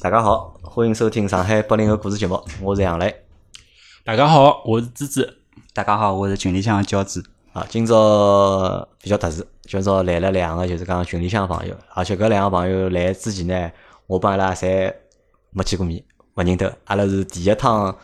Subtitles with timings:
[0.00, 3.12] 大家好，欢迎收听上海八零后故事节目，我是杨磊。
[4.04, 5.38] 大家好，我是芝芝。
[5.74, 7.20] 大家好，我是群里向的娇子。
[7.52, 13.72] 啊，今朝比较特殊，今朝来了两个就是讲群里向的朋友，而且搿两个朋友来之前呢，
[14.06, 14.94] 我帮伊拉侪
[15.50, 16.00] 没见过面，
[16.34, 17.96] 勿认得，阿拉是第一趟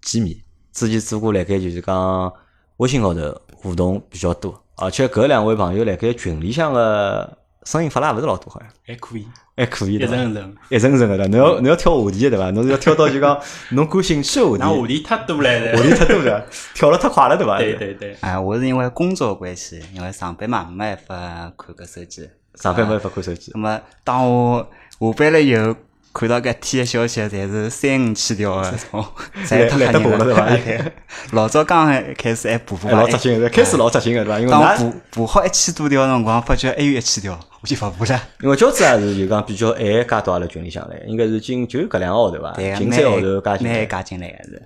[0.00, 0.36] 见面。
[0.72, 2.32] 之前做过辣盖就是讲
[2.76, 10.14] 微信高头互动比较多，而且搿两位朋友辣盖群里向个声音发了勿是老多，好像还可以，还可以一对伐？
[10.14, 10.56] 层一层。
[10.70, 11.30] 一层层个对伐？
[11.30, 12.50] 侬要侬要挑话题的对伐？
[12.52, 13.38] 侬是要挑到就讲
[13.72, 17.58] 侬感兴趣个话题，那话题太多了，话题太多了，跳了太快了对伐？
[17.58, 21.18] 对对对，哎，我是因为工作关系，因为上班嘛，没办
[21.48, 22.28] 法看个手机。
[22.54, 23.60] 上班没办法看手机那。
[23.60, 24.68] 么当我
[25.00, 25.76] 下班了以后，
[26.12, 29.06] 看到搿天的消息，侪是三五千条的， 哦，
[29.42, 30.92] 实在太得爬了对伐哎
[31.32, 34.40] 老早刚开始还爬爬哎，老扎心个，开始老扎心个对伐？
[34.40, 38.22] 因为当我㑚爬爬好一千多条的辰光，发觉还有一千条，我就勿爬了。
[38.42, 42.52] 因为娇子也是就讲比较晚加到阿拉群里向来，应该是近就搿两个号头伐？
[42.52, 43.74] 对个，近三个号头加进来。
[43.74, 44.62] 蛮加进来个是。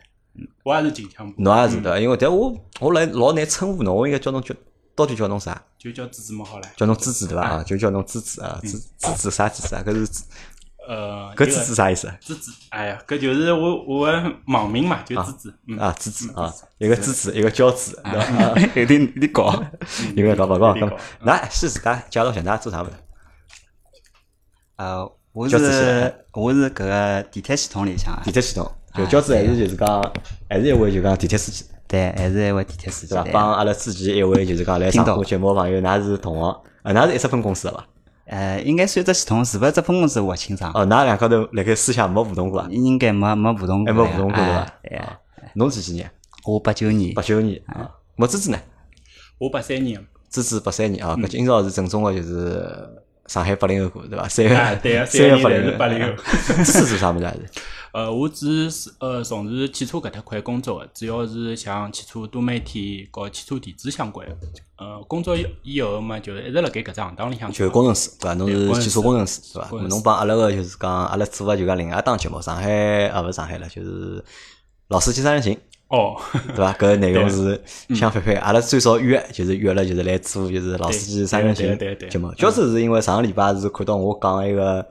[0.64, 1.98] 我也是近腔部，侬也是对伐？
[1.98, 4.54] 因为但我我来老难称呼侬，我应该叫侬叫
[4.94, 5.60] 到底叫侬啥？
[5.78, 6.68] 就叫芝芝么好了。
[6.76, 7.42] 叫侬芝芝对伐？
[7.42, 9.82] 啊，就叫侬芝芝啊，芝芝芝啥芝芝啊？
[9.84, 10.22] 搿是芝
[10.92, 12.12] 呃，搿芝芝啥意思？
[12.20, 15.54] 芝芝，哎呀，搿就是我我的网名嘛，就芝芝。
[15.66, 18.44] 嗯，啊，芝芝啊，一个芝芝，一个娇子，对伐？
[18.44, 19.50] 啊有点有点高。
[20.14, 22.92] 有点搞咁那是自家介绍一下，㑚做啥物事？
[24.76, 25.56] 呃，我是
[26.34, 30.12] 我是搿个地铁系统里向啊地，铁系统，就娇子还是就是讲，
[30.50, 33.30] 还是一位就讲地铁司机，对，还是一位地铁司机对伐？
[33.32, 36.50] 帮阿拉之前一位就是讲来上过节目的朋友，㑚是同行，
[36.82, 37.86] 啊，㑚是一只分公司的伐？
[38.26, 40.70] 呃，应该算只系统，是勿是只分公司我清爽？
[40.74, 42.68] 哦，㑚两家头辣盖私下没互动过啊？
[42.70, 45.18] 应该没没互动过呀，还没互动过对伐哎？
[45.54, 46.10] 侬是几几年？
[46.44, 47.90] 我八九年八，九年啊。
[48.16, 48.58] 么芝芝呢？
[49.38, 50.00] 我八三年，
[50.30, 52.64] 芝芝八三年啊，搿今朝是正宗个就是
[53.26, 54.28] 上海八零后过对伐？
[54.28, 56.12] 三啊，月对啊，三月八零八零后。
[56.64, 57.32] 芝芝做啥物事啊？
[57.34, 57.60] 是？
[57.92, 64.36] 呃，我只是呃从事汽车搿搭块工作的，主要是像汽车多媒体和汽车电子相关的。
[64.78, 67.52] 呃，工作以以后嘛，就是一直辣盖搿只行当里向。
[67.52, 68.34] 就是工程师对伐？
[68.34, 69.68] 侬是汽车工程师对伐？
[69.88, 74.24] 侬帮阿拉个就是讲阿拉做个就讲另外一档节目，上海啊勿是上海了，就是
[74.88, 75.56] 老司机三人行。
[75.88, 76.72] 哦，对伐？
[76.72, 77.62] 搿内容是
[77.94, 82.32] 相反反，阿拉最少约就是约了，就是来做就是老司机三人行节目。
[82.32, 84.84] 主要是因为上个礼拜是看到我讲一个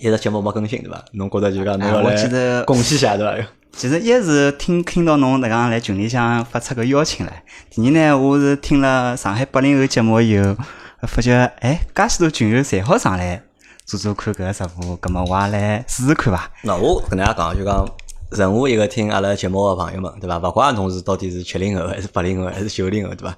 [0.00, 1.04] 一直节目没更新，对伐？
[1.12, 3.48] 侬觉着就讲侬要来得贡献一下，对伐？
[3.72, 10.56] 其实一是听听到侬迭讲来群里向发出个邀请来，第二呢，我是听了上海八零后节目以后，
[11.02, 13.40] 发觉哎，介许多群友侪好上来
[13.84, 16.50] 做做看搿个直播，葛末我也来试试看伐。
[16.62, 17.88] 那我跟大家讲，就讲
[18.32, 20.38] 任何一个听阿拉节目个朋友们，对伐？
[20.38, 23.36] 勿管侬是到底是七零后还是八零后还是九零后，对伐？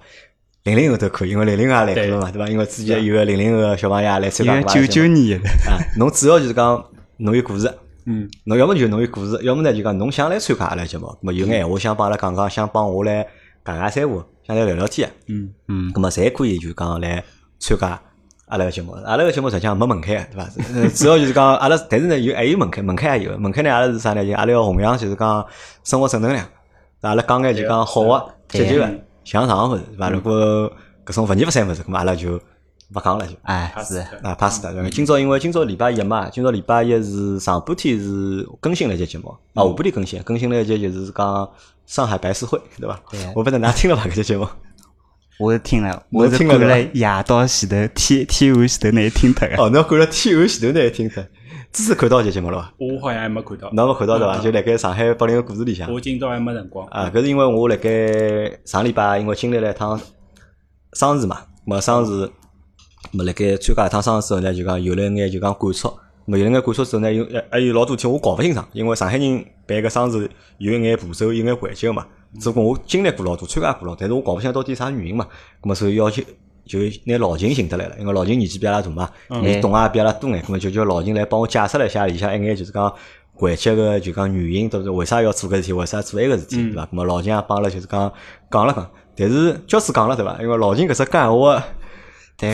[0.65, 2.39] 零零后都可以，因为零零后也来过了嘛，对。
[2.39, 2.49] 伐？
[2.49, 4.87] 因为之前有个零零后个小朋友也来参加九。
[4.87, 6.85] 九年的，啊，侬主要就是讲
[7.17, 7.73] 侬有故事，
[8.05, 13.27] 嗯，侬要么就侬有故事，要么呢就讲侬想来参加阿拉节目，咁么有眼闲话想帮阿拉讲讲，想帮我来
[13.65, 15.51] 讲讲三胡，想来聊聊天，嗯。
[15.69, 17.25] 嗯，咁么侪可以就讲来
[17.59, 18.01] 参加
[18.47, 18.93] 阿拉个节目。
[18.93, 20.51] 阿拉个节目实际上没门槛个，对伐？
[20.75, 24.23] 呃主要就是讲阿拉，但是呢有还有门槛，门槛也有，门槛呢阿拉是啥呢？
[24.27, 25.47] 就阿拉要弘扬就是讲
[25.85, 26.47] 生活正能量，
[27.01, 28.91] 阿拉讲眼就讲好个、积极个、
[29.25, 30.11] 向上个物事，对伐？
[30.11, 30.73] 如果
[31.05, 33.35] 搿种勿二勿三物事，咁么阿拉就勿讲了就。
[33.43, 34.91] 哎是，啊，pass 的。
[34.91, 41.51] 今朝因为今朝礼拜一嘛，今朝礼拜一是上半天是更新了一节节目，啊，下半天更新，更新了一节就是讲
[41.87, 43.01] 上海白事会，对伐？
[43.11, 44.05] 对我不知道㑚听了伐？
[44.07, 44.47] 搿节节目？
[45.39, 49.57] 我是听了，我是赶了听了夜到前头天天晚前头那听脱个。
[49.57, 51.25] 哦，侬看了天后前头呢听脱，
[51.73, 52.75] 芝芝看到搿节节目了伐？
[52.79, 53.71] 我好像还没看到。
[53.73, 54.39] 侬没看到对伐？
[54.39, 55.91] 就辣盖上海八零个故事里向。
[55.93, 56.85] 我今朝还没辰光。
[56.89, 59.99] 啊，搿是因为我辣盖上礼拜因为经历了一趟
[60.95, 62.29] 生日嘛，么生日，
[63.13, 65.89] 么辣盖参加一趟生日之后呢，就讲有了一眼就讲感触，
[66.27, 70.29] 么有了一眼感触之后呢，有还有老多事体我搞勿清爽，因为上海人办个生日
[70.59, 72.05] 有一眼步骤，有一眼环节个嘛，
[72.41, 75.29] 只不过我经历过老多，参加过老多，但是我搞勿清到底啥原因嘛，
[75.63, 76.21] 咁么所以要求
[76.71, 79.11] 就拿老秦寻得来了，因为老秦年纪比阿拉大嘛，
[79.43, 82.95] 伊懂啊比阿拉多眼，咁么就叫老秦来帮我解释了一下里向一眼就是讲
[83.35, 86.85] 环节个就讲原因，都是为啥要做搿事体，为啥做埃个事体，对伐？
[86.85, 88.13] 咁么老秦也帮阿拉就是讲
[88.49, 90.39] 讲了讲，但是教师讲了对伐？
[90.41, 91.65] 因为老秦搿只讲闲话对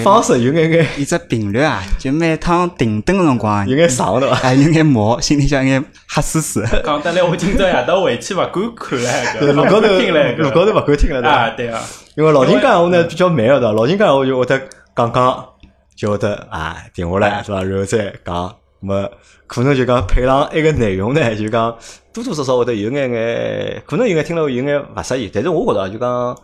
[0.03, 4.37] 方式有眼眼伊只频率啊，就每趟停顿个辰光，有眼长对伐？
[4.43, 6.65] 哎，有眼毛，心里向有眼黑死死。
[6.85, 9.09] 讲得来，我今朝夜到回去勿敢看了，
[9.41, 11.37] 搿路高头听了搿路高头勿敢听了对伐？
[11.37, 11.83] 啊，对啊，
[12.17, 13.73] 因为老人讲闲话呢比较慢个对伐？
[13.73, 14.61] 老人讲闲话就会得
[14.97, 15.47] 讲讲，
[15.95, 17.63] 就会得啊停下来是伐？
[17.63, 19.09] 然后再讲，么
[19.47, 21.77] 可能就讲配上一个内容呢， 就讲
[22.13, 25.31] 多多少少会得有眼眼，可能有眼听了有眼勿适意。
[25.33, 26.37] 但是我觉得就讲，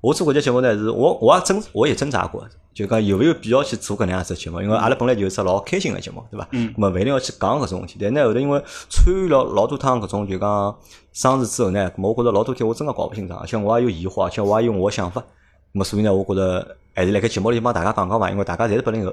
[0.00, 2.42] 我做搿节节目呢，是我我也挣我也挣扎过，
[2.72, 4.62] 就讲有没有必要去做搿能样子节目？
[4.62, 6.48] 因为阿拉本来就是只老开心个节目，对伐？
[6.52, 6.72] 嗯。
[6.74, 10.76] 咁么勿一定要去讲搿种问题，但呢后头因为参与了老多趟搿种就讲
[11.12, 15.20] 生事之后呢，我觉着老多天我真个搞勿清爽，而且我也有疑惑，而且我也有我想法。
[15.20, 19.12] 咁么所以呢，我觉着还是辣盖节目里帮大家讲讲嘛，因为大家侪是八零后，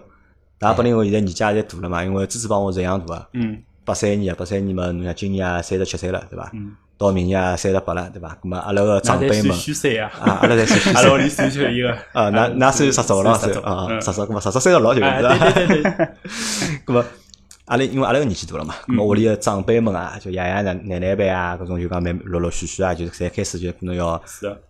[0.58, 3.28] 大家八零后现在年纪也侪大了嘛，因为支持帮我是一样大个。
[3.34, 6.50] 嗯八三年，八三年嘛，侬像今年也三十七岁了，对伐？
[6.54, 6.76] 嗯。
[6.98, 8.36] 到明年也三十八了，对伐？
[8.42, 9.52] 那么阿拉个长辈们。
[9.52, 11.92] 啊，啊，阿拉在算虚阿拉屋岁里算算一个。
[12.14, 14.02] 啊，那那算十足了，十算啊，嗯。
[14.02, 15.52] 十足，咁么十足三十六就是，哎，是伐？
[15.52, 16.08] 对对对对，
[16.86, 17.06] 咁么
[17.66, 24.20] 阿拉因为阿拉个年纪大了嘛，那么屋里个长辈们啊，就爷爷奶奶奶辈啊，搿种就讲慢陆陆续续啊，就是侪开始就可能要，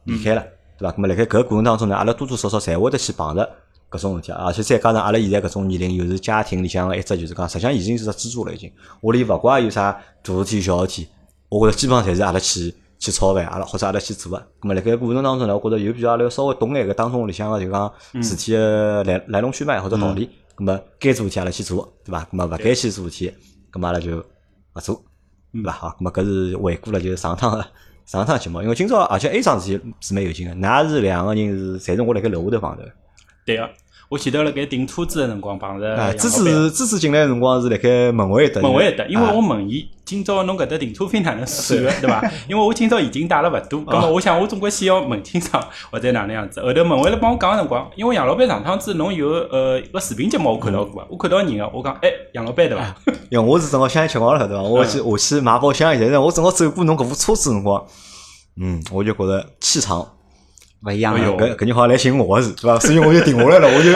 [0.04, 0.42] 离开了，
[0.78, 0.94] 对伐？
[0.98, 3.50] 那么辣盖搿个过程当中呢，阿拉多多少少侪会得去碰着
[3.90, 8.70] 搿种问题，而且再加上阿拉现在搿种年龄，又是家庭里向个一只就是讲，实际上已经是只支柱了，已经。
[9.02, 11.08] 屋里勿怪有啥大事体小事体，
[11.50, 14.38] 我觉着基本上侪是阿拉去去炒饭，阿拉或者阿拉去做个。
[14.62, 20.30] 咁么辣盖过程当中呢，我觉着有比较阿拉稍微懂眼搿当中里向个就讲事体个来来龙去脉或者道理。
[20.58, 22.22] 咁么该做事体阿拉去做，对伐？
[22.24, 23.32] 咁么勿该去做事体，
[23.72, 25.02] 咁么阿拉就勿做，
[25.54, 25.72] 对伐？
[25.72, 27.66] 好，咁么搿是回顾了就是上趟个
[28.06, 32.84] 上趟节目，因为今朝而且还有桩事体是蛮有劲个，㑚是两个人是，侪是我辣盖楼下头碰头。
[33.46, 33.70] 对个。
[34.10, 36.46] 我前头辣盖订车子个辰光碰着啊，杨芝老板。
[36.46, 39.34] 芝芝芝进来个辰光是辣盖门卫搭，问我一搭，因为啊。
[39.34, 42.32] 我问伊，今朝侬搿搭停车费哪能算个，对伐？
[42.48, 45.62] 因为我今朝已经带了勿多，葛末我想我总归先要问清爽
[45.92, 46.62] 或者哪能样子。
[46.62, 52.96] 后头门卫来帮我讲个辰光，因为杨老板上趟子侬有呃一个视频节目我看到过啊，我看到人个，我讲哎杨老板对伐？
[53.30, 54.64] 因为我是正好香烟吃光了，对伐？
[54.64, 55.18] 我去嗯。
[55.18, 57.86] 下去买包香烟，现在我正好走过侬搿部车子辰光，
[58.56, 60.08] 嗯，我就觉着气场，
[60.86, 61.38] 勿一样了哎呦。
[61.38, 62.80] 搿搿人好像来寻我是， 对伐？
[62.80, 63.92] 所以我就停下来了，我就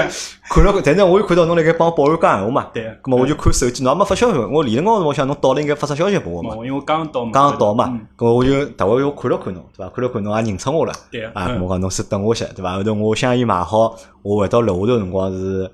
[0.49, 6.55] 看了，但是我又看到侬辣盖帮保安讲闲话嘛，对咾么我就看手机，侬也没发消息，我理论高头我想侬到了应该发只消息拨我嘛。
[6.55, 7.87] 因为我刚到嘛，刚刚到嘛
[8.17, 9.89] 咾，么我就大概又看了看侬，对伐？
[9.95, 12.75] 看了看侬也认出我了，对啊，我讲侬是等我些，对伐？
[12.75, 15.71] 后头我香烟买好，我回到楼下头辰光是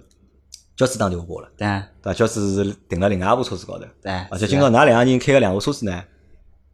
[0.75, 1.67] 交子打电话拨我了，对
[2.01, 2.13] 对伐？
[2.13, 6.03] 交子是停了另外一部车子高头，对，而且今朝㑚两个人开个两部车子呢，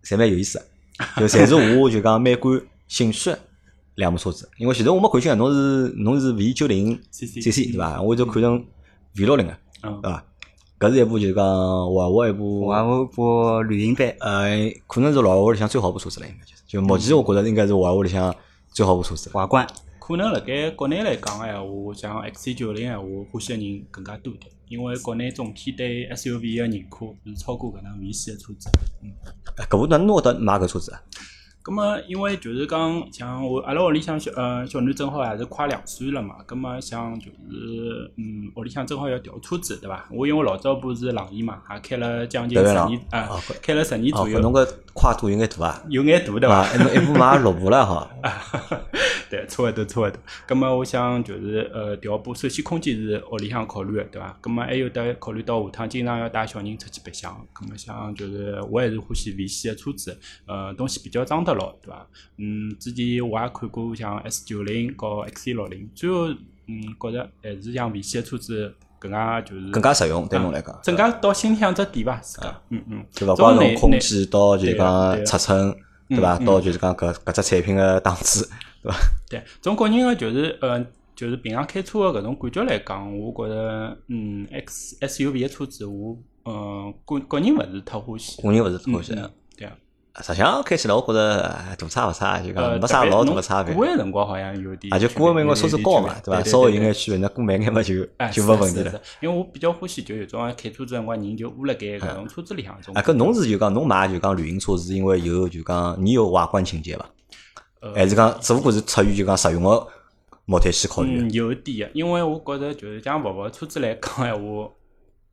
[0.04, 3.40] 侪蛮有意思的，就侪是我就讲蛮感兴趣的
[3.96, 4.50] 两部车子。
[4.58, 8.02] 因为前头我没看清啊，侬是侬是 V 九零 CC 对伐？
[8.02, 8.58] 我就看成
[9.16, 10.26] V 六零个，嗯对伐？
[10.80, 16.64] 搿是一部就是讲沃尔沃一部，我一部旅行版，呃，可能是沃尔沃里向最好部车子了，应该就是。
[16.68, 18.36] 就目前我觉着应该是沃尔沃里向
[18.72, 19.34] 最好部车子了。
[19.34, 19.66] 华冠，
[20.00, 28.70] 可能辣盖国内来讲个闲话，像 XC 九零闲话，欢喜个人更加多点，因为国内总体对 SUV 个认可是超过搿能 V 系个车子。
[29.04, 29.12] 嗯
[29.70, 31.02] 搿部哪能侬会得买搿车子啊？
[31.64, 40.08] 咁么，因为就是讲，像我阿拉屋里向小呃小囡正好也是快两岁了嘛，咁么像就是嗯屋里向正好要调车子，对伐？
[40.12, 48.10] 我因为老早部是朗逸嘛，也开了将近十年啊哦，开了十年哦左，右，侬个跨度有眼大啊， 有眼大对对伐一部买六部了哈。
[49.32, 50.20] 对，差勿多，差勿多。
[50.48, 54.38] 咁么，我想就是呃，调部首先空间是屋里向考虑个，对伐？
[54.44, 62.08] 咁么还有得考虑到下趟经常要带小人出去白相，咁么想就是我还是欢喜 V 系个车子，呃，东西比较装得牢，对伐？
[62.38, 66.28] 嗯，之前我也看过像 S 九零和 XC 六零，最后
[66.68, 73.36] 嗯，觉着还是像 V 系个车子更加就是更加实用，对侬来讲，增加到心里向只点吧，自家，嗯嗯，对伐？
[73.36, 75.76] 总光从空间到就是讲尺寸，
[76.08, 76.38] 对伐？
[76.38, 78.50] 嗯到就是讲搿搿只产品个档次，
[78.82, 78.98] 对伐？
[79.30, 80.86] 对，从个人个就是呃，
[81.16, 88.42] 就是平常开车个搿种感觉来讲，我觉着嗯，X SUV 个车子我嗯个个人勿是太欢喜。
[88.42, 89.14] 个人勿是特欢喜
[89.58, 89.76] 对啊，
[90.22, 93.74] 实际上开起来，我觉着哎大差勿差，就呃，讲没啥老大个差别。
[93.74, 96.44] 过个辰光好像有点啊，就过因为车子高嘛，对伐？
[96.44, 103.02] 稍微有对眼区别，那过慢眼嘛就哎就没问题了因为我比较欢喜就有种开车子辰光人就窝辣盖搿种车子里向种啊，。
[103.02, 107.10] 搿侬是就讲侬买就讲旅行车是因为有就讲你有外观情节伐？
[107.80, 109.88] 呃还是讲只不过是出于就讲实用个
[110.46, 111.22] 目的去考虑？
[111.22, 114.70] 嗯，有点个，因为我觉着就是讲勿勿车子来讲闲话，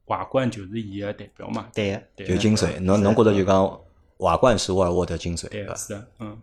[0.06, 1.66] 外观就是伊个代表嘛。
[1.74, 3.78] 对个，对就精髓，侬侬觉着就讲
[4.20, 5.74] 外观是沃尔沃的精髓，对个？
[5.76, 6.38] 是的，嗯。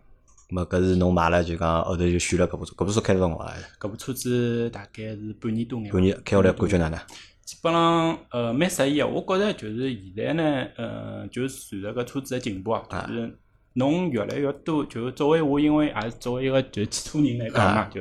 [0.48, 3.56] 咁么搿是侬买了就讲后头就选了搿部车，搿部车开了多少辰光？
[3.80, 5.92] 搿部车子大概是半年多眼。
[5.92, 6.98] 半年开下来感觉哪能？
[7.44, 13.38] 基本上呃蛮适意个，我觉着就是现在呢，呃，就是随着搿车子个进步啊，就是
[13.74, 18.00] 侬越来越多，就作为我，因为也是作为一个就是汽车人来讲嘛，就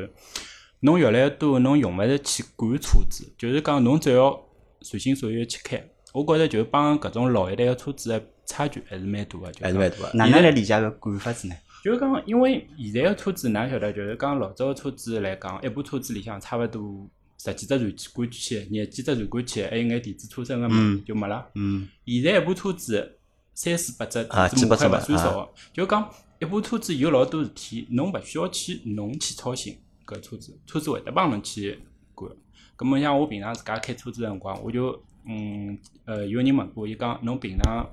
[0.79, 4.38] 侬越来越多，侬用勿着去管车子，就是讲侬只要
[4.81, 5.86] 随心所欲去开。
[6.13, 10.12] 我觉着就帮搿种老一代个车子个差距还是蛮大个，就是蛮大个。
[10.18, 11.56] 哪能来理解搿管法子呢？
[11.84, 21.48] 就是讲，因为现在个车子，㑚晓得，就是讲老早个车子来讲，一部车子里向差勿多十几只传感器，廿几只传感器，还有眼电子车身个嘛，嗯就没了。
[21.54, 23.20] 嗯，现在一部车子
[23.54, 31.80] 三四百只啊电子模块勿几百只嘛算少个，就讲一部车子有老多事体，侬勿需要去侬去操心，搿车子，车子会得帮侬去
[32.16, 32.32] 管。
[32.75, 37.88] 葛末像我平常自家开车子个辰光，我就嗯呃有人问过，伊讲侬平常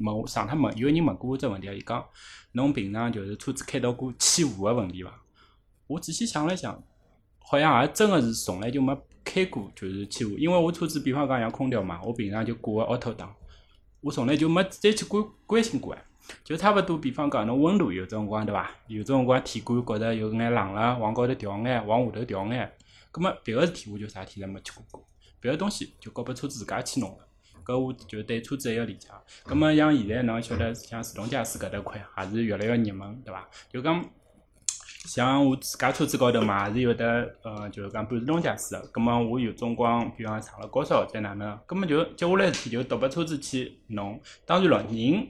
[0.00, 2.04] 问上趟问有人问过我只问题，伊讲
[2.52, 5.12] 侬平常就是车子开到过起雾个问题伐？
[5.86, 6.82] 我仔细想了想，
[7.38, 13.34] 好像也真个是从来就没开过就是起雾，因为我车子比方讲像空调嘛，我平常就挂个 auto 档，
[14.00, 15.96] 我从来就没再去关关心过。
[16.42, 18.68] 就差勿多，比方讲侬温度有种辰光对伐？
[18.88, 22.72] 有种辰光体感觉着有眼冷了，往高头调眼，往下头调眼。
[23.12, 27.25] 葛末别个事体我就啥体侪没去过过，别个东西就交拨车子自家去弄了。
[27.66, 29.08] 搿我就对车子一个理解。
[29.44, 33.48] 葛末像现在侬晓得，像自动驾驶搿搭块也是越来越热门，对伐？
[33.68, 34.04] 就讲
[35.06, 38.80] 像我自家车子高头嘛，也是有得呃，就是讲半自动驾驶个。
[38.92, 44.20] 葛末我有种光，比方上了高烧再哪能，葛末就接下来事体就倒拨车子去弄。
[44.44, 45.26] 当然咯，人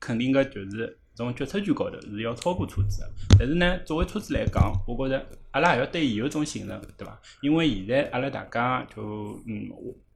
[0.00, 3.10] 肯定个就是从决策权高头是要超过车子个。
[3.38, 7.20] 但是呢，作为车子来讲，我觉着阿拉也要对伊有种信任，对伐？
[7.42, 9.68] 因为现在阿拉大家就嗯，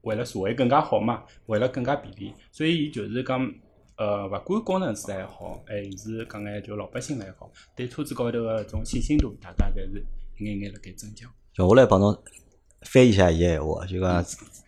[0.02, 3.52] 为了社会更加好嘛，为了更加便利，所以伊就是讲。
[3.94, 10.02] 呃，勿管工程师还好，还是讲眼就老百姓来好，对车子高头个种信心度，大家侪是
[10.38, 11.30] 一眼眼辣盖增强。
[11.52, 12.18] 叫我来帮侬
[12.80, 14.24] 翻译一下伊个闲话，就讲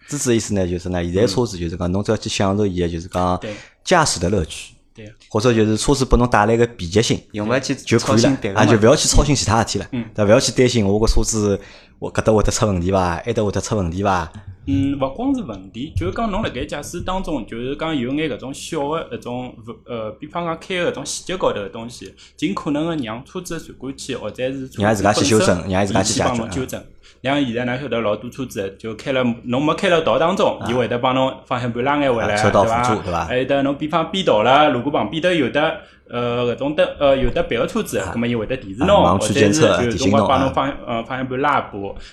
[0.06, 3.40] 支持意思呢，就是呢，现在车子就是讲侬只要去享受伊个，就是讲
[3.82, 10.30] 驾驶的乐趣，对，或者就是车子拨侬带来个便捷性用勿要去就可以了啊，就勿要去操心其他事体了，嗯对伐？
[10.30, 11.60] 勿要去担心我个车子
[11.98, 14.32] 我搿搭会得出问题伐，埃搭会得出问题伐？
[14.66, 26.82] 嗯，勿光是问题，就是讲侬辣盖驾驶当中，就是讲有眼搿种小个搿种勿呃，比方讲开个搿种细节高头个东西，尽可能个让车子个传感器或者是让伊自家去修正让伊自家去解决纠正。
[27.22, 41.70] 像现在㑚晓得老多车子就开了，侬没开到道当中，伊会得帮侬方向盘拉眼回来，对伐对伐还有得侬比方变道了，如果旁边头有的呃搿种灯呃有的别个车子，葛末伊会得提示侬，或者是有辰光帮侬方呃方向盘拉一把，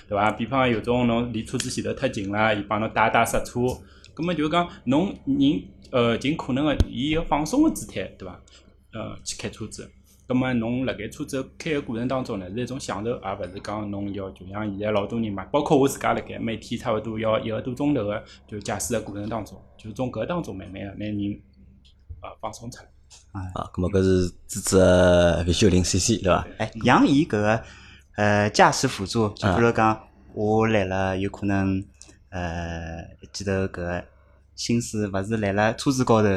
[0.08, 0.30] 对伐？
[0.32, 3.60] 比方有种侬离车子前头太近了，伊帮侬打打刹车。
[4.14, 8.38] 葛末就讲侬人呃尽可能个以一个放松个姿态，对伐？
[8.94, 9.90] 呃去开车子。
[10.26, 21.40] 葛末侬辣盖车子开个过程当中呢，是一种享受，而勿是讲侬要就像现在老多人嘛，包括我自家辣盖每天差勿多要一个多钟头个就驾驶个过程当中，就从搿当中慢慢个拿人
[22.22, 22.88] 呃放松出来。
[23.32, 26.46] 啊，咁么搿是支持个 V 九零 CC 对伐？
[26.58, 27.62] 哎，像伊搿个
[28.16, 31.84] 呃驾驶辅助，就比如讲，我来了有可能
[32.30, 34.04] 呃一记头搿个
[34.54, 36.28] 心思勿是来了车子高头，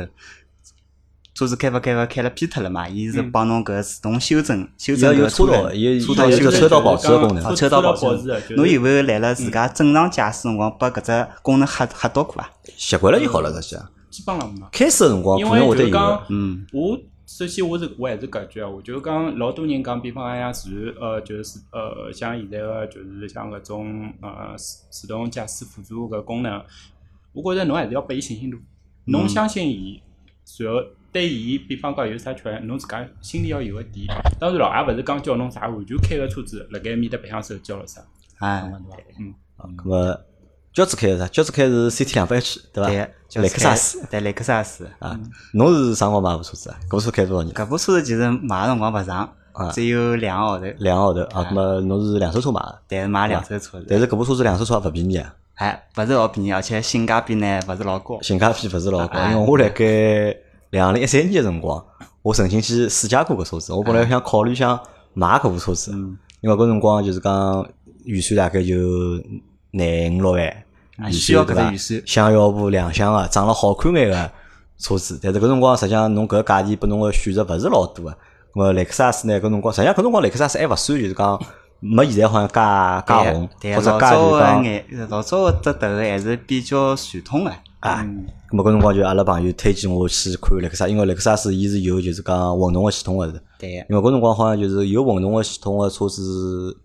[1.36, 12.50] 车子开发开发开了偏脱了嘛，伊是帮侬搿自动修正修正搿个有车道车道有车道保持的功能啊，车车道保保持侬有没有来了自家正常驾驶辰光把搿只功能吓吓到过啊？
[12.78, 13.86] 习惯了就好了，实际上。
[14.10, 14.62] 基本上没。
[14.72, 26.64] 开始个辰光因为可能会得有就是讲，，嗯，我首先我是我还是搿句啊，我，就是讲老多人讲，比方讲像自呃就是呃像现在个就是像搿种呃自自动驾驶辅助搿功能，
[27.34, 28.58] 我觉着侬还是要拨伊信心度，
[29.08, 30.02] 侬相信伊，
[30.60, 30.80] 然后
[31.16, 34.06] 对伊，比方讲有啥缺陷，侬自家心里要有个底。
[34.38, 38.02] 当然咯，也勿是讲叫侬啥完全开个车子，辣盖面搭白相手交了啥，
[38.40, 38.98] 哎，对伐？
[39.18, 39.34] 嗯，
[39.78, 40.20] 咁么
[40.74, 41.26] 轿子开是啥？
[41.28, 42.90] 轿子开是 CT 两百 H 对伐？
[42.90, 44.90] 对，雷克萨斯对雷克萨斯。
[45.00, 45.18] 啊，
[45.54, 46.78] 侬是啥辰光买部车子啊？
[46.90, 47.56] 搿部车开多少年？
[47.56, 58.22] 搿部车子其实买个辰光勿长啊，只有两个号头，两个号头啊，咁么侬是两手车买的，但是买两手车子，但是搿部车子两手车也勿便宜啊，哎，勿是老便宜，而且性价比呢勿是老高。
[58.22, 59.18] 性价比勿是老高。
[59.18, 60.36] 啊因为我辣盖
[60.76, 61.82] 两零一三年个辰光，
[62.22, 64.78] 我曾经去试驾过搿车子，我本来想考虑想
[65.14, 65.94] 买搿部车子，
[66.42, 67.66] 因为搿辰光就是讲
[68.04, 68.76] 预算大概就
[69.72, 72.04] 廿五六万需要算对伐搿个预算？
[72.06, 74.32] 想要部两厢个长了好看眼个
[74.78, 78.12] 车子，但是搿辰光实际上侬搿个价钿拨侬个选择勿是老多个。
[78.12, 78.16] 咁
[78.56, 79.40] 么雷克萨斯呢？
[79.40, 81.42] 搿辰光实际上搿辰光雷克萨斯还勿算就是讲
[81.80, 82.54] 没现在好像介
[83.08, 87.54] 介红，对，或者介老早个就讲眼，老早个只头还是比较传统个。
[87.86, 88.06] 啊。
[88.50, 93.34] 咁么搿辰光就阿拉朋友推荐我去看雷克萨，因为雷克萨斯伊是有就是讲混动个系统个是。
[93.60, 96.78] 对，因为搿辰光好像就是有混动个系统个车子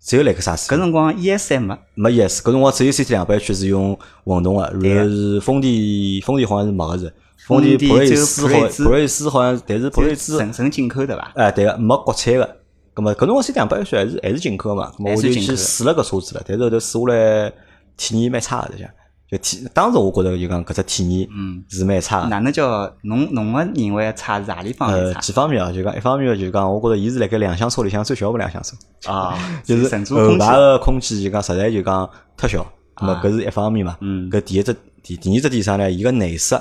[0.00, 2.42] 只有雷克萨斯搿，辰光 ES 还没，没 ES。
[2.42, 7.12] 搿辰光只有 CT 两百 H 是用混动个，然后是丰田，丰田好像是没个是。
[7.46, 11.32] 丰丰田田普锐斯好，普锐斯好像，但是普锐斯纯纯进口对伐？
[11.36, 12.56] 哎，对个，没国产个。
[12.94, 14.92] 咁么搿辰光 CT 两百还是还是进口嘛？
[14.98, 17.52] 咁么我就进去试了个车子了，但是后头试下来
[17.96, 18.90] 体验蛮差个，实际上。
[19.36, 22.28] 就体当时我觉着就讲搿只体验嗯是蛮差个。
[22.28, 28.76] 哪能叫侬侬个认为差是何里方面呃，几方面啊，就讲一方面就是讲，我觉着伊是辣盖两厢车里向最小个两厢车，
[29.10, 29.36] 啊？
[29.64, 33.96] 就是后排个空间就讲实在就讲忒小，咁么啊搿是一方面嘛。
[34.00, 35.90] 嗯搿第一只第第二只点啥呢？
[35.90, 36.54] 伊个内饰，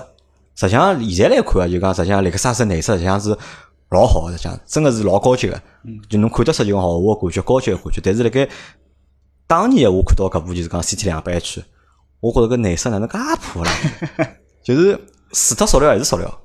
[0.55, 3.29] 实际上现在来看啊，就讲实际上雷克萨斯内饰实际上是
[3.91, 5.61] 老好个，讲真个是老高级个，
[6.09, 8.01] 就侬看得出就豪华感觉、高级个感觉。
[8.03, 8.49] 但是辣盖
[9.45, 11.61] 当年我看到搿部就是讲 CT 两百 H，
[12.23, 13.71] 我觉着搿内饰哪能介破啦？
[14.63, 14.97] 就是
[15.33, 16.39] 除脱塑料还是塑料，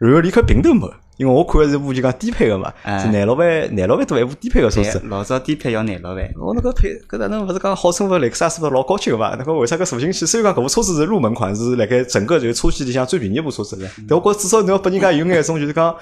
[0.00, 0.92] 然后连块屏都没。
[1.18, 5.00] 因为我看个是部就讲低配个嘛，哎是廿六万、廿六万多一部低配个车子。
[5.04, 9.36] 老早低配要廿六万，我那个配搿哪能勿是讲号称勿雷克萨斯勿是老高级个嘛？
[9.38, 10.26] 那个为啥搿坐进去？
[10.26, 15.94] 虽然讲搿部车子是入门款，是辣盖整个就是车系里向最便宜一部车子，但我觉着至少侬要拨人家有眼一种就是讲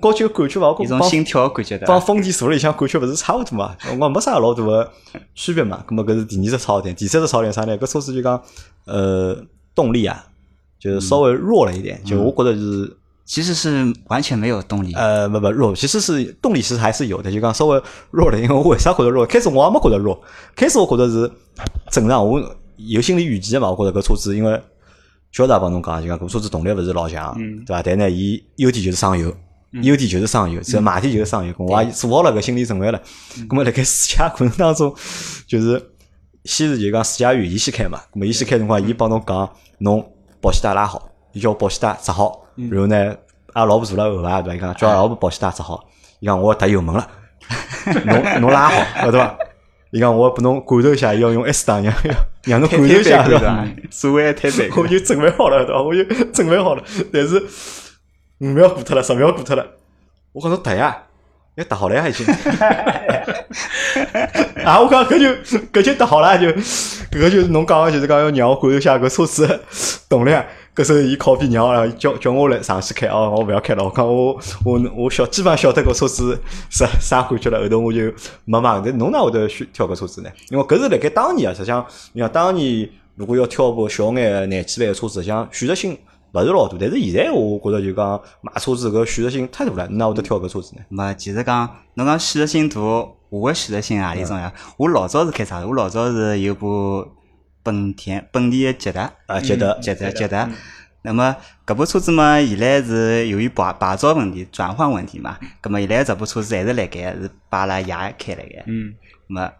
[0.00, 0.70] 高级个感觉伐？
[0.70, 1.86] 我一种帮心跳的感觉的。
[1.86, 3.76] 帮丰田坐里向感觉勿是差勿多嘛？
[4.00, 4.90] 我没啥老大个
[5.34, 5.84] 区别嘛。
[5.88, 7.76] 咁么搿是第二只槽点，第三只槽点啥呢？
[7.78, 8.42] 搿车子就讲
[8.84, 9.36] 呃
[9.74, 10.26] 动力啊，
[10.78, 12.96] 就是稍微弱了一点，就我觉得就是。
[13.28, 14.92] 其实是完全没有动力。
[14.92, 18.40] 呃，不不弱，其实是动力其实还是有的，就讲稍微弱了。
[18.40, 19.26] 因为我为啥觉得弱？
[19.26, 20.22] 开始我也没觉得弱，
[20.54, 21.28] 开始我觉得是
[21.90, 22.40] 正常，我
[22.76, 23.68] 有心理预期的嘛。
[23.68, 24.52] 我觉得搿车子因为
[25.32, 27.36] 晓得也帮侬讲，就讲搿车子动力勿是老强，
[27.66, 27.82] 对伐？
[27.82, 29.36] 但呢，伊优点就是省油，
[29.72, 31.52] 优点就是省油，只要卖点就是省油。
[31.58, 33.00] 我也做好了搿心理准备了。
[33.48, 34.94] 咁么辣盖试驾过程当中，
[35.46, 35.90] 就是
[36.44, 40.04] 先是就讲试驾员伊先开嘛，咁么伊先开辰光，伊帮侬讲侬
[40.40, 43.16] 保险带拉好，伊叫保险带扎好，然后呢，
[43.52, 44.56] 阿拉老婆坐辣后排对伐？
[44.56, 45.84] 伊讲叫阿拉老婆保险带扎好，
[46.20, 47.08] 伊讲我要踏油门了，
[48.06, 49.36] 侬侬拉好，晓得伐？
[49.90, 51.94] 伊讲我拨侬感受一下，要用 S 档，让
[52.44, 53.44] 让侬感受一下，对伐？
[53.44, 53.68] 吧？
[53.90, 55.82] 所谓的推背我就准备好了，对伐？
[55.82, 56.82] 我就准备好了，
[57.12, 57.42] 但是
[58.38, 59.66] 五秒过脱了，十秒过脱了，
[60.32, 61.04] 我讲侬踏呀，
[61.54, 62.26] 要踏好了呀已经。
[64.64, 65.28] 啊，我讲搿就
[65.72, 69.60] 搿就踏好了，就搿就是侬讲个就是讲要让我感受一下搿车子的
[70.08, 70.30] 动力。
[70.74, 73.82] 搿时候伊靠边让我叫叫我来上去开哦，我勿要开了。
[73.82, 76.38] 我讲我我我晓基本上晓得搿车子
[76.68, 78.12] 啥啥感觉了，后头我就
[78.44, 78.78] 没买。
[78.84, 80.28] 但侬哪会得选挑搿车子呢？
[80.50, 85.96] 因为搿是辣盖当年啊，实际上你讲当年如果要挑部小眼个廿几万个车子，实际上选择性
[86.32, 86.76] 勿是老大。
[86.80, 90.82] 但是现在我觉着就讲买车子搿选择性太大了，侬哪会得挑搿车子呢？
[90.88, 92.80] 没，其实讲侬讲选择性大，
[93.28, 94.52] 我个选择性何里种呀？
[94.76, 95.66] 我老早是开啥？
[95.66, 97.06] 我老早是有部
[97.62, 100.48] 本田本田的捷达，啊，捷达，捷达捷达。
[101.02, 107.86] 那么搿部车子嘛，现在是由于牌牌照问题、转换问题嘛，葛么现在这部车子还是辣盖是把阿拉爷
[108.18, 108.64] 开辣盖。
[108.66, 108.94] 嗯，
[109.28, 109.52] 那么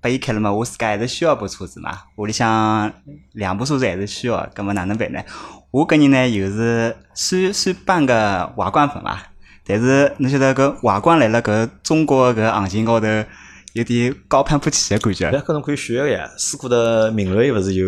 [0.00, 2.92] 拨伊开了嘛，我自家还是需要部车子嘛，屋里向
[3.32, 5.20] 两部车子还是需要，葛么哪能办呢？
[5.70, 9.30] 我个人呢，又是算算半个瓦罐粉伐，
[9.64, 13.06] 但是侬晓得搿瓦罐来了搿中国搿行情高头
[13.74, 15.30] 有点高攀不起的感觉。
[15.30, 16.28] 搿侬可以选个呀。
[16.36, 17.86] 四库的明锐勿是有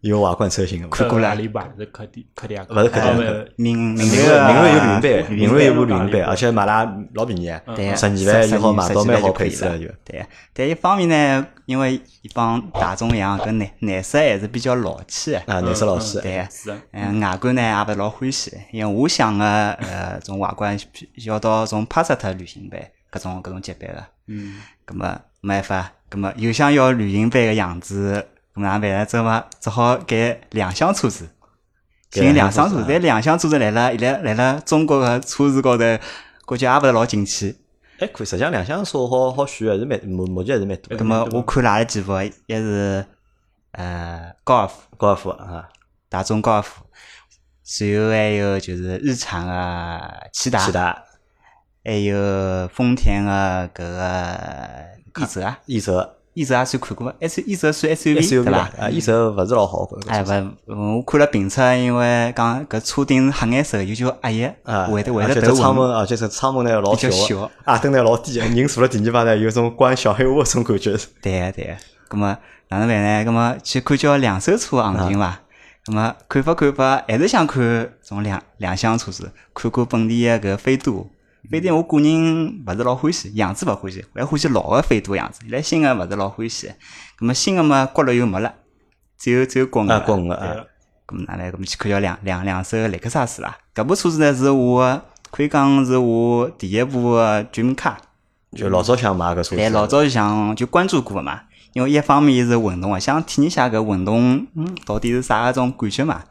[0.00, 0.96] 有瓦罐车型个嘛？
[0.96, 9.72] 看过了阿里吧是柯迪柯迪亚克，勿是柯迪亚克呃明明明锐锐明锐有旅行版，明锐有部旅行版，而且买了老便宜，对，十二万以后买到蛮好配置了。
[9.72, 9.86] 了就。
[10.04, 15.42] 对，但一方面呢，因为伊帮大众一样，搿颜颜色还是比较老气的。
[15.46, 16.20] 啊，颜色老气。
[16.20, 16.46] 对，
[16.92, 20.78] 嗯，外观呢也勿是老欢喜，因为我想个呃，种外观
[21.24, 22.80] 要到种帕萨特旅行版
[23.10, 29.06] 搿种搿种级别个，嗯，葛么没办法，葛么又想要旅行版个样子，葛么哪能办呢？
[29.06, 31.28] 只嘛只好改两厢车子，
[32.10, 35.84] 改两厢车子，但两厢车子来了，来来了中国个车子高头，
[36.44, 37.56] 估计也勿是老景气。
[38.00, 40.96] 还可以，实际上两厢车好好选，还是蛮目目前还是蛮多的。
[40.96, 42.12] 葛么我看了几部，
[42.46, 43.04] 一是
[43.72, 45.68] 呃高尔夫，高尔夫啊，
[46.08, 46.84] 大众高尔夫，
[47.64, 49.52] 随后还有就是日产个
[50.32, 51.04] 骐达，骐达、
[51.84, 58.58] 还有丰田个搿个翼泽啊，翼泽、翼泽也算看过，S 翼泽算 SUV 对伐？
[58.78, 59.88] 啊，翼泽勿是老好。
[60.06, 60.30] 哎，勿，
[60.68, 70.96] 嗯我看了评测，因为讲搿车顶是黑颜色，有叫压抑，啊，会得会得头纹这窗门，而且是窗门呢老小小，啊，灯呢老低，人坐了第二排呢，有种关小黑屋种感觉。
[71.20, 71.76] 对个对个，
[72.08, 73.24] 葛么哪能办呢？
[73.24, 75.40] 葛么去看叫两手车行情伐？
[75.84, 81.10] 葛么看法看法，还是想看种两两厢车子，看看本地个搿飞度。
[81.50, 85.40] 飞度我个人勿是老欢喜，样子勿欢喜，还欢喜老个飞度样子。
[85.42, 86.70] 现在新个勿是老欢喜。
[87.16, 88.52] 葛么新个嘛，国六又没了，
[89.18, 90.00] 只有只有国五啊，了。
[90.00, 90.66] 国五啊，
[91.06, 91.50] 咁哪能？
[91.50, 93.56] 咁么去看叫两两两手雷克萨斯啦。
[93.74, 97.96] 搿部车子呢是我的可以讲是我第一部个 dream car。
[98.56, 106.24] 就老早想买搿车子，但老早就想就关注过个嘛，因为一方面是运动个，想体验一下搿运动，嗯，到底是啥种感觉嘛。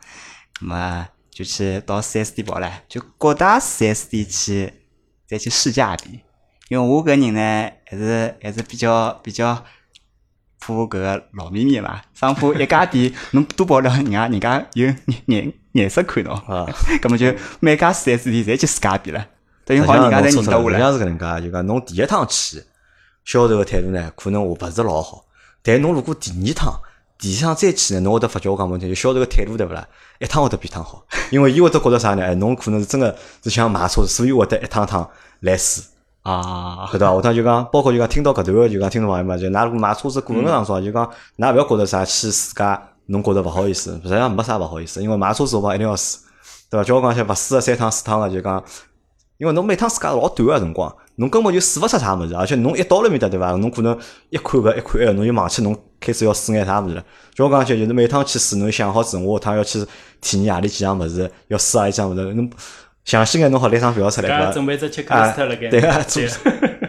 [0.59, 4.73] 咁么就去到四 S 店跑唻，就各大四 S 店去
[5.27, 6.21] 再去试驾一遍。
[6.69, 9.63] 因为我搿人呢，还是还是比较比较
[10.59, 16.67] 怕搿个老秘密嘛，生怕一家店侬多跑了，人家人家有眼眼颜色看到，啊，
[17.01, 19.25] 咁么就每家四 S 店侪去试驾一遍了，
[19.63, 20.77] 等于好人家侪认得我了。
[20.77, 22.61] 像是搿能介，就讲侬第一趟去，
[23.23, 25.25] 销售个态度呢，可能我勿是老好，
[25.61, 26.73] 但侬如果第二趟
[27.17, 29.87] 地上再去呢，侬会得发觉我讲问题，就销售个态度对勿啦？
[30.19, 32.23] 一趟会得比一趟好，因为伊会得觉得啥呢？
[32.23, 35.09] 哎，侬可能是真个是想买车，所以会得一趟趟
[35.41, 35.81] 来试。
[36.23, 37.15] 啊，对伐？
[37.15, 46.17] 下趟就讲，包括就讲听到搿段个就讲听众朋友嘛，就㑚如果买车子过程当中，就讲㑚勿要觉得啥去试驾，侬觉得勿好意思，实际上没啥勿好意思，因为买车子辰光一定要试，
[46.69, 46.83] 对伐？
[46.83, 48.61] 叫我讲些勿试个三趟四趟个就讲，
[49.37, 53.51] 因为侬每趟试驾老短个辰光，侬根本就试勿出啥物事，而且侬一到了面搭对伐？
[53.57, 53.97] 侬可能
[54.29, 57.03] 一看搿一看埃个，侬就忘记侬开始要试眼啥物事了。
[57.33, 59.85] 就我讲起就是每趟去试，侬想好子，我下趟要去
[60.21, 62.49] 体验何里几样物事，要试何里几样物事，侬
[63.03, 64.51] 详细眼侬好列张表出来，对伐？
[64.51, 65.69] 准备只切克啊斯特辣盖。
[65.69, 66.23] 对个，做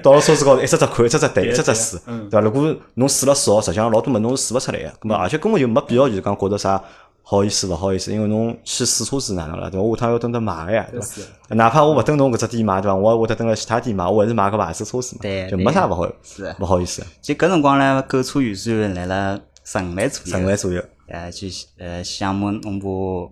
[0.03, 2.41] 到了车子高头一只只看，一只只对，一只只试，嗯对伐？
[2.41, 6.83] 如果侬试了少，实际上老多物侬是试勿出来个，咁么而且根本就没必要就是讲觉得啥
[7.31, 9.85] 好意思勿好意思，因为侬去试车子哪能了，对伐？
[9.85, 11.07] 我下趟要等得买个呀，对伐？
[11.07, 12.95] 是哪怕我勿等侬搿只店买，对伐？
[12.95, 20.39] 我也会得等辣其他店买，我还是买个牌子车子嘛，对就没啥勿好是勿好意思，就搿辰光呢，购车预算来了十五万左右。
[20.39, 23.31] 十五万左右，呃，就呃项目弄部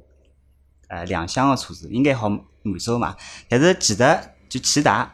[0.88, 3.16] 呃两厢个车子，应该好满足嘛。
[3.48, 5.10] 但是骐达就骐达，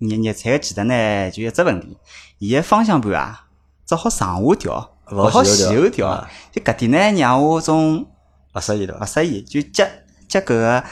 [0.00, 1.96] 日日产个骐达呢，就一只问题，
[2.38, 3.46] 伊个方向盘啊，
[3.86, 6.28] 只好上下调，勿勿好前后调啊。
[6.52, 8.06] 就搿点呢，让我种
[8.54, 8.98] 勿适意了？
[9.00, 9.84] 勿适意，就脚
[10.28, 10.84] 脚搿个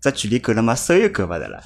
[0.00, 1.60] 只距离够了嘛，手又够勿着了。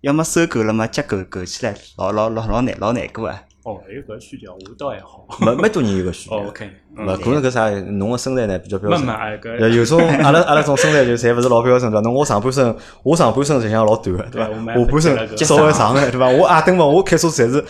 [0.00, 3.42] 要么手够了嘛，脚够够起来，老老老老难老难过啊！
[3.62, 5.26] 哦，还有搿需求，我倒还好。
[5.40, 9.16] 没没多人有搿需求哦，，OK，嗯勿可能搿啥，侬个身材呢比较标准慢慢。
[9.16, 12.02] 哎，呃，搿有种阿拉阿拉种身材就侪勿是老标准对伐？
[12.02, 14.48] 侬我上半身，我上半身实际上老短个，对伐？
[14.50, 16.28] 下半身稍微长个，对伐？
[16.28, 17.64] 我矮蹬嘛，我开车子侪是，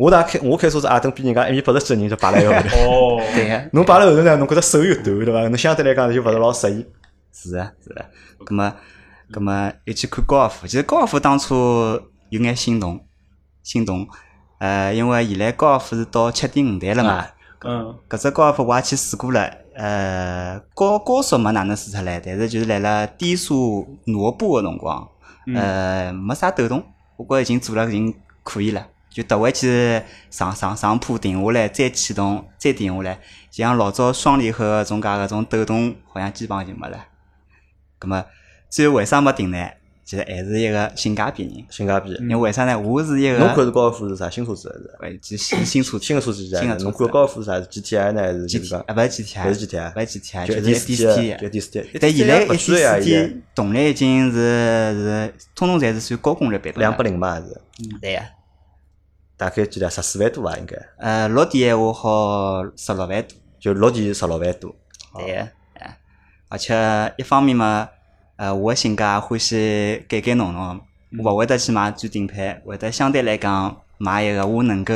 [0.00, 3.18] 我大开我开车子矮蹬比人家一米八十几个人就摆辣一个后头。
[3.18, 5.46] 哦， 对个，侬摆辣后头呢，侬觉着手又短，对伐？
[5.48, 6.86] 侬相对来讲就勿是老适意。
[7.34, 8.06] 是啊，是啊。
[8.46, 8.72] 葛么，
[9.30, 10.66] 葛么又去看高尔夫。
[10.66, 12.98] 其实高尔夫当初有眼心动，
[13.62, 14.08] 心动。
[14.58, 17.34] 呃，因为现在高尔夫是到七点五代了嘛啊，
[17.64, 19.52] 嗯，搿只高尔夫我也去试过了。
[19.74, 25.06] 呃，高高速没哪能试出来，但是就是辣辣低速挪步个辰光，
[25.54, 26.82] 呃，没啥抖动，
[27.18, 28.86] 我觉着已经做了已经可以了。
[29.10, 33.18] 就踏回去上上上坡停下来，再启动，再停下来，
[33.50, 37.06] 像老早双离合个种介个种抖动，好像基本上就没了。
[37.98, 38.24] 葛么，
[38.68, 39.68] 最后为啥没停呢？
[40.02, 41.64] 其实还是一个性价比人。
[41.70, 42.10] 性价比。
[42.14, 42.76] 因为为啥呢？
[42.76, 44.68] 我是一个侬看个，是高尔夫是啥新车子
[45.00, 45.12] 还是？
[45.12, 47.60] 喂，就新新车子，新个车子是啥侬看高尔夫是啥？
[47.60, 51.60] 是 GTI 呢还是就是 GT 讲啊，勿是 GTI，还是 GTI 勿是 GTI，就就1.4是 D 的 C 就 T。
[51.60, 56.80] 1.4的但现在不 A 贵啊 D 现 C T 动力已经是是，通通侪是算高功率版本。
[56.80, 57.60] 两百零嘛还是？
[58.00, 58.24] 对呀。
[59.40, 59.88] 大概几钿？
[59.88, 60.54] 十四万多伐？
[60.58, 63.38] 应该呃，落地闲话好十六万多。
[63.58, 64.76] 就落地十六万多。
[65.14, 65.98] 对个，哎，
[66.50, 67.88] 而且一方面嘛，
[68.36, 70.80] 呃，我个性格也欢喜改改弄弄，
[71.24, 74.94] 我勿会得去买最顶配，会得相对来讲买一个我能够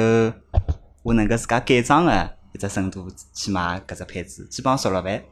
[1.03, 5.23] 我能够自家改装个一只深度去买搿只配置，基本上十六万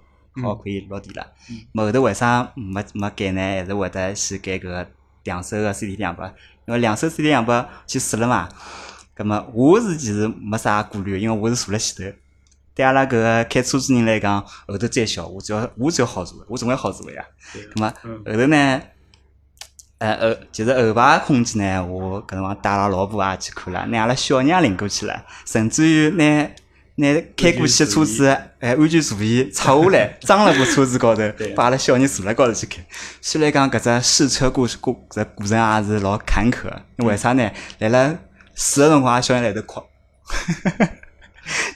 [0.42, 1.27] 好可以落地了。
[1.72, 3.40] 么后头为啥没没改呢？
[3.40, 4.87] 还是会得去改搿个
[5.25, 6.27] 两手个 CT 两百，
[6.66, 8.48] 因为两手 CT 两百去试了嘛。
[9.14, 12.16] 葛么我是其实没啥顾虑，因为我是坐辣前头。
[12.75, 17.22] 对阿拉搿个开车子人来讲，后头再小，我只要我只要好座，我总归好座呀。
[17.75, 17.92] 葛么
[18.25, 18.83] 后头呢，
[19.98, 26.51] 呃后就是后排空间呢，我搿辰光带阿拉老婆也去看了，拿阿拉小娘领过去了，甚至于拿
[26.94, 28.27] 拿开过去个车子，
[28.61, 31.22] 哎，安全座椅拆下来，装辣部车子高头，
[31.55, 32.83] 把阿拉小人坐辣高头去开。
[33.20, 37.51] 虽然讲搿只试车过过搿过程也是老坎坷的，因为啥呢？
[37.81, 38.18] 辣辣
[38.62, 39.83] 试个辰光，小人辣头哭。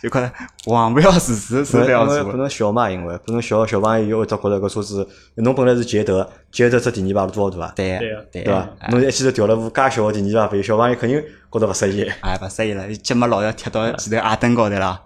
[0.01, 0.33] 就觉着
[0.65, 2.17] 黄不要试试，手不要做。
[2.17, 7.73] 因为可能小嘛，因为可能小小朋友会得觉着搿车子，侬本来是捷德，捷德只第二排多少大啊？
[7.75, 8.69] 对对啊对对伐？
[8.91, 11.21] 侬一记头调了部介小个第二排，小朋友肯定
[11.51, 12.09] 觉着勿适意。
[12.21, 15.03] 哎，勿适意了，脚毛老要贴到前头矮凳高头了。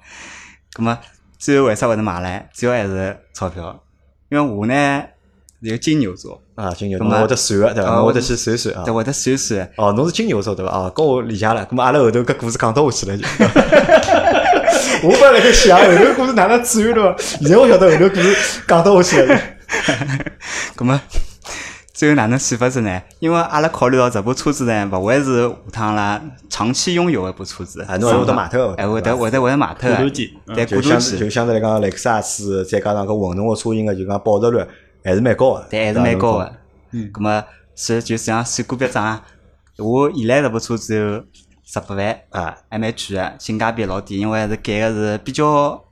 [0.75, 0.99] 葛么
[1.39, 2.51] 最后为啥会得买来？
[2.53, 3.83] 主要还是钞票，
[4.29, 5.03] 因为我呢
[5.63, 7.91] 是个金牛座，啊，金牛，座么侬会得算个对伐？
[7.91, 8.95] 啊侬会得去算算啊对。
[8.95, 9.71] 会得算算。
[9.77, 10.73] 哦，侬是金牛座对伐？
[10.73, 11.67] 哦，跟我理解了。
[11.71, 13.25] 咁么阿拉后头搿故事讲到下去了就。
[15.03, 17.15] 我本来在想后头故事哪能转对伐？
[17.19, 19.41] 现在我晓得后头故事讲到下去了。
[20.77, 21.01] 葛 么
[21.93, 23.03] 最后哪能算法子呢？
[23.19, 26.19] 因为阿拉考虑到这部车子呢，勿会是下趟啦
[26.49, 31.29] 长期拥有一部车子，啊侬还会得卖脱哎，会得会得会得卖脱的过渡期，嗯对，就相过渡期就。
[31.29, 34.65] 相对来讲，雷克萨斯再加上搿混动个车型个，就讲保值率
[35.03, 35.67] 还是蛮高个。
[35.71, 36.45] 对，还是蛮高个。
[36.45, 36.57] 个。
[36.93, 37.45] 嗯，咁么
[37.77, 39.23] 是就像算股票账啊，
[39.79, 41.25] 我现在这部车只有
[41.65, 45.83] 十八万，啊，还蛮贵个，性价比老低，因为是改个是比较，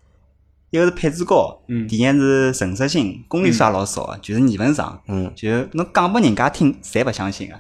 [0.71, 7.55] 一个是配置高，嗯第二是成熟性，公里数也老少个，就是年份长，嗯，就侬讲拨人家听，侪勿相信个。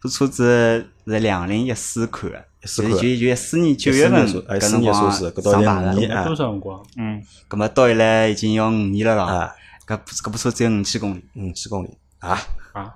[0.00, 6.80] 这车子是两零一四款的，四款就就一四年九月份哎，搿辰光上牌的，现在五年啊多少辰光？
[6.96, 9.50] 嗯，葛么到现在已经要五年了咯。
[9.88, 11.98] 啊，搿部搿部车只有五千公里，五千公里。
[12.18, 12.38] 啊，
[12.72, 12.94] 啊，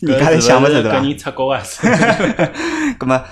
[0.00, 1.08] 人家侪想勿着对伐搿？
[1.08, 1.62] 人出国啊，
[2.98, 3.24] 葛么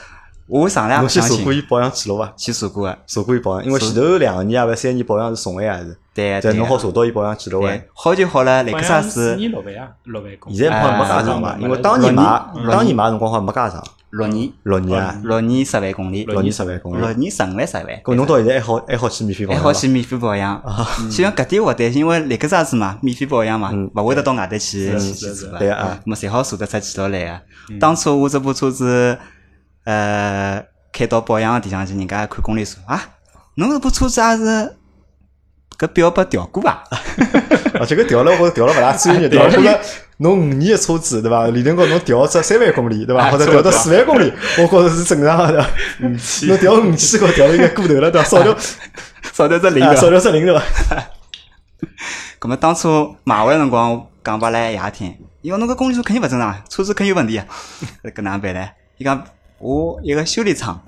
[0.51, 2.33] 我上来也侬勿相信，去查过伊保养记录伐？
[2.37, 8.63] 去查过个，查过伊保养，因为前头两年啊，勿三年保养是送个呀，是，对但侬好查到伊保养记录哎。，好就好了。
[8.65, 10.57] 雷克萨好像四斯年六万啊，六万公里。
[10.57, 11.57] 现在好像没加长吧？
[11.57, 12.23] 哎因为当年买
[12.69, 17.01] 当年买辰光好像没加长，六年，六年啊，六年十万公里，六年十万公里。
[17.01, 17.87] 六年十五万十万。
[18.03, 19.63] 搿侬到现在还好还好去免费保养？
[19.63, 20.61] 还好去免费保养，
[21.09, 27.41] 其实搿点我担心，因为雷克萨斯嘛，免费保养嘛，勿会得到外头去去去做对啊咁么侪好查得出记录来啊。
[27.79, 29.17] 当初我这部车子，
[29.85, 30.62] 呃，
[30.93, 33.03] 开到保养个地方去，人家看公里数啊，
[33.55, 34.77] 侬这部车子也是
[35.79, 36.85] 搿表拨调过伐？
[37.81, 39.49] 而且搿调了，我调了勿大专业， 对伐？
[39.49, 39.81] 觉着
[40.19, 41.47] 侬五年个车子，对伐？
[41.47, 43.25] 理论高侬调只三万公里，对伐？
[43.25, 45.69] 啊或者调到四万公里，我觉着是正常个，对伐？
[46.49, 48.29] 侬调五千高调了应该过头了，对伐？
[48.29, 48.57] 少掉
[49.33, 50.11] 少掉只零啊少个。
[50.11, 50.62] 掉只零，对伐？
[52.38, 57.47] 咁么当初买回来辰光讲拨来爷听，伊讲侬搿公里数肯定勿正常，车子肯定有问题啊。
[58.05, 58.69] 搿哪能办呢？
[58.99, 59.25] 伊讲
[59.61, 60.83] 我一个修理厂，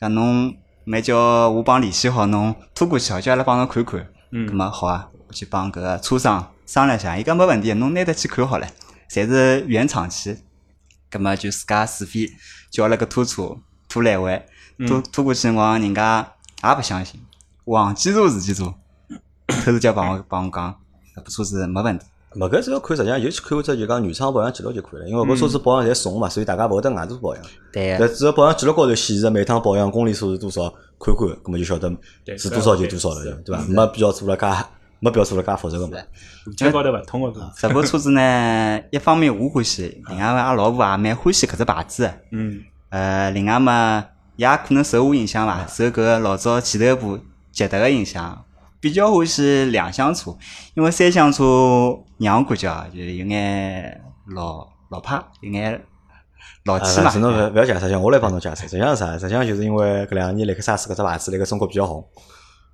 [0.00, 4.04] 讲侬蛮叫我帮联系好侬拖过去好，叫阿拉帮侬看看。
[4.32, 8.66] 嗯咁么好啊，我去帮搿个车商商量一下，伊讲没问题，侬拿得去看好了，
[9.08, 10.38] 侪是原厂漆。
[11.08, 12.28] 咁么就自家自费
[12.68, 13.56] 叫了个拖车
[13.88, 14.44] 拖来回，
[14.88, 16.32] 拖拖过去辰光，人家
[16.64, 17.20] 也勿相信，
[17.64, 18.74] 黄记住自己做，
[19.46, 20.74] 偷偷叫帮我帮我讲，
[21.14, 22.04] 搿部车子没问题。
[22.36, 27.44] 没搿主要看实际上就去看只就讲原厂保养记录就可以了，因为搿车子保养侪送嘛，所以大家勿会得外头保养。
[27.72, 30.62] 对但只要保养记录高头显示每趟保养公里数是多少，
[31.00, 31.90] 看看，搿么就晓得
[32.36, 33.64] 是多少就多少了，对伐？
[33.68, 34.46] 没必要做了介
[34.98, 35.96] 没必要做了介复杂个嘛。
[36.44, 37.50] 路径高头勿通个搿。
[37.58, 42.20] 这部车子呢，一方面我欢喜，另外阿拉老婆也蛮欢喜搿只牌子的。
[42.32, 44.04] 嗯，呃，另外嘛，
[44.36, 47.18] 也可能受我影响伐，受搿个老早前头部
[47.52, 48.44] 捷达个影响，
[48.80, 50.36] 比较欢喜两厢车，
[50.74, 54.00] 因为三厢车让我感觉啊，就是有眼
[54.34, 55.84] 老老派，有眼
[56.64, 57.10] 老气嘛啊，。
[57.10, 58.62] 是侬勿勿要解释，像我来帮侬解释。
[58.62, 59.12] 实际上是啥？
[59.18, 62.04] 实际上就是因为搿两年雷克萨斯搿只牌子辣盖中国比较红，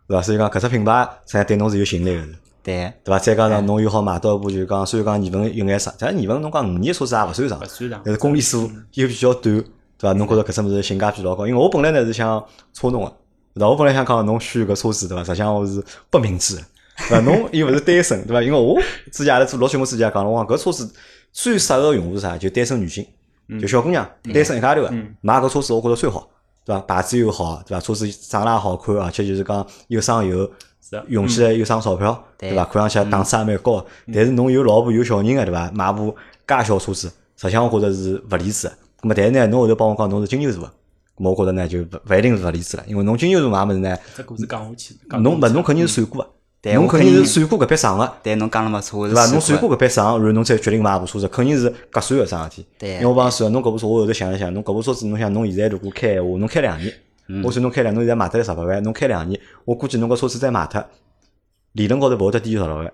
[0.06, 0.22] 对伐？
[0.22, 2.22] 所以讲搿只品牌实际上对侬是有吸引力个，
[2.62, 3.18] 对，对伐？
[3.18, 8.14] 再加上侬又好买到一部就是讲，虽然讲年份有眼长，但是年份侬讲五年车子也勿算长勿，算长但。
[8.14, 9.56] 是公里数又比较短，
[9.98, 10.12] 对伐？
[10.12, 11.46] 侬觉着搿只物事性价比老高？
[11.46, 13.12] 因为我本来呢是想车侬个，
[13.54, 13.68] 对伐？
[13.68, 15.24] 我本来想讲侬选搿车子，对伐？
[15.24, 16.62] 实际上我是不明智的，
[16.96, 17.20] 对伐？
[17.20, 18.42] 侬又勿是单身，对伐？
[18.42, 20.92] 因为我之前阿拉做录节目之前也讲了，我讲搿车子
[21.32, 22.36] 最适合用户是啥？
[22.36, 23.06] 就单身女性，
[23.60, 26.28] 就小姑娘，单身一家头个，买搿车子我觉着最好，
[26.64, 26.80] 对伐？
[26.82, 27.80] 牌子又好，对伐？
[27.80, 30.50] 车子长得也好看，而且就是讲又省油
[30.80, 32.64] 是，用起来又省钞票，对对伐？
[32.66, 35.70] 看上去档次也蛮高的，但是侬有老婆有小人个，对伐？
[35.72, 36.14] 买部
[36.46, 38.74] 介小车子，实际上我觉着是勿理智个。
[39.02, 40.72] 咁么，但是呢，侬后头帮我讲侬是金牛座个，
[41.16, 46.30] 我觉着呢就勿勿一定是勿理智了，因为侬金牛座买物事呢，这故事讲下去，侬勿侬肯定是算过个，
[46.62, 48.12] 对侬肯定我肯定是算过搿笔账个。
[48.22, 49.26] 对侬讲了没错，是伐？
[49.26, 52.66] 侬算过过搿笔账，然后侬再决定买部车子，肯定是合算个桩事体。
[52.78, 56.94] 对因为我帮侬说，侬搿部车我后头想了想，侬搿部车子，侬想侬现在如果开闲话，侬开两年，
[57.26, 60.84] 嗯我算侬开两，侬现在卖脱了十八万，侬开两年，我估计侬搿车子再卖脱，
[61.72, 62.92] 理论高头勿会得低于十六万。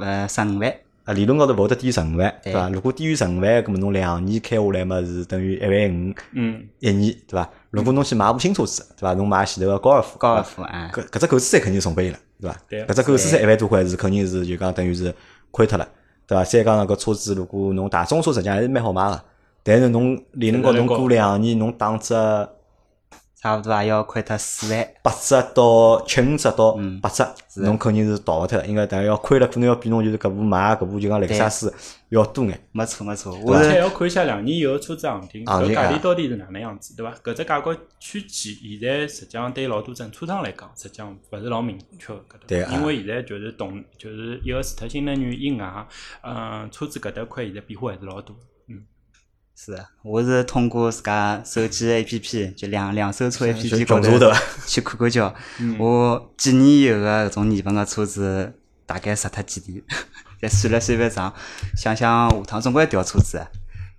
[0.00, 2.68] 呃十五万，啊，理论高头勿会得低于十五万，对对伐？
[2.70, 7.48] 如果低于十五万，葛么侬两年开下来嘛是等于一万五嗯，一年，对伐？
[7.70, 9.14] 如果侬去买部新车子，对伐？
[9.14, 12.56] 侬买前头个高尔夫，高尔夫啊，搿搿只购置税肯定送拨伊了，对伐？
[12.68, 15.14] 对搿只购置税一万多块是肯定是就讲等于是
[15.50, 15.88] 亏脱了，
[16.26, 16.44] 对伐？
[16.44, 19.22] 再加上搿车子如果侬大众车实际上还是蛮好买个，
[19.62, 22.14] 但是侬理论高侬过两年侬打只
[23.40, 24.88] 差勿多也要亏脱四万。
[25.02, 27.24] 八折到七五折到嗯八折，
[27.56, 31.72] 侬肯定是逃勿脱的，应该大概要亏了，可能要比侬就是搿部买搿部就讲雷克萨斯
[32.08, 32.60] 要多眼。
[32.72, 37.14] 没错没错，我而且要看一下两年以后车子行情，搿价钿到底是哪能样子，对伐？
[37.22, 42.74] 搿只价格区间现在实际上对老多整车商来讲，实际上勿是老明确的搿搭。
[42.74, 45.86] 因为现在就是动，就是一个除脱新能源以外，
[46.22, 48.34] 嗯，车子搿搭块现在变化还是老多
[49.60, 54.32] 是的，我是通过自家手机 A P P，就两两手车 A P 就 P 高头？
[54.64, 55.34] 去看看叫，
[55.80, 58.54] 我几年以后个搿种年份个车子
[58.86, 59.82] 大概值脱几钿？
[60.40, 61.34] 再算了算笔账，
[61.76, 63.48] 想想下趟总归要调车子的，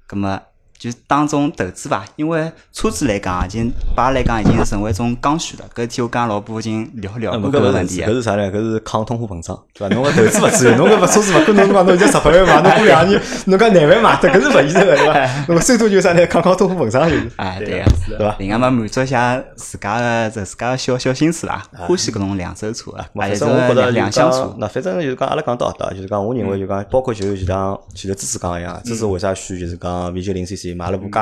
[0.08, 0.42] 葛么
[0.80, 5.66] 就是当中投资伐，因为车子来讲，已经把来讲已经成为一种刚需了。
[5.76, 8.14] 搿天我跟老婆已经聊聊过搿个问题搿。
[8.14, 8.50] 是啥呢？
[8.50, 9.90] 搿是抗通货膨胀，对伐？
[9.94, 15.46] 侬个投资勿至于，侬搿勿车子勿可能侬讲侬现在十八万买，侬过两年侬讲廿万买脱，搿是勿现实个，对伐？
[15.50, 16.26] 侬最多就是啥呢？
[16.28, 17.84] 抗抗通货膨胀就是，哎，对对个。
[17.84, 18.36] 个是的对伐？
[18.40, 24.56] 另外嘛，满足一下自家个自家个小小心思啦，欢喜搿种两手车，啊反正我觉着两厢车，。
[24.58, 31.20] 那反正就是讲阿拉讲到搿搭，就是讲我认为就讲，包括就是像前头芝芝讲个一样，芝芝为啥选就是讲 V 九零 CC 买了部介，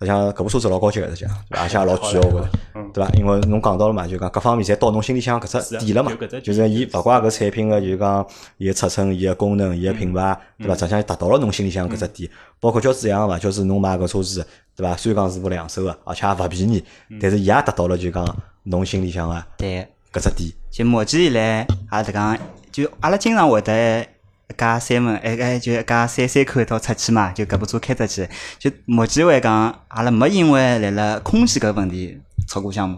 [0.00, 2.48] 实际上搿部车子老高级个，实际上，而 且也老贵个，我觉着，
[2.94, 3.10] 对伐？
[3.14, 6.12] 因为侬讲到了嘛，就讲各方面侪到侬心里向搿只点了嘛
[6.42, 8.26] 就是伊勿怪搿产品个，就是讲
[8.58, 10.74] 伊个尺寸、伊个功能、伊个品牌，对伐？
[10.74, 12.30] 实际上达到了侬心里向搿只点。
[12.60, 14.96] 包括交子一样个嘛，交子侬买搿车子，对伐？
[14.96, 16.84] 虽然讲是部两手个，而且也勿便宜，
[17.20, 19.86] 但是伊也达到了就讲侬心里向个对。
[20.10, 20.50] 搿只点。
[20.70, 22.38] 就目前以来，也是讲，
[22.72, 24.06] 就阿拉经常会得
[24.50, 28.28] 一家三门，哎哎，就一家三三口一道出去嘛，就搿部车开出去。
[28.58, 32.96] 就目前来讲，阿拉没因为来了空气搿问题吵过相骂，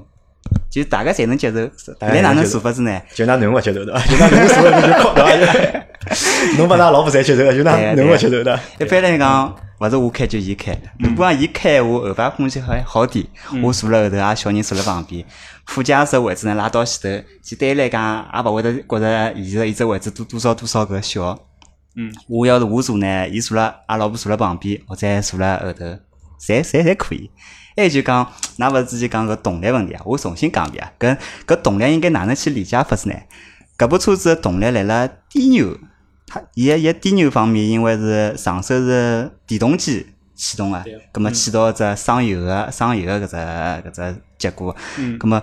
[0.70, 1.58] 就大家侪能接受。
[1.98, 3.00] 哪能能接受做法子呢？
[3.14, 4.00] 就拿侬勿接受对伐？
[4.06, 5.86] 就拿侬所有就靠对伐？
[6.56, 8.60] 侬把㑚老婆侪接受个，就拿对侬勿接受的。
[8.78, 10.78] 一般来讲，勿是我开就伊开。
[10.98, 13.26] 如果讲伊开闲话，后排空气还好点，
[13.62, 15.24] 我坐辣后头，也小人坐辣旁边，
[15.70, 21.38] 副驾驶位置呢拉到前头，其实对伊来讲也勿会得觉着伊个伊只位置多多少多少搿小。
[21.94, 25.84] 嗯，我要是我坐呢，伊坐辣阿拉老婆坐辣旁边，或者坐辣后头，
[26.40, 27.30] 侪侪侪可以。
[27.76, 28.26] 还有就讲，
[28.58, 30.02] 㑚勿是之前讲搿动力问题啊？
[30.04, 33.14] 我重新讲一遍啊，搿搿动力应该哪能去理解法子呢？
[33.78, 35.78] 搿部车子的动力辣辣低扭，
[36.26, 40.04] 它伊个伊个低扭方面，因为是上手是电动机
[40.34, 44.74] 启动个对，葛末起到一只省油个省油个搿只搿只结果。
[44.98, 45.42] 嗯葛末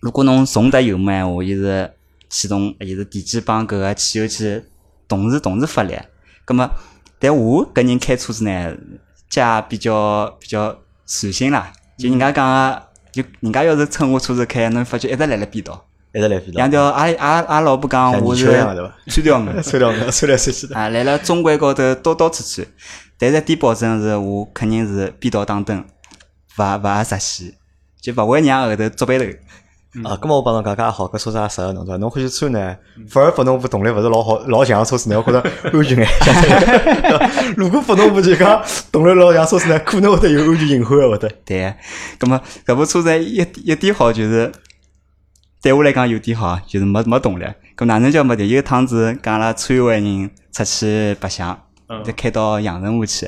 [0.00, 1.92] 如果侬重踏油门闲话，伊是
[2.28, 4.62] 启动，伊是电机帮搿个汽油机
[5.08, 5.96] 同时同时发力。
[6.44, 6.70] 葛末，
[7.18, 8.76] 但我搿人开车子呢，
[9.28, 11.72] 加比较比较随性啦。
[11.98, 15.84] 就人家讲个，就人家要是乘我车子开，侬发觉一直辣辣变道。
[16.14, 18.90] 一直来飞两条，阿阿阿老婆讲我是穿条鱼。
[19.06, 20.74] 穿条穿来穿去的。
[20.74, 22.66] 啊，来了中轨高头兜兜出去，
[23.18, 25.84] 但是点保证是我肯定是变道打灯，
[26.56, 27.52] 勿勿实现，
[28.00, 29.24] 就勿会让后头捉背头。
[30.04, 31.96] 啊，咁么我帮侬讲介好，搿车子也适合侬对伐？
[31.96, 32.76] 侬欢喜穿呢，
[33.08, 36.06] 反而拨侬部动力勿是老好老强个车子呢，我觉着安全眼。
[36.06, 41.28] 对 伐如果拨侬部就讲动力老强车子呢，可能会得有安全隐患个会得。
[41.44, 41.74] 对，
[42.18, 44.52] 葛么搿部车子一一点好就是，
[45.62, 47.44] 对我来讲有点好，就是没没动力。
[47.76, 48.44] 咁哪能叫没的？
[48.44, 53.26] 有一趟子跟阿拉村委会人出去白相，嗯再开到阳澄湖去。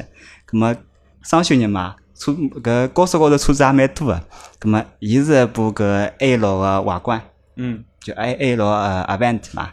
[0.50, 0.76] 咁么
[1.22, 4.22] 双休日嘛，车搿高速高头车子也蛮多个。
[4.58, 7.22] 葛末伊是一部搿 A 六个外观。
[7.56, 9.70] 嗯，就 A A 六呃 Avent 嘛，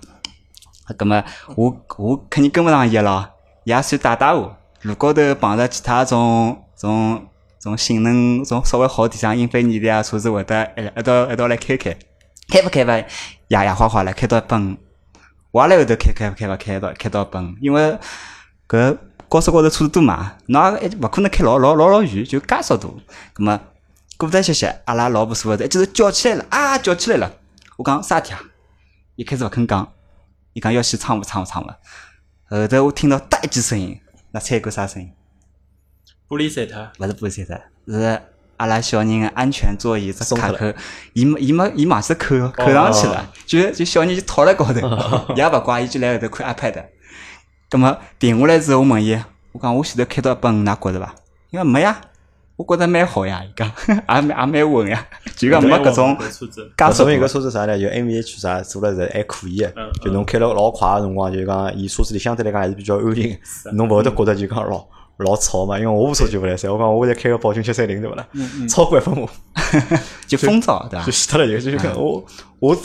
[0.97, 1.21] 葛末
[1.55, 3.29] 我我肯定跟勿上伊个咯，
[3.65, 4.55] 也算带带我。
[4.83, 7.27] 路高头碰着其他种种
[7.59, 11.97] 种性能种稍微好点，像英菲尼迪啊车子会得一一道一道来开开，
[12.47, 13.05] 开勿开勿
[13.49, 14.77] 呀呀哗哗来开到崩，
[15.51, 17.97] 我也来后头开开开勿开到开到崩，因为
[18.67, 18.97] 搿
[19.29, 23.01] 高速高头车子多嘛，侬也勿可能开老老老老远，就加速度，
[23.35, 23.59] 咁么
[24.15, 27.33] 过脱歇歇，阿拉老婆说的，一记头叫起来了啊，叫起来了。
[27.75, 28.39] 我讲啥体啊？
[29.15, 29.91] 一开始勿肯讲，
[30.53, 31.69] 伊讲要去窗户窗户窗户。
[32.49, 33.99] 后头我听到哒一记声音，
[34.31, 35.11] 那猜个啥声音？
[36.29, 38.21] 玻璃碎脱，勿是玻璃碎脱，是
[38.55, 40.73] 阿拉小人个安全座椅只卡扣，
[41.13, 44.79] 伊没伊没伊马上扣扣上去了，就就小人就躺辣高头，
[45.35, 46.85] 伊也勿怪，伊就来后头看 iPad。
[47.69, 49.17] 葛么停下来之后，我问伊，
[49.51, 51.15] 我讲我前头开到一百五，㑚觉着伐？
[51.49, 51.99] 伊讲没呀，
[52.55, 56.17] 我觉着蛮好呀，伊讲 也蛮也蛮稳呀，就讲没搿种
[56.77, 57.77] 加速度说明搿车子啥呢？
[57.77, 59.57] 就 MVH 啥做了是还可以
[60.01, 63.37] 就侬开了老快个辰光，就讲伊车子里相对来讲还是比较安静，
[63.73, 64.85] 侬勿会得觉着就讲老
[65.17, 65.77] 老吵嘛。
[65.77, 68.25] 因为我部车就勿来塞，我讲我现在开个宝骏七三零对勿啦？
[68.69, 69.27] 超过一分五
[70.25, 71.11] 就风噪对伐就？
[71.11, 72.23] 死脱了，就就讲我
[72.59, 72.77] 我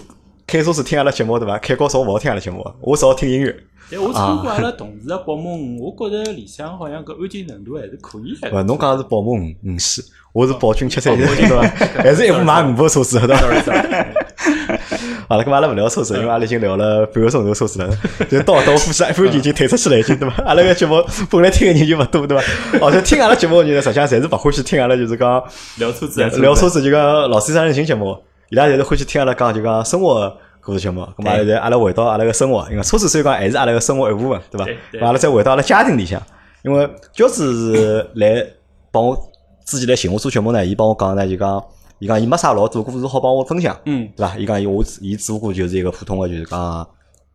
[0.46, 1.56] 开车子听阿拉节目对伐？
[1.58, 3.54] 开高速我勿好听阿拉节目，我只好听音乐。
[3.92, 8.50] 但我参过阿拉同事个宝马五，我觉着里向好像搿安静程度还是可以的。
[8.50, 10.02] 勿，侬讲的是宝马五五系，
[10.32, 11.60] 我是宝骏七三零对伐？
[12.02, 13.42] 还是一部买五部车子对伐？
[15.28, 17.98] 好了，咁阿拉勿聊车子，因为阿拉已经聊了半个钟头车子了，
[18.30, 20.42] 就到到呼吸一半已经退出去了，已经对伐？
[20.42, 22.44] 阿拉个节目本来听个人就勿多对伐？
[22.86, 25.44] 而且听阿拉节目个人呢，实际上侪是勿欢喜听阿拉就是讲
[25.76, 28.16] 聊车子，聊车子就讲老先生人行节目，
[28.48, 31.02] 伊拉侪是欢喜听阿拉讲就讲生活故事节目。
[31.16, 35.00] 咁阿拉现在阿拉回到阿拉个生活，因为车子虽然讲还是阿拉个生活一部分，对。
[35.00, 36.22] 伐阿拉再回到阿拉家庭里向，
[36.62, 38.46] 因为娇子是来
[38.92, 39.30] 帮我
[39.66, 41.62] 之前来寻我做节目呢，伊帮我讲呢就讲，
[41.98, 44.36] 伊讲伊没啥老做故事好帮我分享，嗯，对伐？
[44.38, 46.86] 伊讲伊我伊只不过就是一个普通个就是讲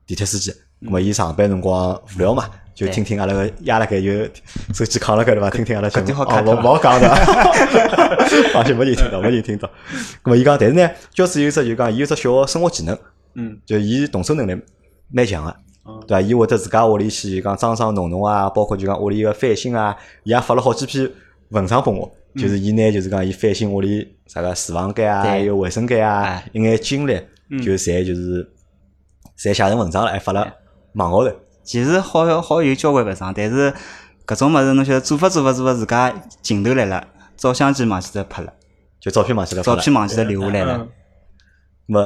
[0.05, 4.09] 地铁司机，咁么伊上班辰光无聊嘛，就听听阿拉个压辣盖就
[4.73, 5.49] 手机扛辣盖对伐？
[5.49, 7.09] 听听阿拉节目，哦，搿就好看勿勿好讲的，
[8.53, 9.67] 放心，没人听到，没人听到。
[10.23, 12.97] 咁么伊讲，但是呢，教师有一只就讲，伊有只小个生活技能，
[13.37, 13.57] 嗯。
[13.65, 14.61] 就伊动手能力
[15.09, 15.55] 蛮强个。
[15.85, 16.03] 嗯。
[16.05, 16.21] 对伐？
[16.21, 21.09] 伊会得自家屋里去讲装装弄弄啊，包括就讲屋里个翻新啊，伊也发了好几篇
[21.49, 27.13] 文章拨我，就是伊拿就是讲伊翻新屋里啥个厨房间啊，还有卫生间啊哎，一眼经历，
[27.63, 28.43] 就侪就是
[29.37, 30.53] 侪写成文章了，还发了
[30.95, 31.33] 网高头。
[31.63, 33.73] 其实好好有交关文章，但是
[34.25, 37.07] 搿种物事侬晓得做法做法做法，自家劲头来了，
[37.37, 38.53] 照相机忘记得拍了，
[38.99, 40.77] 就照片忘记得拍了，照片忘记得留下来了。
[40.77, 40.89] 嗯。
[41.87, 42.05] 么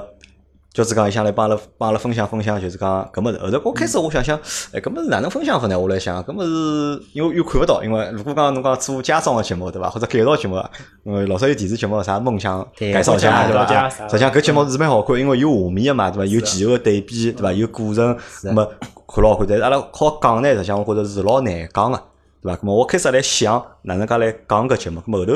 [0.74, 3.38] 就是讲伊想来帮阿拉帮阿拉分享分享，就是讲搿么子。
[3.39, 4.39] 后头我开始我想想，
[4.72, 5.78] 哎，搿物事哪能分享法呢？
[5.78, 10.55] 我来想，搿物事因为又看勿到，因为如果讲侬讲做家装个节目对伐，或者改造节目，
[11.03, 13.89] 呃，老早有电视节目啥梦想改造家对伐？
[14.07, 16.26] 实际上搿节目是蛮好看，因为有画面个嘛对伐？
[16.26, 17.51] 有前后个对比对伐？
[17.51, 18.65] 有过程，那么
[19.05, 19.47] 看老好看。
[19.49, 22.01] 但是阿拉好讲呢，实际上我觉着是老难讲个
[22.41, 22.57] 对伐？
[22.57, 25.34] 咁么我开始来想哪能介来讲搿节目，后头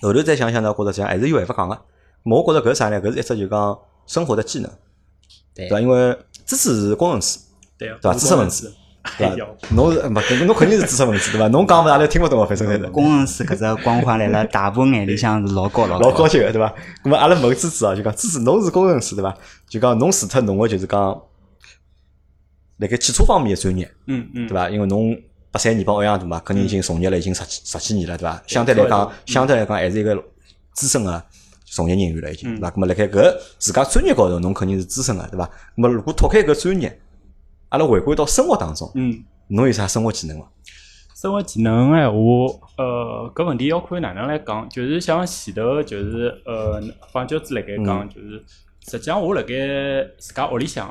[0.00, 1.78] 后头再想想呢，觉着实际上还是有办法讲个。
[2.24, 2.98] 我觉着搿啥呢？
[3.02, 3.78] 搿是一只就讲
[4.10, 4.68] 生活的技能。
[5.54, 5.80] 对对伐？
[5.80, 7.38] 因为知识是工程师，
[7.78, 8.74] 对吧知识分子，
[9.16, 9.56] 对伐哎呦，？
[9.70, 11.46] 侬是勿搿侬肯定是知识分子对伐？
[11.48, 16.74] 侬讲勿阿拉听勿懂个，反正工程师搿只光环来了大部分眼里向是老高老老高级个对伐？
[17.04, 19.36] 咁么阿拉问芝芝啊，就讲芝芝侬是工程师对伐？
[19.68, 21.22] 就讲侬除脱侬个就是讲
[22.78, 24.68] 辣盖汽车方面个专业嗯嗯，对伐？
[24.70, 25.16] 因为侬
[25.52, 28.42] 八三年帮我一样大嘛，肯定已经从业了已经十几十几年了对伐？
[28.46, 30.16] 相对来讲，相对来讲还是一个
[30.74, 31.22] 资深个
[31.70, 32.70] 从业人员了已经对伐？
[32.70, 35.48] 咁么辣盖搿自家专业高头，侬肯定是资深个对伐？
[35.76, 37.00] 那么如果脱开搿专业，
[37.68, 39.24] 阿拉回归到生活当中，嗯。
[39.52, 40.48] 侬有啥生活技能伐？
[41.14, 42.14] 生活技能闲话，
[42.78, 44.68] 呃，搿问题要看哪能来讲。
[44.68, 46.80] 就是像前头，就是呃，
[47.12, 48.42] 帮教子辣盖讲，就是
[48.88, 49.54] 实际上我辣盖
[50.18, 50.88] 自家屋里向，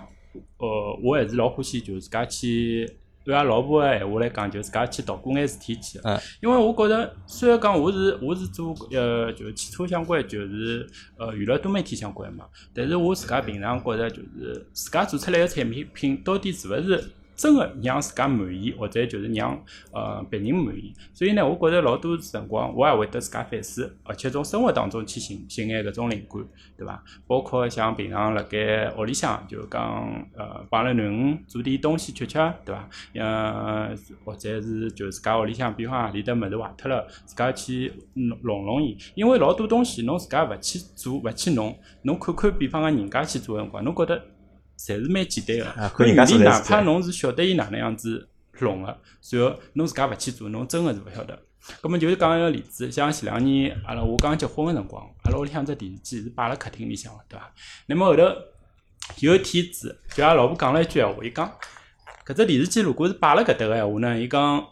[0.58, 2.86] 呃，我还是老欢喜，就是自家去
[3.32, 6.00] 拉老婆个闲话来讲，就自家去捣鼓眼事体去。
[6.04, 19.58] 嗯因为我觉着，虽然讲我是我是做呃，就是汽车相关，就是呃娱乐多媒体相关嘛，但是我自家平常觉着，就是自家做出来个产品品到底是勿是真个让自家满意，或者就是让
[19.94, 20.94] 呃别人满意。
[21.14, 26.44] 所以呢，我觉着老多辰光我也会得自家反思，而且从生活当中去寻寻眼搿种灵感，
[26.78, 27.02] 对伐？
[27.26, 29.82] 包括像平常辣盖屋里向，就讲
[30.36, 32.90] 呃帮阿拉囡恩做点东西吃吃，对伐？
[33.14, 38.98] 呃，或者是就自家屋里向，比方何里搭物事坏脱了，自家去弄弄弄伊。
[39.16, 44.22] 因为老多东西侬自家勿去做，勿去弄，侬看看比方讲人家去做个辰光，侬觉得
[44.80, 45.82] 侪是蛮简单个。
[45.82, 48.28] 啊看人家做原理哪怕侬是晓得伊哪能样子
[48.60, 51.38] 弄个，随后侬自家勿去做，侬真个是勿晓得。
[51.82, 57.54] 葛么就是讲一个例子，像前两年阿拉我刚结婚个辰光，阿拉屋里向只电视机是摆辣客厅里向个，对伐？
[57.88, 58.24] 那么后头
[59.20, 61.52] 有一天子，就阿拉老婆讲了一句闲话，伊讲
[62.26, 64.66] 搿只电视机如果是摆辣搿搭个闲话呢，伊讲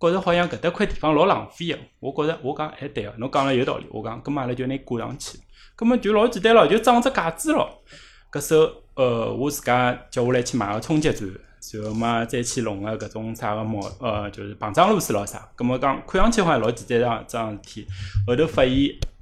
[0.00, 1.78] 觉着好像搿搭块地方老浪费个。
[2.00, 3.86] 我觉着我讲还对个，侬讲了有道理。
[3.90, 5.38] 我讲，葛末阿拉就拿挂上去，
[5.76, 7.82] 葛末就老简单咯，就装只架子咯。
[8.30, 11.30] 搿时候呃，我自家叫下来去买个冲击钻，
[11.72, 15.48] 然后嘛再去弄个搿种啥个毛呃，就是膨胀螺丝咯啥。
[15.56, 17.86] 葛末讲看上去好像老简单桩桩事体，
[18.26, 18.72] 后头发现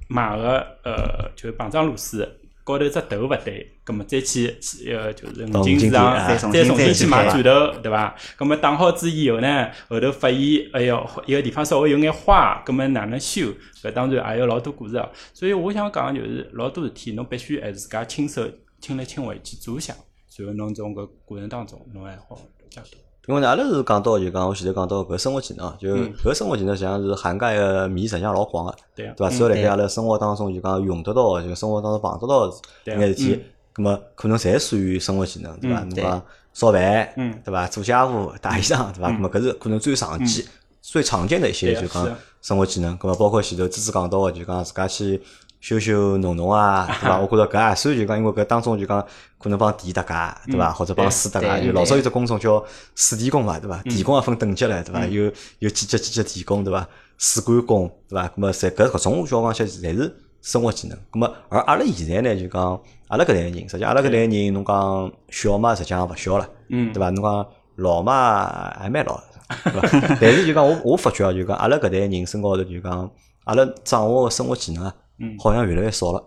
[0.07, 2.39] 买个呃就是膨胀螺丝。
[2.65, 8.15] 高头只头勿对，葛末再去去呃就是到五金市场再再重新去买钻头，对伐？
[8.37, 10.39] 葛末打好之以后呢，后头发现，
[10.71, 13.53] 哎哟，一个地方稍微有眼花，葛末哪能修？
[13.83, 15.09] 搿当然也有老多故事哦。
[15.33, 18.49] 所以我想讲，就是老多事体，侬必须还是自家亲手
[18.83, 19.95] 亲力亲为去做一下，
[20.37, 22.97] 然后侬从搿过程当中，侬还好了解到。
[23.25, 29.29] 因为呢，阿拉是讲到就讲我前头讲到搿生活技能啊，就嗯搿生活技能实际上是涵盖个面实际上老广个，对伐？
[29.29, 32.53] 只要辣对盖阿拉生活当中就讲用得到的，就生活当中碰得到
[32.83, 33.41] 眼事体，
[33.73, 35.79] 咁么可能侪属于生活技能，对伐？
[35.79, 37.65] 侬讲烧饭，嗯对伐？
[37.67, 39.09] 做家务、打衣裳，对伐？
[39.09, 40.45] 咁么搿是可能最常见、
[40.81, 42.99] 最常见的一些就是讲啊生活技能。
[42.99, 45.21] 咁么包括前头芝芝讲到个，就讲自家去
[45.63, 47.17] 修修弄弄啊， 对伐？
[47.21, 49.01] 我觉着搿也算就讲，因为搿当中就讲
[49.37, 50.73] 可能帮地搭界，对伐？
[50.73, 52.61] 或者帮水搭界，对就老早有只工种叫
[52.95, 53.81] 水电工嘛，对伐？
[53.85, 55.05] 嗯电工也分等级唻，对伐？
[55.07, 56.85] 有有几级几级电工，对伐？
[57.17, 58.27] 水管工，对伐？
[58.27, 60.97] 咾么侪搿搿种小讲些侪是生活技能。
[61.13, 67.09] 咾么而阿拉现在呢，就讲阿拉搿代人，实际上阿拉搿代人，侬讲小嘛，实际上勿小了，嗯对伐？
[67.11, 67.47] 侬讲
[67.77, 69.17] 老嘛，还蛮老，
[69.63, 69.87] 对伐？
[70.19, 73.09] 但是就讲我我发觉啊，就讲阿拉搿代人身高头就讲
[73.45, 76.23] 阿拉掌握个生活技能啊，嗯好像越来越少了，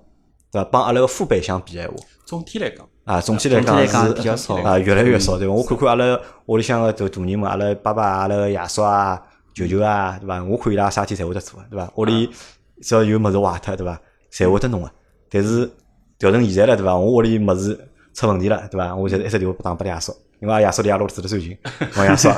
[0.50, 0.68] 对伐？
[0.70, 1.94] 帮阿拉个父辈相比闲话。
[2.24, 5.54] 总体来讲，啊，总体来讲是比较少啊，越来越少，对伐？
[5.54, 9.20] 我看看阿拉屋里向个大大人们，阿拉爸爸、阿拉个爷叔啊、
[9.54, 10.42] 舅舅啊，对伐？
[10.44, 11.92] 我看伊拉啥体侪会得做，对伐？
[11.96, 12.28] 屋里
[12.82, 14.00] 只要有物事坏脱，对伐？
[14.32, 14.90] 侪会得弄个。
[15.30, 15.70] 但是
[16.18, 16.96] 调成现在了，对伐？
[16.96, 17.78] 我屋里物事
[18.14, 18.94] 出问题了，对伐？
[18.94, 21.56] 我就一直电话打拨爷叔，因为阿爷叔离阿拉屋里住得最近，
[21.96, 22.28] 我爷叔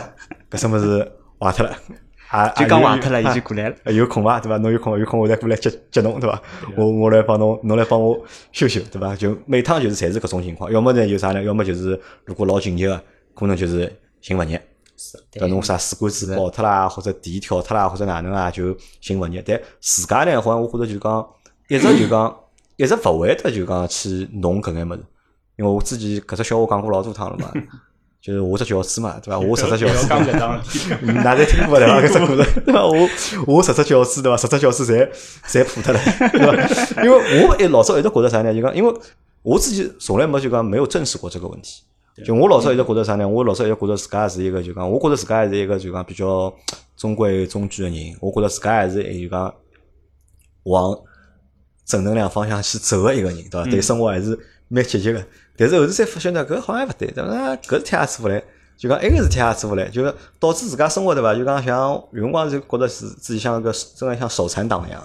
[0.50, 1.74] 搿什么事坏脱了，
[2.30, 3.76] 啊，就讲啊坏脱了，有伊就过来了。
[3.84, 4.38] 啊有空伐？
[4.40, 4.56] 对伐？
[4.58, 6.40] 侬有空有空我再过来接接侬，对伐？
[6.76, 8.18] 我我来帮侬，侬来帮我
[8.52, 9.16] 修修，对伐？
[9.16, 11.42] 就每趟就是侪是搿种情况，要么呢就啥呢？
[11.42, 13.02] 要么就是如果老紧急个，
[13.34, 14.62] 可能就是寻物业。
[15.30, 15.46] 对伐？
[15.46, 19.42] 侬啥水管子爆脱啦，或者电跳脱啦，或者哪能啊，就寻物业。
[19.46, 21.26] 但自家呢，好像我觉着就讲，
[21.68, 22.36] 一直就讲，
[22.76, 25.04] 一直勿会得就讲去弄搿眼物事。
[25.56, 27.52] 因为我之前搿只笑话讲过老多趟了嘛，
[28.20, 29.38] 就是我只教师嘛，对伐？
[29.40, 30.94] 我十只教不要师，讲搿桩事体。
[31.02, 32.00] 嗯哪侪听过对伐？
[32.02, 32.84] 搿只故事对伐？
[32.84, 33.08] 我
[33.46, 34.36] 我十只教师对伐？
[34.36, 35.08] 十只教师侪
[35.46, 36.00] 侪破脱了，
[36.30, 36.52] 对伐？
[37.04, 38.52] 因为我一老早一直觉着啥呢？
[38.52, 38.92] 就讲，因为
[39.42, 41.82] 我自己从来没就讲没有正视过这个问题。
[42.24, 43.26] 就我老早一直觉着啥呢？
[43.28, 46.52] 我老早一直觉着自家是一个就讲，我觉着自家还是一个就讲比较
[46.96, 48.16] 中规中矩的人。
[48.20, 49.54] 我觉着自家还是就讲
[50.64, 50.98] 往
[51.86, 53.70] 正能量方向去走的一个人，对伐？
[53.70, 55.24] 对生活还是蛮积极个。
[55.58, 57.56] 但是后头才发现呢，搿好像勿对，对伐？
[57.56, 58.42] 搿事体也做勿来，
[58.76, 61.34] 就讲埃个事体也做勿来，就是导致自家生活对伐？
[61.34, 61.76] 就讲像
[62.12, 65.02] 有辰光就觉着是自己像个真的像手残党一样，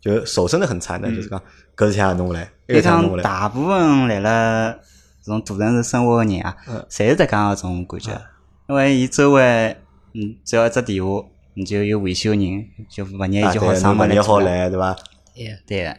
[0.00, 1.40] 就手真的很残的，就是讲
[1.76, 3.22] 搿事体也弄勿来，埃个弄勿来。
[3.22, 4.78] 讲大部分来了
[5.24, 8.20] 这种大城市生活个人啊嗯，侪是得讲搿种感觉，
[8.68, 9.76] 因为伊周围，
[10.12, 11.24] 嗯，只要一只电话，
[11.54, 14.14] 你就有维修人，就物业啊，就好对，上门来
[14.68, 14.94] 对伐？
[15.34, 15.96] 对对个，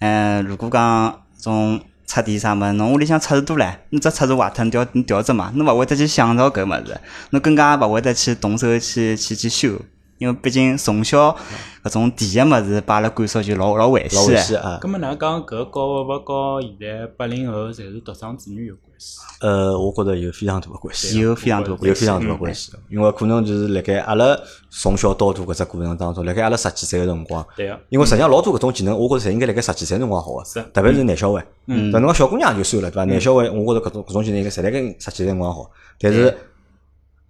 [0.00, 7.00] 嗯， 如果讲种插电啥物事，侬屋里向插头多了，侬只插头坏脱，侬调调只嘛，侬勿会得去想到搿物事，
[7.30, 9.80] 侬更加勿会得去动手去去去修，
[10.18, 11.36] 因为毕竟从小
[11.82, 14.26] 搿种第一物事把阿拉灌输就老老危险个。
[14.32, 14.78] 危险啊！
[14.82, 18.91] 咁么哪讲搿和勿和现在八零后侪是独生子女有关？
[19.40, 21.18] 呃，我觉着有非常大的关系。
[21.18, 24.38] 有非常大的关系有非常大的关系，因为可能就是辣盖阿拉
[24.70, 31.44] 从小到大搿只过程当中，辣盖阿拉十几岁个辰光，对个，因为实际上老多搿种技能，我觉着侪应该辣盖十几岁辰光好个，是特别是男小孩。
[31.66, 33.04] 嗯但侬讲小姑娘就算了，对伐？
[33.04, 35.68] 男小孩，我觉着搿种搿种技能应该侪辣盖十几岁辰光好，
[36.00, 36.32] 但是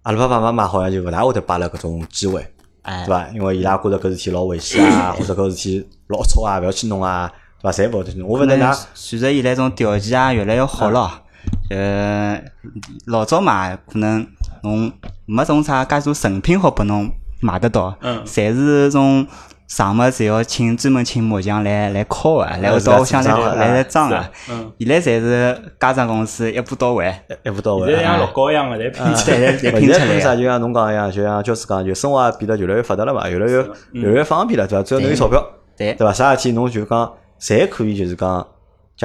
[0.03, 2.45] 阿拉爸爸妈妈好像就勿大会得把阿拉搿种机会，
[2.83, 3.27] 哎对，伐？
[3.29, 7.75] 因为伊拉觉着搿事体老危险啊， 或者搿事体老龌龊啊，勿要去弄啊，对伐？
[7.75, 8.23] 侪勿会得。
[8.23, 11.22] 我勿能拿随着现在种条件啊越来越好了，
[11.75, 12.41] 呃，
[13.07, 14.25] 老早嘛可能
[14.63, 14.91] 侬
[15.25, 17.09] 没种啥介多成品好拨侬
[17.41, 19.25] 买得到，嗯侪是种
[19.67, 24.31] 上么侪要请专门请木匠来来敲个，然后到屋里向来来来装个是啊。
[24.51, 27.13] 嗯，现在侪是家装公司一步到位，
[27.43, 27.97] 一步到位啊。
[27.97, 29.51] 现在像乐高一样个，侪拼起来。
[29.79, 30.37] 拼出来现在啥，个。
[30.37, 34.83] 就像侬讲一样，就像教师讲，就生活也变得越来越发达了嘛，越来越越来越方便了，对伐？
[34.83, 35.43] 只要侬有钞票，
[35.75, 36.13] 对对伐？
[36.13, 38.45] 啥事体侬就讲，侪可以就是讲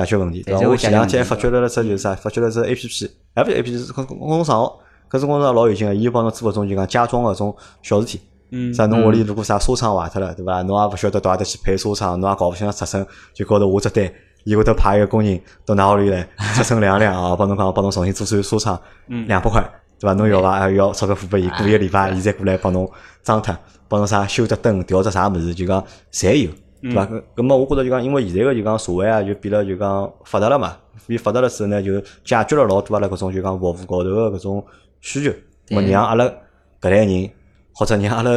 [0.00, 0.68] 解决问题，对伐？
[0.68, 4.80] 我前两天还发觉了了只就是啥，发觉了只 A P P，还不是 A P P，是公公众账号，
[5.10, 8.20] 搿种公众账号老有劲个，伊就帮侬做搿种就讲家装个种小事体。
[8.50, 8.86] 嗯啥？
[8.86, 10.62] 侬屋里如果啥纱窗坏脱了，对伐？
[10.62, 14.12] 侬也勿晓得到何搭去配纱窗，侬也搞勿清爽尺寸，就高头下只单，
[14.44, 18.80] 伊会得派一个工人到㑚屋里来，尺寸量量啊，帮侬讲帮侬重新做扇纱窗，
[19.26, 19.62] 两百块，
[20.00, 20.14] 对伐？
[20.14, 20.58] 侬要伐？
[20.58, 22.90] 还要钞票付拨伊，过一个礼拜，伊再过来帮侬
[23.22, 23.54] 装脱，
[23.86, 26.50] 帮侬啥修只灯，调只啥物事，就讲侪有，
[26.82, 27.06] 对伐？
[27.06, 30.76] 搿搿么我觉着就讲，因为现在个就讲社会啊，就变了就讲发达了嘛，
[31.06, 34.66] 变发达了之后呢，就解决了老多阿拉搿种就讲服务高头个搿种
[35.00, 35.30] 需求，
[35.68, 36.24] 咾么让阿拉
[36.80, 37.30] 搿类人。
[37.74, 38.30] 或者让阿拉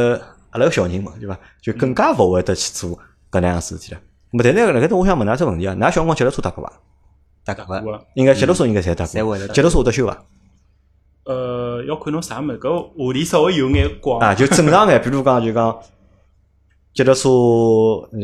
[0.50, 1.36] 阿拉个小人嘛，对伐？
[1.60, 2.96] 就更加勿会得去做
[3.28, 3.98] 搿能样事体了。
[4.30, 6.72] 咾么，但是辣盖头我想问㑚只问题啊，㑚小辰光脚踏车踏过伐？
[7.44, 10.16] 大哥，我应该脚踏车应该侪踏过脚踏车会得修伐？
[11.24, 14.20] 呃，要看侬啥物事，搿话题稍微有眼广。
[14.20, 15.76] 啊，就正常眼，比如讲就讲
[16.94, 17.28] 脚踏车，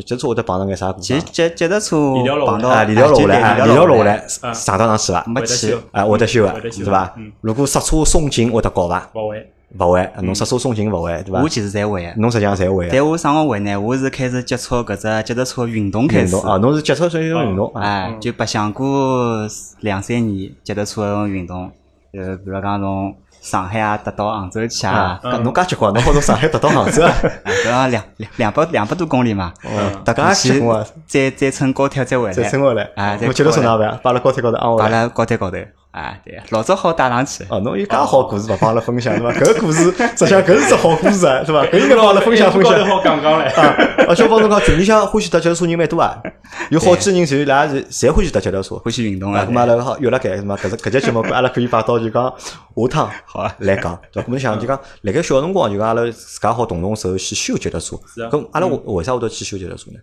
[0.04, 1.22] 脚踏车会得碰着眼啥故障其实？
[1.32, 5.24] 脚脚踏车链条碰到啊，链条落下来，啊，链条落下来，啊上到上去伐？
[5.26, 7.32] 没去会得修，啊，会得修个，会得修对伐嗯？
[7.40, 9.08] 如果刹车松紧会得搞伐？
[9.14, 11.48] 勿会，勿会，侬刹车松紧勿会，对伐我？
[11.48, 12.12] 其实侪会个。
[12.20, 12.92] 侬实际上侪会的。
[12.92, 13.80] 但我啥辰光会呢？
[13.80, 16.42] 我是开始接触搿只脚踏车运动开始运动。
[16.42, 18.14] 啊，侬是脚踏车运动运动啊？
[18.20, 19.48] 就白相过
[19.80, 21.70] 两三年脚踏车个运动，
[22.12, 27.12] 呃，比如讲从上海啊达到杭州去啊，搿侬介结棍，侬好从上海达到杭州啊？
[27.44, 30.62] 啊，搿样两两两百两百多公里嘛，哦，大家去！
[31.06, 34.00] 再再乘高铁再回来，再乘回来，啊，我脚踏车过来哪办？
[34.02, 34.76] 摆辣高铁高头。
[34.76, 35.56] 摆辣高铁高头，
[35.98, 39.32] 啊，对，老早好带上去，哦，侬有介好故事勿帮阿拉分享是伐？
[39.32, 41.64] 搿个故事，实际上搿是只好故事啊，是伐？
[41.64, 42.86] 搿应该让阿拉分享分享。
[42.86, 43.60] 好讲讲唻。
[43.60, 43.74] 啊，
[44.08, 46.22] 而且我帮侬讲，群里向欢喜踏脚踏车人蛮多啊，
[46.70, 48.76] 有好几个人就伊拉是侪欢喜踏脚踏车。
[48.76, 54.28] 欢喜运动啊，啊咁，嘛阿拉好约了盖，什么搿只搿节节目阿拉可以摆到就讲下趟好啊来讲，对伐？
[54.28, 59.98] 咁侬想就讲，辣盖小辰光就讲阿拉自家好动动手去修脚踏车，是啊咁阿拉为为啥会得去修脚踏车呢？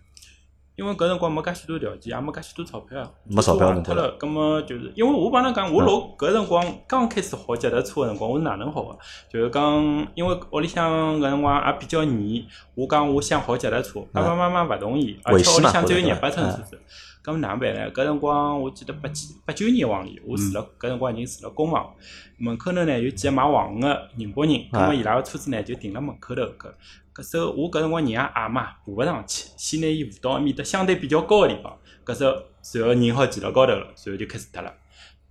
[0.75, 4.11] 因为搿辰光没介许多条件，也没介许多钞票，没钞票侬脱了。
[4.19, 8.97] 葛么就是因为我帮侬讲，我老搿辰光刚开始学脚踏车个辰光，我是哪能学个？
[9.29, 16.79] 就是讲，因为屋里向搿辰光也比较严，我讲我想学脚踏车，爸爸妈妈勿同意，而且屋里向只有廿八寸车子。
[17.25, 17.91] 咁么哪能办呢？
[17.91, 21.91] 搿辰光我记得八几八九年往里，我住了搿辰光已经住了公房，
[22.37, 26.71] 门口头呢有几个卖黄个宁波人，咁啊么伊拉个车子呢就停辣门口头搿。
[27.15, 31.75] 搿时候我搿辰光人也矮嘛，爬勿上去，先拿伊扶到埃面搭相对比较高个地方。
[32.05, 34.71] 搿时候，随后人好骑到高头了，随后就开始踏了。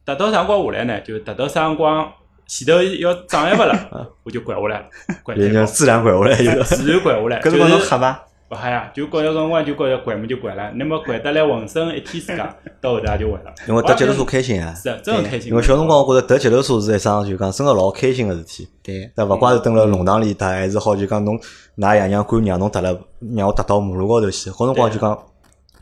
[0.04, 1.00] 踏到啥辰光下来呢？
[1.02, 2.12] 就踏到啥辰光
[2.48, 4.90] 前头要障碍物了，我就拐下来了，
[5.22, 6.62] 拐人太高，家自然拐下来。
[6.64, 7.38] 自然拐下来。
[7.42, 8.26] 搿辰光侬就是吓伐？
[8.54, 13.52] 勿吓呀，就觉着搿辰光就觉着拐么就拐了，那么拐得来浑身一天自家，到后头也就会了。
[13.66, 15.50] 因为踏脚踏车开心啊，是啊，真很开心。
[15.50, 18.68] 因为小辰光我觉着踏脚踏车是一桩就讲真个老开心个事体。
[18.82, 21.38] 对，但，勿怪是蹲辣弄堂里踏，还是好就讲侬
[21.78, 22.96] 㑚爷娘管让侬踏了，
[23.34, 24.50] 让我踏到马路高头去。
[24.50, 25.18] 好辰光就讲，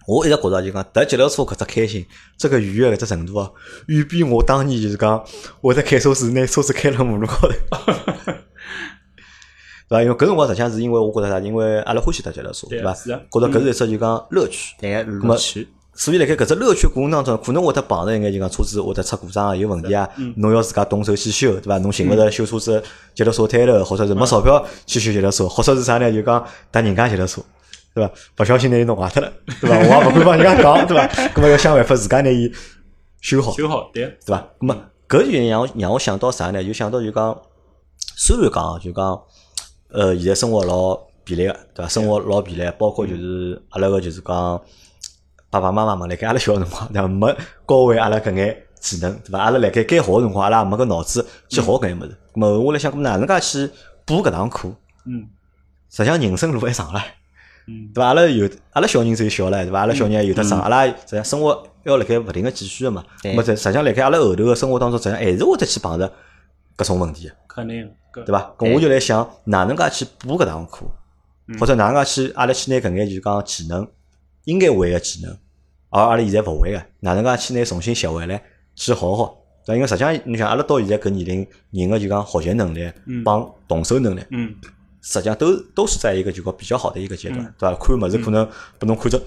[0.06, 2.06] 我一直觉着就讲踏脚踏车搿只开心，
[2.38, 3.50] 这个愉悦搿只程度啊，
[3.88, 5.22] 远比我当年就是讲
[5.60, 8.32] 我在开车时拿车子开辣马路高头。
[9.92, 10.02] 对伐？
[10.02, 11.38] 因为搿辰光实际上是因为我觉着啥？
[11.38, 12.94] 因为阿拉欢喜踏脚踏车，对伐？
[12.94, 14.74] 是啊觉着搿是一只就讲乐趣。
[14.80, 15.68] 对，么乐趣。
[15.94, 21.76] 所以辣盖搿只乐趣过程当中，可能会得碰着一眼就讲车子会得出故障啊，有问题啊，侬要自家动手去修，对伐？
[21.78, 22.82] 侬寻勿着修车子
[23.14, 26.10] 脚踏车摊头，或者是没钞票去修脚踏车，或者是啥呢？
[26.10, 27.42] 就讲搭人家脚踏车，
[27.94, 28.10] 对伐？
[28.38, 29.30] 勿小心拿伊弄坏脱了，
[29.60, 29.76] 对伐？
[29.76, 31.06] 我也勿敢帮人家讲，对伐？
[31.34, 32.50] 搿么要想办法自家拿伊
[33.20, 34.48] 修好，修好，对，对伐？
[34.60, 34.76] 咁么
[35.06, 36.64] 搿就让我让我想到啥呢？
[36.64, 37.38] 就想到就讲，
[38.16, 39.22] 虽然讲就讲，
[39.92, 41.88] 呃，现在生活老便利个，对伐？
[41.88, 44.60] 生活老便利，包括就是阿拉个就是讲
[45.50, 47.06] 爸爸妈妈嘛，辣盖阿拉小个辰光，对伐？
[47.06, 47.36] 没
[47.68, 49.38] 教会阿拉搿眼技能，对伐？
[49.38, 52.16] 阿拉辣盖该学个辰光，阿拉也没搿脑子去学搿眼物事。
[52.34, 53.70] 咁么我辣想，咁哪能介去
[54.06, 54.68] 补搿堂课？
[55.04, 55.28] 嗯
[55.90, 57.02] 实际上人生路还长唻。
[57.66, 58.06] 嗯对伐？
[58.08, 59.80] 阿拉有阿拉小人只有小唻，对伐？
[59.80, 63.04] 阿拉小人还有得长，阿拉实际上生活要辣盖勿停个继续个嘛。
[63.22, 66.10] 对咁么实实际上辣盖阿拉后头个生活当中，实际上还是会得去碰着
[66.78, 68.54] 搿种问题个，肯定，搿对伐？
[68.58, 70.86] 咁我就来想，哪能介去补搿堂课，
[71.48, 71.58] 嗯。
[71.58, 73.86] 或者哪能介去阿拉去拿搿眼就讲技能
[74.44, 75.36] 应该会个技能，
[75.90, 78.42] 而阿拉现在勿会个，哪能介去拿重新学回来
[78.74, 79.38] 去好好？
[79.64, 83.22] 对，因为实际上你想，阿拉到现在搿年龄，人个就讲学习能力嗯。
[83.24, 84.54] 帮动手能力，嗯。
[85.00, 87.54] 实际上都都是在一个就讲比较好的一个阶段，嗯。
[87.58, 87.74] 对伐？
[87.76, 88.48] 看物事可能
[88.78, 89.20] 拨侬看着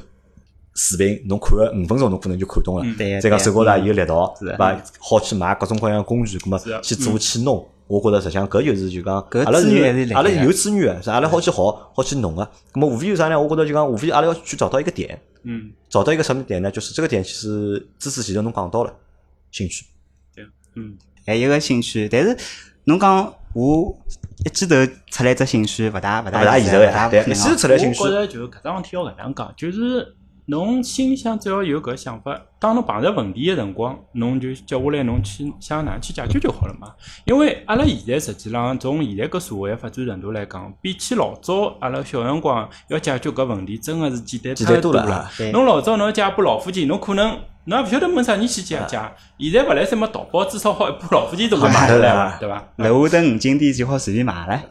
[0.75, 2.85] 视频，侬看个五分钟，侬可能就看懂了。
[3.21, 4.77] 再讲手高头也有力道，对伐？
[4.99, 7.65] 好去买各种各样的工具，咁么是去做去弄。
[7.87, 12.43] 我觉着实际上搿就是就讲，搿阿拉是阿拉有资源个，是阿拉好去学，好去弄个。
[12.73, 13.39] 咁么无非有啥呢？
[13.39, 16.71] 我觉着就讲，无非阿拉要去找到一个点，嗯找到一个什么点呢？
[16.71, 18.93] 就是这个点其实知识前头侬讲到了，
[19.51, 19.85] 兴趣。
[20.35, 20.43] 对，
[20.75, 22.35] 嗯还有个兴趣，但是
[22.85, 23.95] 侬讲我
[24.45, 24.75] 一记头
[25.11, 30.15] 出来只兴趣，勿大勿大勿大现实勿大可能啊一记头出来兴趣我觉着就搿桩事体要搿能讲，就是
[30.47, 36.93] 侬心里向只要有搿想法，当侬碰着问题个辰光，侬就接下来侬去想哪能去解决就好了嘛。
[37.25, 49.15] 因为阿拉现在实际上从现在搿社会个发展程度来讲，比起老早阿拉小辰光要解决搿问题，真个是简单太多了侬老早侬要解把老夫妻，侬可能侬也勿晓得问啥人去解解。
[49.39, 52.37] 现在勿来三么淘宝，至少好一把老虎钳都会买得来？
[52.39, 52.63] 对伐？
[52.77, 54.63] 楼下头五金店就好随便买了。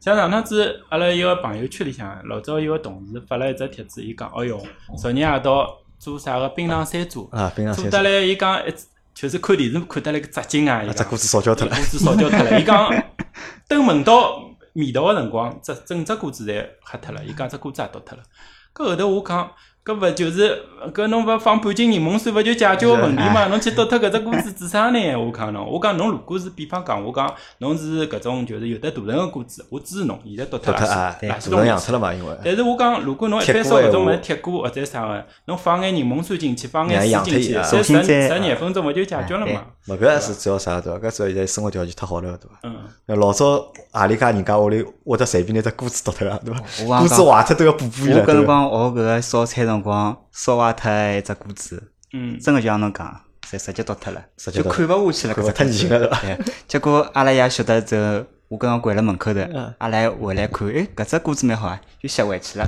[0.00, 4.60] 像上趟子，阿拉一个朋友圈里向，老早一个同事发了一只帖子，伊讲，哦哟，
[4.98, 8.74] 昨日夜到做啥个槟榔山猪，啊，冰箱先生，做得来，伊讲一
[9.14, 13.04] 就是看电视看得来个扎劲啊，伊讲，啊只锅子烧焦脱了锅子烧焦脱了，伊讲
[13.68, 14.40] 等闻到
[14.74, 18.24] 味道个辰光，整整只锅子侪黑脱了，伊讲只锅子也倒脱了。
[18.72, 19.50] 搿后头我讲，
[19.82, 20.62] 搿勿就是
[20.92, 23.46] 搿侬勿放半斤柠檬水勿就解决个问题嘛？
[23.46, 25.16] 侬去倒脱搿只锅子做啥呢？
[25.16, 32.36] 我讲侬，我讲侬如果是比方讲，我讲侬是搿种就是有得大成个锅子，我支持侬，现在倒脱脱脱啊，垃圾垃圾桶养脱了嘛，因为。
[32.44, 39.62] 但是我讲，如果侬一般烧搿种物事铁锅或者啥个，侬放眼柠檬水进去，放眼水进去，脱伊啊十十廿分钟勿就解决了嘛？
[39.88, 40.98] 勿搿也是主要啥对伐？
[40.98, 42.58] 搿主要现在生活条件太好了对伐？
[42.64, 42.76] 嗯，
[43.06, 46.60] 那老早何里家人家屋里会得随便拿只锅子倒脱了对伐？
[46.84, 48.20] 我锅子坏脱都要补补伊了。
[48.20, 56.44] 我搿辰光学搿个烧菜辰光，烧坏脱一只锅子，嗯，真个就像侬讲，直直接倒脱了，就看勿下去了，搿只太热了对伐？
[56.68, 59.40] 结果阿拉爷晓得之后，我刚刚掼辣门口头，
[59.78, 62.66] 阿拉回来看，诶，搿只锅子蛮好啊，就拾回去了。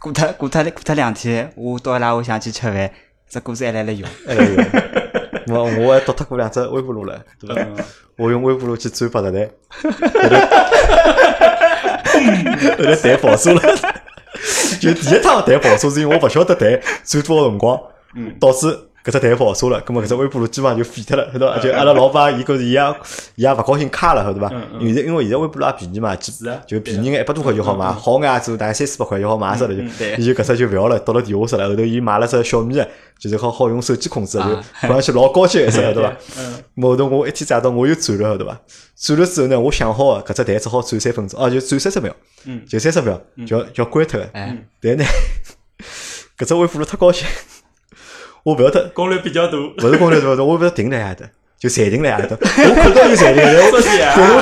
[0.00, 2.90] 过脱过脱过脱两天，我到伊拉屋里向去吃饭，
[3.28, 4.08] 只锅子还辣辣用。
[4.28, 4.42] 哎呦，
[5.48, 7.84] 我我还倒脱过两只微波炉了，对伐？
[8.16, 9.50] 我用微波炉去转八十台，
[12.76, 13.60] 后来台爆炸了。
[14.80, 17.80] 就第一趟谈跑车是因为我勿晓得谈最多少辰光，
[18.40, 19.80] 导致搿只台爆炸了。
[19.82, 21.58] 葛末搿只微波炉基本上就废脱了，晓得伐？
[21.60, 22.80] 就阿拉老爸伊觉着伊也
[23.34, 24.48] 伊也勿高兴卡了，晓得伐？
[24.80, 26.32] 现在因为现在微波炉也便宜嘛，几
[26.66, 29.82] 就便宜眼一百多块就好买，好眼也只大概三四百块就好买着了就。
[30.16, 31.68] 伊就搿只就勿要了，到了地下室了。
[31.68, 32.88] 后头伊买了只小米的，
[33.18, 36.16] 就是好好用手机控制的，就啊看上去老高级个一只，晓得伐？
[36.38, 38.58] 嗯，后头我一天早到我又转了，晓得伐？
[38.96, 42.14] 转了之后呢，我想好个搿只台只好转三分钟，哦，就转三十秒，
[42.46, 44.26] 嗯就三十秒就要就要关脱个。
[44.32, 45.04] 哎，但呢，
[46.38, 47.26] 搿只微波炉太高兴，
[48.44, 49.58] 我勿晓得，攻略比较大。
[49.58, 51.26] 勿是攻略多，我勿晓得停辣埃搭，
[51.58, 52.36] 就暂停辣埃搭。
[52.38, 53.80] 我看到就暂停，但我我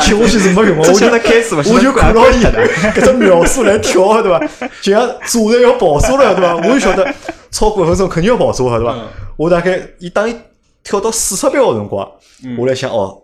[0.00, 4.68] 吃下去是没用的， 我就晓得开始勿晓得我就看到伊搿只秒数来跳，对伐？
[4.82, 6.56] 就像车站要爆车了，对伐？
[6.56, 7.14] 我就晓得
[7.50, 9.08] 超过一分钟肯定要爆车了，对伐嗯？
[9.36, 10.36] 我大概伊当伊
[10.82, 12.10] 跳到四十秒个辰光，
[12.44, 13.22] 嗯我来想哦，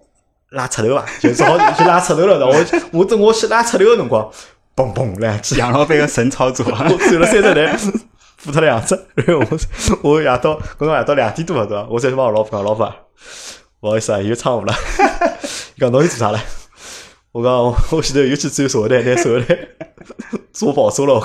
[0.50, 1.04] 拉出头伐？
[1.20, 2.46] 就只好去拉出头了？
[2.46, 4.30] 我我等我去拉出头个辰光，
[4.76, 7.76] 嘣嘣两记，杨老板个神操作， 我转了三十台，
[8.38, 9.44] 付脱两只，然 后
[10.02, 11.86] 我我夜到搿辰夜到两点多了对伐？
[11.90, 12.86] 我再去帮我老婆讲，老婆，
[13.80, 14.72] 勿好意思啊，又闯祸了。
[15.76, 16.40] 伊讲侬又做啥了？
[17.32, 19.58] 我讲我我前头又去转手台，拿手台
[20.52, 21.20] 做爆车了。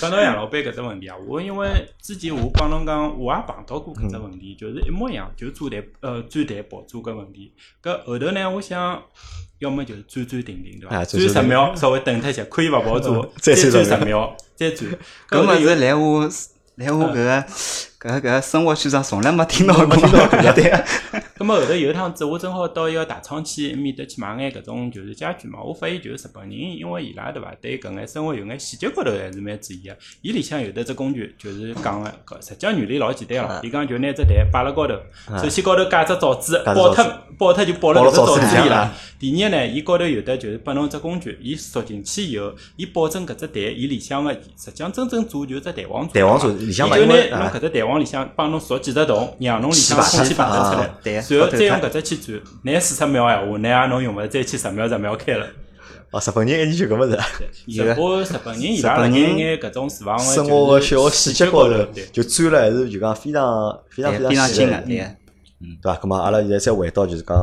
[0.00, 1.68] 讲到杨老板搿只问题啊，我因为
[2.00, 7.52] 之前我帮侬讲，我也碰到过搿只问题，就是一模一样，就做台呃做台爆珠搿问题。
[7.82, 9.02] 搿后头呢，我想
[9.58, 10.96] 要么就是转转停停，对伐？
[10.96, 14.90] 啊转转十秒稍微等脱一下，可以勿爆珠嗯，再再转转十十秒， 再转。
[15.30, 16.30] 搿么是来我
[16.76, 17.44] 来我搿个
[18.06, 20.84] 搿个搿个生活圈上从来没听到过，没听到过对啊。
[21.36, 29.94] 咁么后头有一趟子，我正好到一个大仓去面搭去买眼搿种就是家具嘛，我发现就是日本人，因为伊拉对伐，对搿眼生活有眼细节高头还是蛮注意个。
[30.22, 33.60] 伊里向有的只工具，就是讲个搿实际上原理老简单啊咯。
[33.62, 34.94] 伊讲就拿只台摆辣高头，
[35.36, 37.04] 首先高头加只罩子，架只罩子爆脱
[37.36, 38.94] 爆脱就爆辣搿只罩子子里啦。
[39.18, 55.46] 第二呢，伊高头有得就是拨侬只工具，伊缩进去以后，伊保证搿只台伊里向个实际上真正做就是只弹簧弹簧做座里向伊就嘛因为啊拿侬搿只弹簧里向帮侬锁几只洞，让侬里向排空气排得出来然后再用搿只去转，拿四十秒闲话，乃也侬用勿着再去十秒十秒开了。
[56.12, 57.18] 哦，日本人研究搿物事，
[57.66, 65.04] 有日本日本人伊拉辣盖日本人眼搿种厨房生活个小细节高头，就钻了还是就讲非常非常非常细的精个，对个。
[65.82, 65.96] 对伐？
[65.96, 67.36] 咁么阿拉现在再回到就是讲，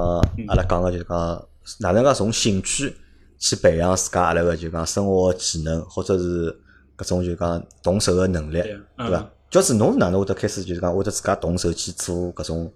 [0.48, 1.46] 阿拉讲个就是讲，
[1.80, 2.96] 哪能介从兴趣
[3.38, 6.50] 去培养自家阿拉个就讲生活技能，或者是
[6.98, 9.30] 搿种就讲动手个能力，对嗯对伐？
[9.54, 12.74] 教子侬是哪能会得开始就是讲会得自家动手去做搿种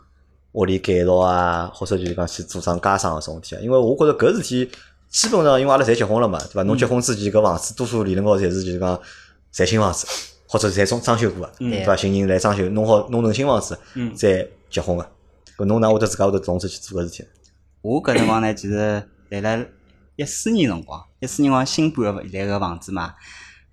[0.52, 3.60] 屋里改造啊，或者就是讲去做上家商搿种事体啊？
[3.64, 4.70] 因为我觉着搿事体
[5.10, 6.62] 基本上因为阿拉侪结婚了嘛，对伐？
[6.62, 9.02] 侬结婚之前搿房子多数理论高头侪是就是讲
[9.52, 10.06] 侪新房子，
[10.48, 11.96] 或者侪装装修过个，对伐？
[11.96, 15.10] 新人来装修，弄好弄成新房子嗯再结婚个。
[15.58, 17.28] 搿侬哪会得自家会得动手去做搿事体？
[17.82, 19.66] 我搿辰光呢，其实来了
[20.16, 23.16] 一四年辰光，一四年辰光新搬个现在个房子嘛，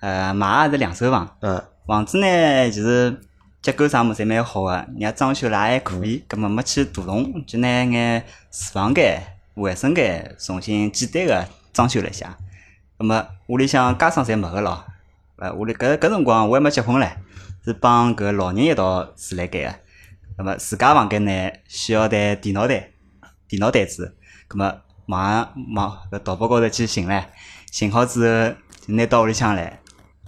[0.01, 3.21] 呃，买也是两手房，嗯，房子呢其实
[3.61, 9.21] 结构啥物事侪蛮好个，人家装修了也还可以，葛末没去大动，就拿眼厨房间、
[9.55, 12.37] 卫生间重新简单个装修了一下。
[12.97, 14.85] 葛末屋里向家装侪没个咯，
[15.37, 17.11] 呃，屋里搿搿辰光我还没结婚唻，
[17.65, 19.75] 是帮搿老人一道住辣盖个。
[20.39, 22.93] 葛末自家房间呢需要台电脑台，
[23.47, 24.17] 电脑台子，
[24.49, 27.25] 葛末网上网搿淘宝高头去寻唻，
[27.71, 28.55] 寻好之后
[28.87, 29.81] 就拿到屋里向来。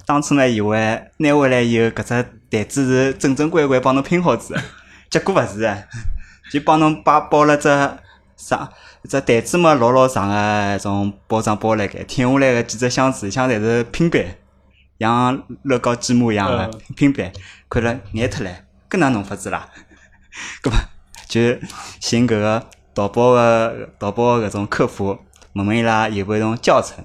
[0.06, 4.62] 当初呢以为拿回来以后搿只台子是正正规规帮侬拼好子的，
[5.10, 5.88] 结果勿是的，
[6.52, 7.68] 就帮侬摆包了只
[8.36, 8.70] 啥，
[9.08, 14.24] 只台子嘛老老长个种包装包辣盖，挺下来个几只箱子里向侪是拼板，
[15.00, 17.32] 像乐高积木一样个嗯拼板，
[17.68, 18.50] 看了眼脱唻，
[18.88, 19.68] 搿哪弄法子啦？
[20.62, 20.76] 搿么
[21.26, 21.40] 就
[22.00, 25.18] 寻搿个淘宝个淘宝个搿种客服，
[25.54, 27.04] 问问伊拉有没有种教程，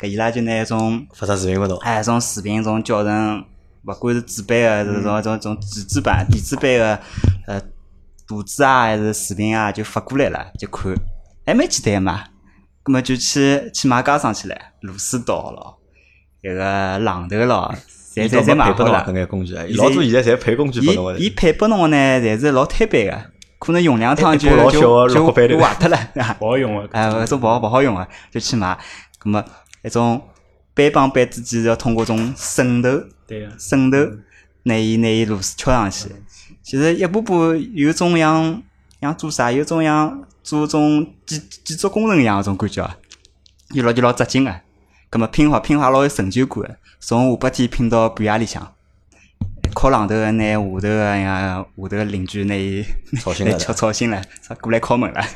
[0.00, 3.44] 搿伊拉就拿一种发只视频拨侬，哎，种视频、种教程，
[3.84, 6.98] 勿管是纸版个，是种种种纸质版、电子版个，
[7.46, 7.60] 呃，
[8.26, 10.94] 图纸啊，还是视频啊，就发过来了，就看，
[11.44, 12.24] 还蛮简单嘛。
[12.82, 15.78] 葛么就去去买家装去了，螺丝刀咯，
[16.42, 17.74] 迭个榔头咯，
[18.14, 19.18] 侪侪侪买好了配拨侬搿。
[19.18, 21.28] 眼工具啊，伊老多现在侪配工具拨侬个伊。
[21.28, 23.22] 配拨侬个呢，侪是老摊板个，
[23.58, 25.98] 可能用两趟就老小就就坏脱了。
[26.40, 26.88] 勿好用个。
[26.96, 28.78] 哎，搿种勿好勿好用个，就去买。
[29.18, 29.44] 葛么
[29.82, 30.20] 一种
[30.74, 32.88] 板帮板之间要通过种渗透，
[33.26, 33.98] 对，渗透，
[34.64, 36.10] 拿伊拿伊螺丝敲上去。
[36.62, 38.62] 其实一步步有种像
[39.00, 42.96] 像做啥，有种像做种建建筑工程一样个种感觉啊，
[43.74, 44.60] 就老就老扎劲个。
[45.08, 48.74] 葛么拼好拼好老有成就感个，从下半天拼到半夜里向。
[49.74, 55.20] 敲榔头个拿下头个呀，下头个邻居拿伊来吵醒了吵吵醒了， 啥过来敲门了。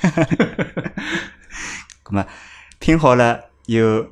[2.05, 2.27] 咁么
[2.79, 4.07] 拼好了有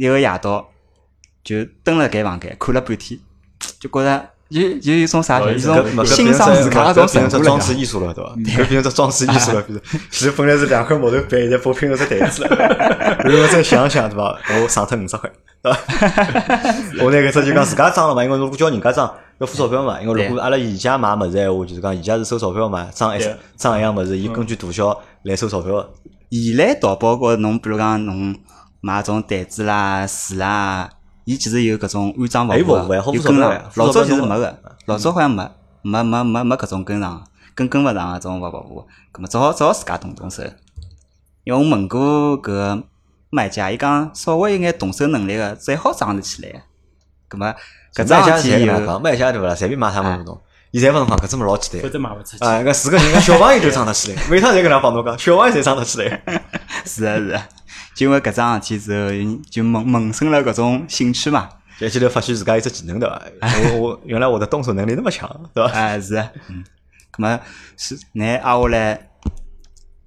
[0.00, 0.66] 一个夜到，
[1.44, 3.20] 就蹲辣该房间看了半天，
[3.78, 5.76] 就觉着就就有种啥，有一种
[6.06, 7.78] 欣赏自家个种成果搿变成装饰了。
[7.78, 8.30] 艺术了，对伐？
[8.30, 10.00] 搿变成只装饰艺术了， 变成。
[10.10, 12.56] 其实本来是两块木头板， 现在拨拼成只台子了。
[13.24, 14.38] 然后再想想，对伐？
[14.62, 15.30] 我省脱五十块，
[15.62, 15.78] 对伐？
[17.04, 20.00] 我拿搿只就讲自家装了嘛，因为如果叫人家装要付钞票嘛。
[20.00, 25.92] 因为如果阿拉宜家买物事闲话，就是讲宜家是收钞票嘛，装一对装一样物事，伊根据大小来收钞票个。
[26.30, 28.34] 现来淘宝高头，侬比如讲侬
[28.80, 30.88] 买种台子啦、树啦，
[31.24, 35.48] 伊其实有搿种安装服有务个，服务还好付有跟上老早其实没个，老早好像没。
[35.82, 40.42] 没没没没搿种跟上跟跟勿上搿种服务，搿么只好只好自家动动手。
[41.42, 42.82] 因为我问过搿个
[43.30, 46.64] 卖家，伊讲稍微有眼动手能力个，最好装得起来。
[47.28, 47.46] 葛末
[47.94, 49.54] 搿卖家桩事体有侪搿能讲，卖家对勿啦？
[49.54, 50.38] 随便买他们种，
[50.70, 51.82] 伊侪勿能讲搿只物事老简单。
[51.82, 52.44] 否则卖勿出去。
[52.44, 56.22] 啊，搿四个人，搿小朋友就装得起来，每趟侪搿能帮侬讲，小朋友侪装得起来。
[56.84, 57.40] 是个是个，
[57.94, 61.48] 就因为搿桩事体之后，就萌萌生了搿种兴趣嘛。
[61.78, 63.22] 就一记头发现自家有只技能对伐？
[63.72, 65.72] 我我原来我的动手能力那么强，对伐？
[65.72, 66.62] 哎，是的，嗯，
[67.10, 67.40] 咁么
[67.78, 69.08] 是，乃挨下来，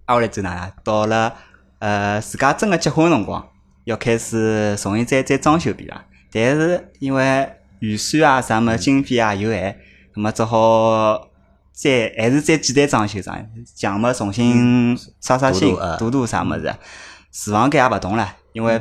[0.05, 0.71] 挨下来走哪能？
[0.83, 1.33] 到了
[1.79, 3.47] 呃自家真个结婚辰光，
[3.85, 6.05] 要开始重新再再装修一遍啦。
[6.31, 9.75] 但是因为预算啊啥么经费啊有限，
[10.13, 11.27] 咁么只好
[11.71, 16.71] 再还是再简单装修装修，墙么重新刷刷新涂涂啥么子。
[17.33, 18.79] 厨房间也勿动了，因为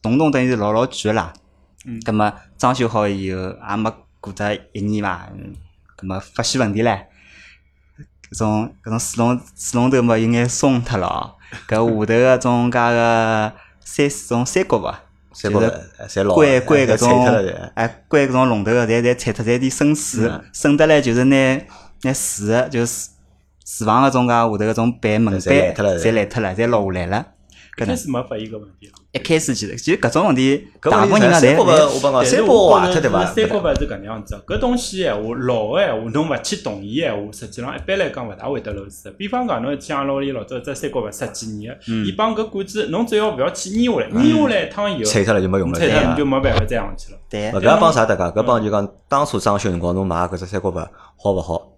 [0.00, 1.32] 动动等于是老老贵个啦。
[1.84, 2.00] 嗯。
[2.02, 5.52] 咁么装修好以后，也没过得一年伐，嗯
[5.98, 7.04] 咁么发现问题唻。
[8.30, 11.06] 搿种搿种水龙水龙头嘛有眼松脱了。
[11.06, 11.34] 哦，
[11.68, 13.52] 搿下头个种介个
[13.84, 15.00] 三种三角伐，
[15.34, 21.60] 就是关关搿种侪，哎关搿种龙头个，侪侪拆脱，侪有点渗水嗯，渗得来就是拿
[22.02, 23.10] 拿水就是
[23.64, 27.26] 厨房个种介下头搿种板门侪烂板脱了侪烂脱了，侪落下来了。
[27.74, 28.92] 开始没发现搿问题了。
[29.12, 33.26] 一开始其实其实搿种问题，搿大部分人家侪侪我帮讲，但是三角我觉着坏脱对伐？
[33.26, 39.12] 是三角板是搿能样子的，搿东西闲话老个闲话，侬勿去动伊闲话，实际上一般来讲勿大会得漏水的。
[39.12, 47.18] 比方讲，侬像阿拉屋里老早只三角板十几年个，伊帮搿管子，侬只要勿要去捏下来，捏下来一趟以后，拆脱了就没用了，拆脱你就没办法再上去了。
[47.30, 48.22] 对勿，搿也帮啥搭界？
[48.38, 50.86] 搿帮就讲当初装修辰光侬买搿只三角板
[51.16, 51.71] 好勿好？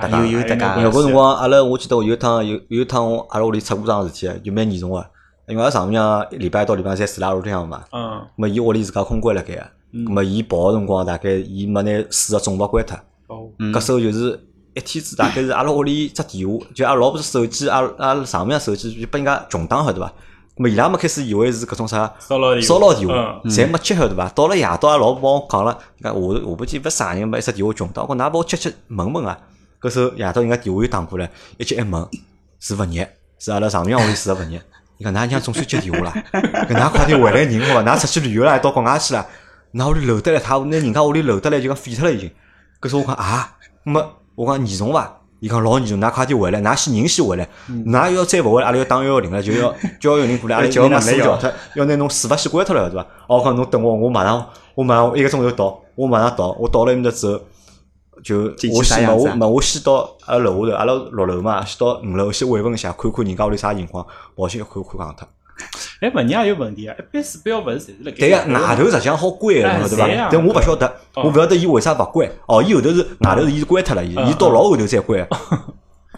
[0.00, 5.04] 啊有有有得讲有个辰光，阿拉我记得我有一趟有有一趟我阿拉屋里出过桩事体，就蛮严重个。
[5.48, 9.62] 因为阿拉丈母娘礼拜一到礼拜三住辣阿拉屋里向嘛，嗯咁么伊屋里自家空关辣盖个，
[9.94, 14.38] 咁么伊跑个辰光大概伊没拿水个总阀关脱，哦，搿时候就是
[14.74, 20.12] 一天子大概是阿拉屋里只电话，就阿拉老婆手机，阿拉阿拉丈母娘手机就拨人家穷打晓得伐？
[20.68, 24.28] 伊拉么开始以为是搿种啥骚扰电话骚扰电话，嗯侪没接晓得伐？
[24.30, 29.38] 到了夜到，阿拉老婆帮我讲了，讲下下半天勿啥人没一只电话穷打，我讲㑚帮我接接问问啊。
[29.80, 32.08] 搿时候夜到人家电话又打过来，一接一问
[32.60, 33.08] 是物业，
[33.38, 34.60] 是阿拉丈母娘屋里住个物业。
[34.98, 37.96] 伊讲㑚娘总算接电话啦，搿㑚快点回来人好伐？
[37.96, 39.24] 㑚出去旅游啦，到国外去啦，
[39.72, 42.28] 㑚屋里漏得来，他拿人家屋里漏得来就讲废脱了已经。
[42.80, 45.14] 搿时候我讲啊，那么我讲严重伐？
[45.38, 53.06] 伊讲老严重，㑚快点回来，㑚先人先回来，㑚要再勿回来，阿拉要打幺幺零了，就要叫幺幺零过来，阿拉叫叫拿水叫脱，要拿侬水阀先关脱了，对伐？
[53.28, 57.40] 哦，我讲侬等我，我马上，我马上一个钟头到，我马上到，我到了埃面搭之后，
[58.22, 64.06] 就我先嘛，我嘛我先到阿拉楼下头，阿拉六楼嘛，先到五楼先慰问一下，看看人家屋里啥情况，
[64.36, 65.28] 跑去一看看讲脱。
[66.00, 66.94] 哎，物业也有问题啊！
[66.96, 70.28] 一般指标勿是侪是辣盖对个，外头实际上好关个，哎侬晓得伐？
[70.30, 72.30] 但我勿晓得，哦我勿晓得伊为啥勿关。
[72.46, 75.26] 哦，伊后头是外头是伊是关脱了，伊嗯伊到老后头再关。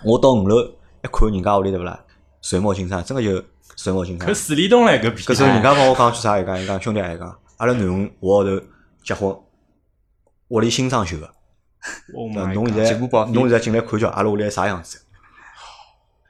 [0.05, 1.99] 我到五楼一看人家屋里对勿啦，
[2.43, 3.43] 水墨金山，真个就
[3.77, 4.35] 水墨金山可。
[4.35, 5.37] 水帘洞唻搿搿边。
[5.37, 6.39] 时候人家帮我讲句啥？
[6.39, 8.61] 伊讲伊讲兄弟，伊讲阿拉囡恩下号头
[9.03, 9.37] 结婚，
[10.49, 11.31] 屋里新装修个。
[12.14, 14.99] Oh 那侬现在侬现在进来看叫阿拉屋里啥样子？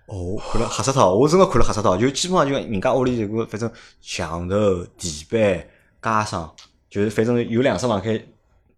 [0.07, 1.17] 哦，看了吓死脱！
[1.17, 1.97] 我真个看了吓死脱！
[1.97, 3.71] 就基本上就人家屋里这个，反正
[4.01, 5.65] 墙头、地板、
[6.03, 6.53] 加上，
[6.91, 8.19] 就是反正有两室房间，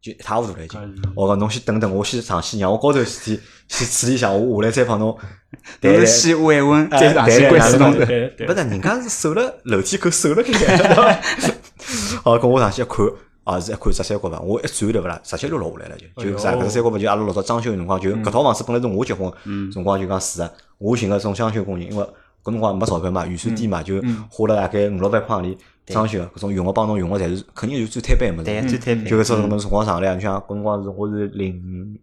[0.00, 0.94] 就一塌糊涂了已经嗯。
[1.14, 5.16] 我讲侬先等等，我先上去让我高头事体先处理一下，我下来再帮侬
[5.80, 5.94] 但。
[5.94, 8.06] 是先慰问，哎再上去关水龙头对。
[8.06, 11.22] 对对不是，人家是守了楼梯口守了开？
[12.22, 13.06] 好，跟我上去一看，
[13.44, 16.60] 啊是一块十三角板，我一转对勿啦，直接就落下来了就，就啥哎呦。
[16.60, 19.32] 搿只三角板就阿拉老早装修个辰光，就搿套房子本来是我结婚
[19.72, 22.04] 辰光就讲住个，我寻个种装修工人，因为
[22.44, 28.68] 搿辰光没钞票嘛，预算低嘛，就花了大概五六百块钿装修，搿种用个帮侬用个侪是肯定是最摊板个物对，事。
[28.70, 29.06] 最摊板。
[29.06, 31.98] 就搿种辰光上来，你像搿辰光是我是零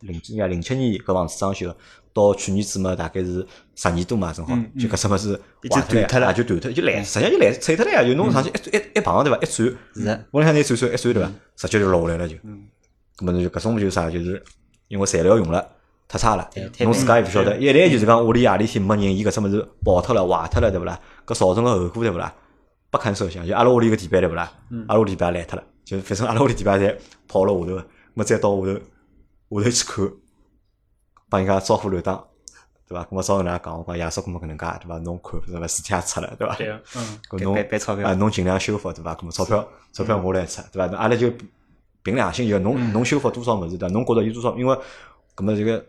[0.00, 1.76] 零几年、零七年搿房子装修的，
[2.18, 3.46] 到去年子嘛，大概是
[3.76, 12.34] 十年多嘛，正好就搿只物事已经坏脱了也就断脱，就烂，实际上就烂碎脱了呀，就侬上去一一一碰对伐，一转，是的，我想拿转转一转对伐，直接就落下来了就。
[12.36, 14.42] 咁么就搿种就是啥，就是
[14.88, 15.66] 因为材料用了
[16.08, 16.48] 太差了
[16.80, 20.98] 侬自家也勿晓得，一来就是讲屋里夜里天没人，伊搿只物事跑脱了、坏脱了，对勿啦？
[21.26, 22.34] 搿造成个后果对勿啦？
[22.90, 23.46] 不堪设想。
[23.46, 24.50] 就阿拉屋里个地板对勿啦？
[24.86, 26.96] 阿拉屋里地板也烂脱了，就反正阿拉屋里地板侪
[27.26, 28.72] 跑了下头个，么再到下
[29.50, 30.10] 头下头去看，
[31.28, 32.14] 帮人家招呼乱打，
[32.88, 33.04] 对伐？
[33.04, 34.98] 咁么照人家讲，我讲爷叔咁么搿能介，对伐？
[34.98, 35.66] 侬看对伐？
[35.66, 36.54] 事体也出了，对伐？
[36.56, 39.14] 对个，嗯， 搿侬白白钞票啊，侬尽量修复对伐？
[39.14, 40.96] 搿么钞票钞票我来出对伐？
[40.96, 41.30] 阿拉就
[42.02, 43.92] 凭良心就侬侬修复多少物事对伐？
[43.92, 44.56] 侬觉着有多少？
[44.56, 44.74] 因为
[45.36, 45.84] 搿么这个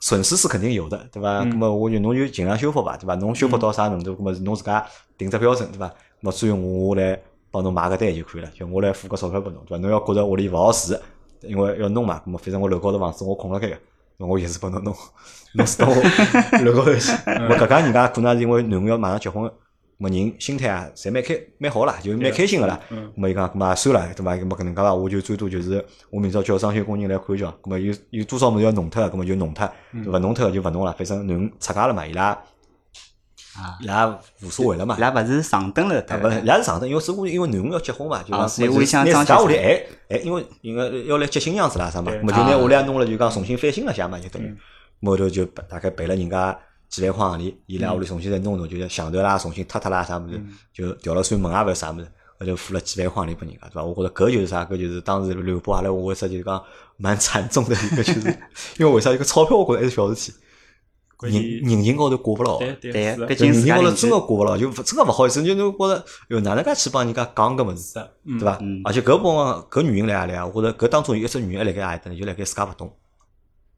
[0.00, 1.42] 损失是肯定有的对伐？
[1.44, 3.14] 搿么我就侬就尽量修复伐对伐？
[3.14, 4.12] 侬修复到啥程度？
[4.14, 5.86] 搿么是侬自家定只标准对伐？
[5.88, 7.18] 搿么最后我来
[7.50, 9.82] 帮侬买个单就可以了，就我来付个钞票拨侬对伐？
[9.82, 10.94] 侬要觉着屋里勿好住，
[11.42, 13.76] 因为要弄嘛，咁么反正我楼高头房子我空了开个，
[14.26, 14.94] 我也是帮侬弄，
[15.54, 15.94] 弄死到我
[16.64, 17.12] 楼高头去。
[17.26, 19.50] 我搿家人家可能是因为囡恩要马上结婚，
[19.98, 22.78] 么人心态啊，侪蛮开蛮好啦，就蛮开心个啦。
[22.90, 24.34] 嗯咁么伊讲，咁么也算了，对伐？
[24.34, 29.68] 咁么搿能介伐，我就最多就是我明朝叫装修工人来看叫，咁么有有多少物事要弄脱个，咁么就弄脱，
[30.06, 32.38] 勿弄脱个就勿弄了，反正囡恩出嫁了嘛，伊拉
[33.56, 33.78] 啊。
[33.80, 34.96] 伊拉无所谓了嘛。
[34.96, 35.00] 伊。
[35.00, 42.20] 拉勿是上等了，啊，勿是，伊拉是上等，因为只不过因为囡恩要结婚嘛，就讲是屋里向装拿自家屋里修哎哎，因为因为要来接新娘子啦啥嘛，对。
[42.22, 44.46] 么就拿啊屋里向弄了就讲重新翻新了下嘛，就等于。
[44.46, 44.58] 嗯，
[45.06, 50.40] 后头就大概赔了人家几万块行钿，伊拉屋里重新再弄弄，就是墙头啦重新塌塌啦啥物事，
[50.72, 52.06] 就调了扇门啊勿是啥物事，
[52.38, 53.84] 后头付了几万块钿拨人家，对伐？
[53.84, 56.62] 我觉着搿就是啥，搿就是当时刘波阿拉为啥就是讲
[56.96, 58.20] 蛮惨重的一个，就是。
[58.78, 59.12] 因为为啥？
[59.12, 60.40] 一个钞票我觉着还是小事体，关
[61.22, 62.58] 人人情高头过勿牢。
[62.58, 67.94] 对毕竟自人情高头真个过勿牢，就真个勿好意思，就侬觉着哟哪能介去帮人家讲搿物事，
[68.24, 68.58] 对伐？
[68.84, 70.46] 而且搿帮搿原因辣何里啊？
[70.46, 72.18] 我觉着搿当中有一只原因还辣盖何里搭呢？
[72.18, 72.92] 就辣盖自家勿懂，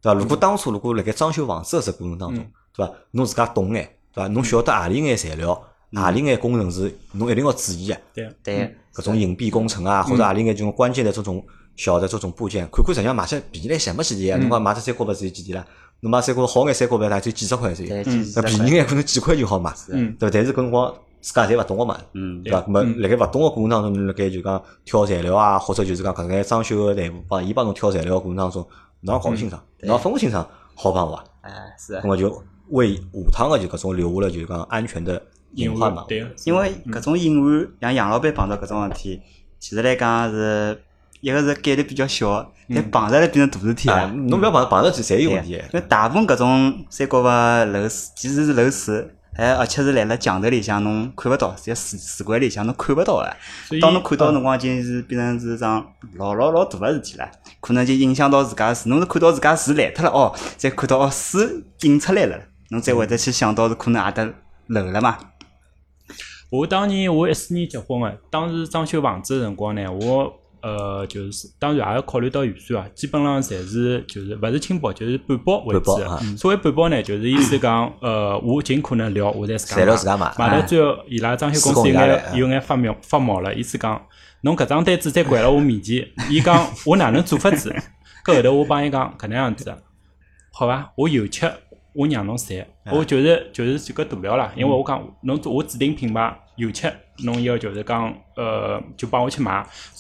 [0.01, 0.19] 对伐？
[0.19, 2.93] 如果当初如果辣盖装修房子个只过程当中嗯，对伐？
[3.13, 4.29] 侬自家懂眼，对伐？
[4.29, 5.55] 侬晓得何里眼材料，
[5.93, 7.97] 何里眼工程是侬一定要注意个。
[8.15, 11.45] 对对，搿种隐蔽工程啊，或者何里眼这种关键的这种
[11.77, 14.39] 小的这种部件，看看实际上买起来便宜来想勿起钿啊！
[14.39, 15.67] 侬讲买只三角板只有几钿啦？
[16.03, 17.89] 侬买三角好眼三角板，大概只有几十块只有。
[17.89, 20.33] 对，嗯其实那便宜眼可能几块就好买，嗯对伐？
[20.35, 22.61] 但是搿辰光自家侪勿懂个嘛，嗯对伐？
[22.63, 28.67] 咁么嗯辣盖勿懂个过程当中，侬辣盖就讲挑材料啊，或者就是讲搿眼装修个内部帮伊帮侬挑材料个过程当中，
[29.03, 30.45] 侬也搞勿清爽，侬也分勿清爽
[30.75, 35.23] 好帮勿好，哎是咁，么就为下趟个就搿种留下了就是讲安全的
[35.55, 36.05] 隐患嘛。
[36.09, 39.21] 对，因为搿种隐患，像杨老板碰到搿种事体，
[39.61, 40.83] 其实来讲是
[41.23, 43.89] 一个是概率比较小，但碰着了变成大事体。
[44.27, 45.53] 侬勿要碰碰着侪有问题。
[45.53, 53.37] 因为大部分搿种三角板漏水，其实是漏水，还而且是辣辣墙头里向侬看勿到，在水水管里向侬看勿到个。
[53.81, 58.91] 当侬看到辰光，已经是变成是桩老老老大个事体了，可能就影响到自家水。
[58.91, 61.49] 侬是看到自家水烂脱了哦，再看到哦水
[61.83, 62.37] 引出来了，
[62.71, 64.35] 侬再会得去想到是可能也得
[64.67, 65.17] 漏了嘛。
[66.51, 75.99] 我当年我一四年结婚个，当时装修房子个辰光呢，我呃就是当然也要考虑到预算啊，基本上侪是就是勿是轻薄就是半包为主。
[76.37, 84.01] 所谓半包呢，就是意思讲呃我尽可能聊我侪自家买买到最后伊拉装修公司有眼有眼发毛发毛了，意思讲
[84.43, 87.75] 侬搿张单子再掼辣我面前，伊讲我哪能做法子？
[88.25, 89.73] 搿后头我帮伊讲搿能样子，
[90.53, 90.93] 好伐？
[90.97, 91.47] 我油漆
[91.93, 96.89] 我让侬赚，我就是就是这个大料啦，因为我讲侬做我指定品牌油漆，
[97.25, 99.53] 侬要就是讲呃就帮我去买，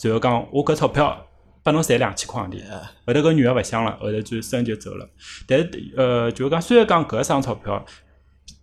[0.02, 1.26] 然后讲我搿钞票
[1.62, 2.62] 拨侬赚两千块钿，
[3.06, 5.08] 后头搿女个勿想了，后头转身就走了。
[5.46, 7.84] 但是呃就是讲虽然讲搿省钞票。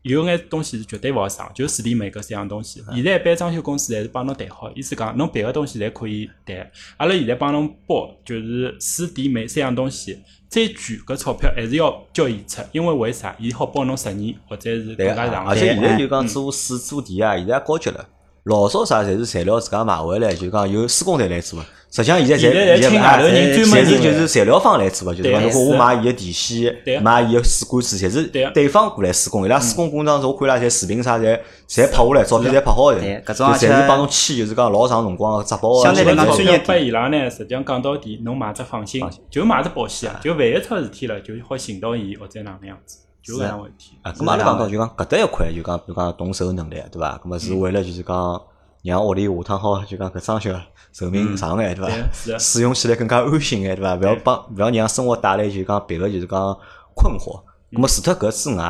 [0.01, 2.81] 有眼东西是绝对勿好省，就是水电煤搿三样东西。
[2.93, 6.71] 现在一般装修公司侪是帮侬谈好，意思讲侬别个东西侪可以谈。
[6.95, 10.73] 阿拉现在帮侬包，就是水电煤三样东西，再贵
[11.05, 13.35] 搿钞票还是要交伊出，因为为啥？
[13.39, 15.45] 伊好包侬十年或者是更加长。
[15.45, 18.07] 而且现在就嗯讲做水做电啊，现在也高级了。
[18.43, 21.65] 老早啥侪是材料自家买回来，就讲由施工队来做的。
[21.91, 29.43] 实际上现在现在侪侪请外头人专门是就是材料方来做的，就是讲对如果我买伊个电线对，买伊个水管子，侪是对方过来施工。
[29.43, 35.83] 伊拉施工过程当中，我看伊拉侪视频啥侪侪拍下来，照片侪拍好的，对搿就侪是种而且帮侬签，就是讲老长辰光个质保啊。
[35.83, 43.97] 相对来讲专业拨伊拉呢，实际上讲到底，侬买只放心，就买只保险啊，就万一出事体了，就好寻到伊或者哪能样子，就搿样问题。
[44.01, 47.19] 啊，咁阿拉讲到就讲搿搭一块，就讲比如讲动手能力，对伐？
[47.23, 48.41] 咁么是为了就是讲
[48.83, 50.53] 让屋里下趟好，就讲搿装修
[50.93, 53.95] 寿命长眼，对伐使用起来更加安心眼，对伐？
[53.95, 56.57] 勿要帮勿要让生活带来就讲别个就是讲
[56.95, 57.43] 困惑。
[57.71, 58.63] 咁么除脱搿之外，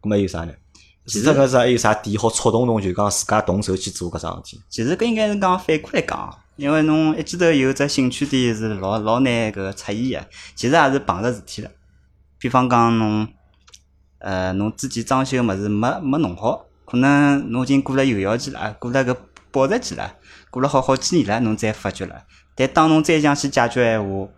[0.00, 0.52] 咁么还有啥呢？
[1.06, 4.60] 除脱搿是还有啥点好触动侬，就讲自家动手去做搿桩事体？
[4.68, 11.70] 其实搿应该是讲反过来讲，因为侬一记头有只兴趣点是老老难搿个出现个，其实也是碰着事体了。
[12.38, 13.28] 比方讲侬，
[14.22, 19.16] 呃，侬之前装修个物事没没弄好，可能侬已经过了有效期了，过了个
[19.50, 20.14] 保质期了，
[20.48, 22.22] 过了好好几年了，侬才发觉了。
[22.54, 24.28] 但当侬再想去解决闲话，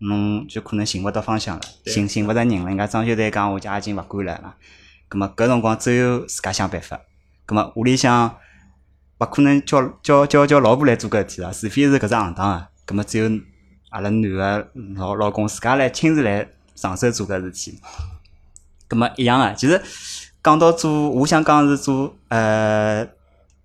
[0.00, 2.68] 侬就可能寻勿到方向了，寻寻勿着人了。
[2.68, 4.56] 人家装修队讲我家已经勿管了啊，
[5.08, 7.00] 葛末搿辰光只有自家想办法。
[7.46, 8.36] 葛末屋里向
[9.20, 12.68] 勿可能叫叫叫叫老婆来做搿事体啦，除非是搿只行当啊。
[12.84, 13.30] 葛末只有
[13.88, 17.80] 阿拉男个老老公自家来亲自来上手做搿事体。
[18.88, 19.80] 葛么一样啊，其实
[20.42, 23.06] 讲到做，我想讲是做呃，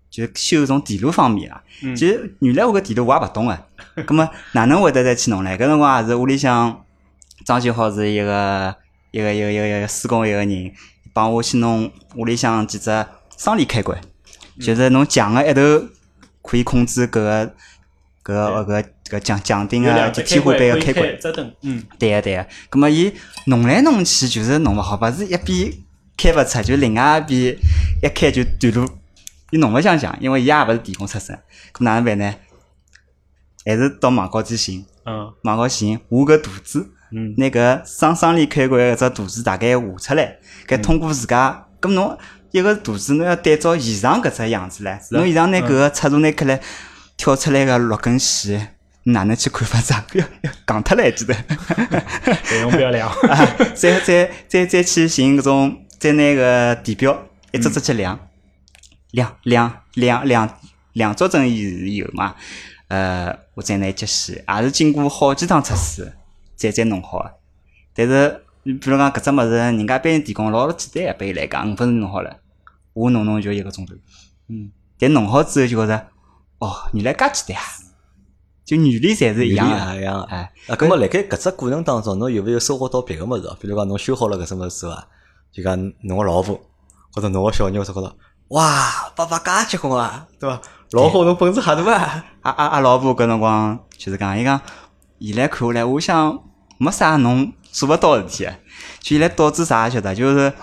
[0.09, 1.61] 就修从电路方面啊。
[1.81, 3.61] 嗯其实原来我搿电路我也勿懂啊，
[4.05, 5.51] 葛么哪能会得再去弄呢？
[5.51, 6.83] 搿辰光也是屋里向
[7.45, 8.75] 装修好是一个
[9.11, 10.71] 一个一个一个一个施工一个人
[11.13, 13.05] 帮我去弄屋里向几只
[13.37, 13.97] 双离开关，
[14.59, 15.61] 就是侬墙个一头
[16.41, 17.47] 可以控制搿个
[18.25, 21.19] 搿搿个搿搿奖奖顶啊就天花板个开关，
[21.61, 22.45] 嗯，对个对个。
[22.69, 23.11] 葛末伊
[23.47, 25.73] 弄来弄去就是弄勿好，勿是一边
[26.15, 27.57] 开勿出，就另外一边
[28.03, 28.87] 一开就短路。
[29.51, 31.35] 伊弄勿想想，因为伊也勿是电工出身，
[31.73, 32.35] 搿哪能办呢？
[33.65, 35.33] 还是到网高头寻，嗯。
[35.43, 36.79] 网高寻画个图纸，
[37.11, 37.33] 嗯。
[37.37, 40.37] 拿搿双双离开关搿只图纸大概画出来，
[40.67, 42.15] 搿通过自家，咁侬
[42.51, 46.61] 一个图纸侬要对照现场搿只样子唻，侬现场拿搿个尺度拿开来，
[47.17, 50.05] 挑出来个六根线，哪能去看法子啊？
[50.13, 51.33] 要 要讲脱了还记得。
[52.43, 58.19] 费用标量， 啊，再再再再去寻搿种，再拿个地表一只只去量，
[59.11, 60.59] 量量量量
[60.93, 62.35] 量足针以后嘛，
[62.89, 66.13] 呃，我再拿接线，也是经过好几趟测试，
[66.55, 67.31] 再再弄好个。
[67.95, 72.37] 但是，你比如讲搿只物事，人家一般提供老简单，对伊来讲五分钟弄好了，
[72.93, 73.95] 我弄弄就一个钟头。
[74.49, 76.07] 嗯，但弄好之后就觉着，
[76.59, 77.63] 哦，原来介简单啊！
[78.69, 83.57] 就原理侪是一样一样哎，啊，咁么辣盖搿只过程当中，侬有没有收获到别个物事哦？
[83.59, 85.03] 比如讲侬修好了搿只物事啊，
[85.51, 86.59] 就讲侬个老婆
[87.11, 88.15] 或者侬个小人，会得觉着，
[88.49, 90.61] 哇，爸爸介结棍啊，对伐？
[90.91, 92.23] 老婆侬本事吓大啊！
[92.43, 94.61] 阿阿阿老婆搿辰光就是讲，伊讲
[95.19, 96.39] 现在看下来，我想
[96.77, 98.55] 没啥侬做勿到的事体啊。
[98.99, 100.13] 就现在导致啥晓得？
[100.13, 100.53] 就是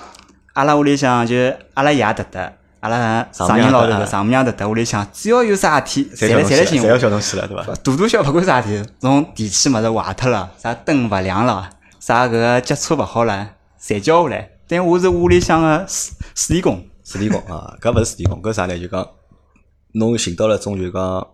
[0.53, 1.35] 阿拉屋里向就
[1.75, 2.53] 阿拉爷搭搭，
[2.87, 6.99] 阿拉上人老头丈母娘搭搭屋里向，只要有啥事体，侪来侪来寻侪要我。
[6.99, 7.65] 小东西了，对伐？
[7.65, 11.69] 大大小勿管啥事体，从电器物事坏脱了，啥灯勿亮了，
[11.99, 14.51] 啥搿个接触勿好了，侪叫我来。
[14.69, 18.79] 但我是屋里向个水水电工，水电工啊，搿勿是水电工，搿啥呢？
[18.79, 19.05] 就讲
[19.95, 21.27] 侬寻到了种就讲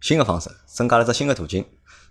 [0.00, 1.64] 新个方式，增加了只新个途径，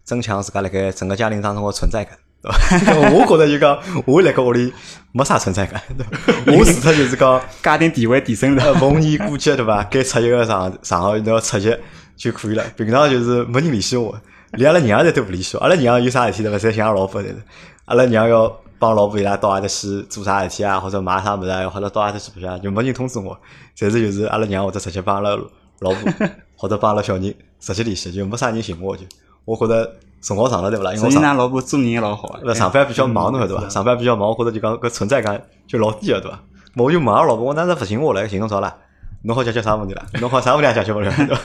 [0.04, 2.18] 增强自家辣盖整个家庭当中个存在感？
[2.44, 4.72] 我觉着就讲我辣盖屋里
[5.12, 5.82] 没啥存在感？
[6.48, 7.42] 我除脱就是讲。
[7.62, 8.64] 家庭地位提升了。
[8.64, 9.84] 呃，逢年过节对伐？
[9.92, 11.78] 该出席个场场合，侬要出席
[12.16, 12.64] 就可以了。
[12.78, 14.18] 平常就是没人联系我，
[14.54, 15.62] 连阿拉娘侪都勿联系我。
[15.64, 16.58] 阿拉娘有啥事体对伐？
[16.58, 17.38] 侪想阿拉老婆对是。
[17.86, 23.38] 阿拉娘要帮老婆伊拉到阿搭去做啥事体啊，或者买啥物事啊，或者到阿搭去白相，就没人通知我。
[23.78, 25.38] 侪是就是阿拉娘或者直接帮阿拉
[25.80, 29.04] 老婆或者帮阿拉小人直接联系，就没啥人寻我就。
[29.44, 30.94] 我觉着辰光长了对勿啦？
[30.94, 32.40] 因为我上所以㑚老婆做人也老好啊。
[32.44, 33.70] 勿上班比较忙，侬晓得伐？
[33.70, 36.40] 上班比较忙，我觉着就讲搿存在感就老低个，对伐？
[36.76, 38.76] 咾我就问阿拉老婆，我哪能勿寻我来寻侬啥啦？
[39.24, 40.06] 侬好解决啥问题啦？
[40.22, 41.42] 侬好啥问题也解决勿了，对伐？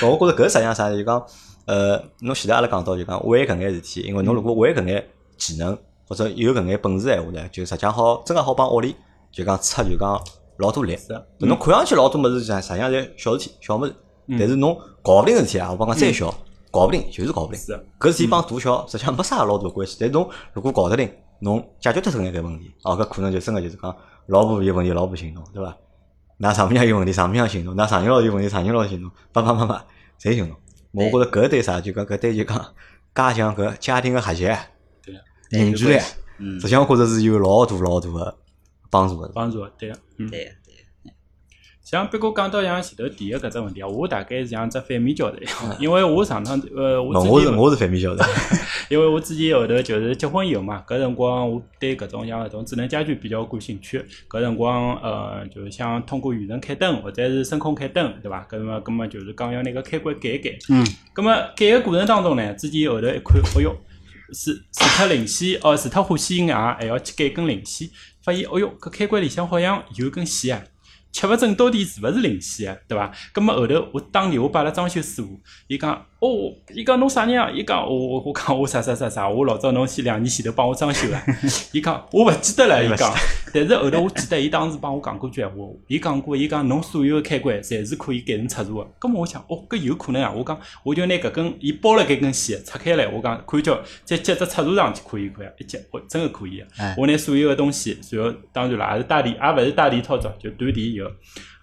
[0.00, 1.22] 咾 我觉着搿实际上啥就讲，
[1.66, 5.04] 呃，侬前头阿拉讲到就讲会搿眼事体，因为侬如果会搿眼
[5.36, 5.76] 技能
[6.08, 8.94] 或者有搿眼本事闲话呢，就实际上好真个好帮屋里
[9.32, 10.20] 就讲出就讲
[10.58, 10.96] 老多力。
[11.40, 13.94] 嗯侬看上去老多物事，实际上侪小事体、小物事，
[14.38, 16.32] 但是侬搞勿定个事体啊，我帮讲再小，
[16.76, 17.56] 搞勿定就是搞勿定。
[17.58, 21.10] 是的搿事体帮大小实际上没啥老大关系，但侬如果搞得定，
[21.40, 23.96] 侬解决脱搿眼个问题，哦，搿可能就真个就是讲
[24.26, 25.76] 老婆有问题，老婆寻侬，对伐？
[26.38, 29.82] 㑚丈母娘有问题，丈母娘寻侬；㑚丈人老有问题，丈人老寻侬，爸爸妈妈
[30.20, 30.56] 侪寻侬。
[30.92, 32.74] 我觉着搿对啥，就讲搿对就讲
[33.14, 34.58] 加强搿家庭个和谐、
[35.02, 35.20] 对呀，
[35.50, 35.98] 凝聚力，
[36.38, 38.36] 嗯实际上我觉着是有老大老大个
[38.90, 39.28] 帮助个。
[39.34, 40.30] 帮助对个，嗯。
[40.30, 40.52] 对
[41.88, 45.38] 像别个讲到像前头第一搿只问题啊，我大概是像只反面教材
[45.78, 48.26] 因为我上趟呃，我我是我是反面教材，
[48.90, 54.04] 因为我之前后头就是结婚以后嘛，搿辰光我对搿种像搿种智能家居比较感兴趣。
[54.28, 58.44] 搿辰光呃，就是想通过远程开灯或者是声控开灯，对伐？
[58.50, 60.50] 搿么搿么就是讲要拿个开关改一改。
[60.68, 60.84] 嗯。
[61.14, 63.76] 搿么改个过程当中呢，之前后头一看，哦哟，
[64.34, 67.88] 除除脱零线哦，除脱火线以外，还要去改根零线，
[68.24, 70.64] 发现哦哟，搿开关里向好像有根线啊。
[71.16, 73.10] 吃勿准到底是勿是零线啊，对伐？
[73.32, 77.48] 葛末后头我打电话拨阿拉装修师傅，伊讲哦，伊讲侬啥人啊？
[77.54, 81.22] 伊讲我我我讲我啥啥啥啥，我老早侬前两年前头帮我装修啊。
[81.72, 83.12] 伊讲我勿记得了，伊讲，
[83.54, 85.56] 但是后头我记得伊当时帮我讲过句闲话，
[85.86, 88.90] 伊讲过，伊讲侬所有个开关侪是可以改成插座个。
[88.98, 90.32] 葛末我想，哦，搿有可能啊！
[90.34, 96.66] 我讲我就拿搿根伊包了搿根线拆开来，我讲看叫再接只插座上去可以可以，一接，哦，真个可以啊！
[96.78, 101.08] 哎我拿所有个东西，然后当然啦，也是带电，也勿是带电操作，就断电以后，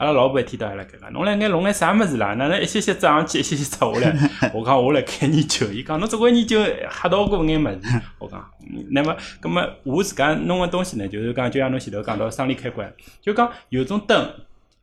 [0.03, 2.33] 阿拉老婆一天到晚辣盖讲，侬辣盖弄眼啥物事啦？
[2.33, 4.51] 哪能一些些涨上去，一些些拆下来？
[4.53, 7.79] 我讲我辣盖研究，伊讲侬总归研究吓到过眼物事。
[8.19, 12.91] 我讲，嗯那么，葛么我自家弄个东西呢，就是讲，就像侬前头讲到双离开关，
[13.21, 14.29] 就讲有种灯。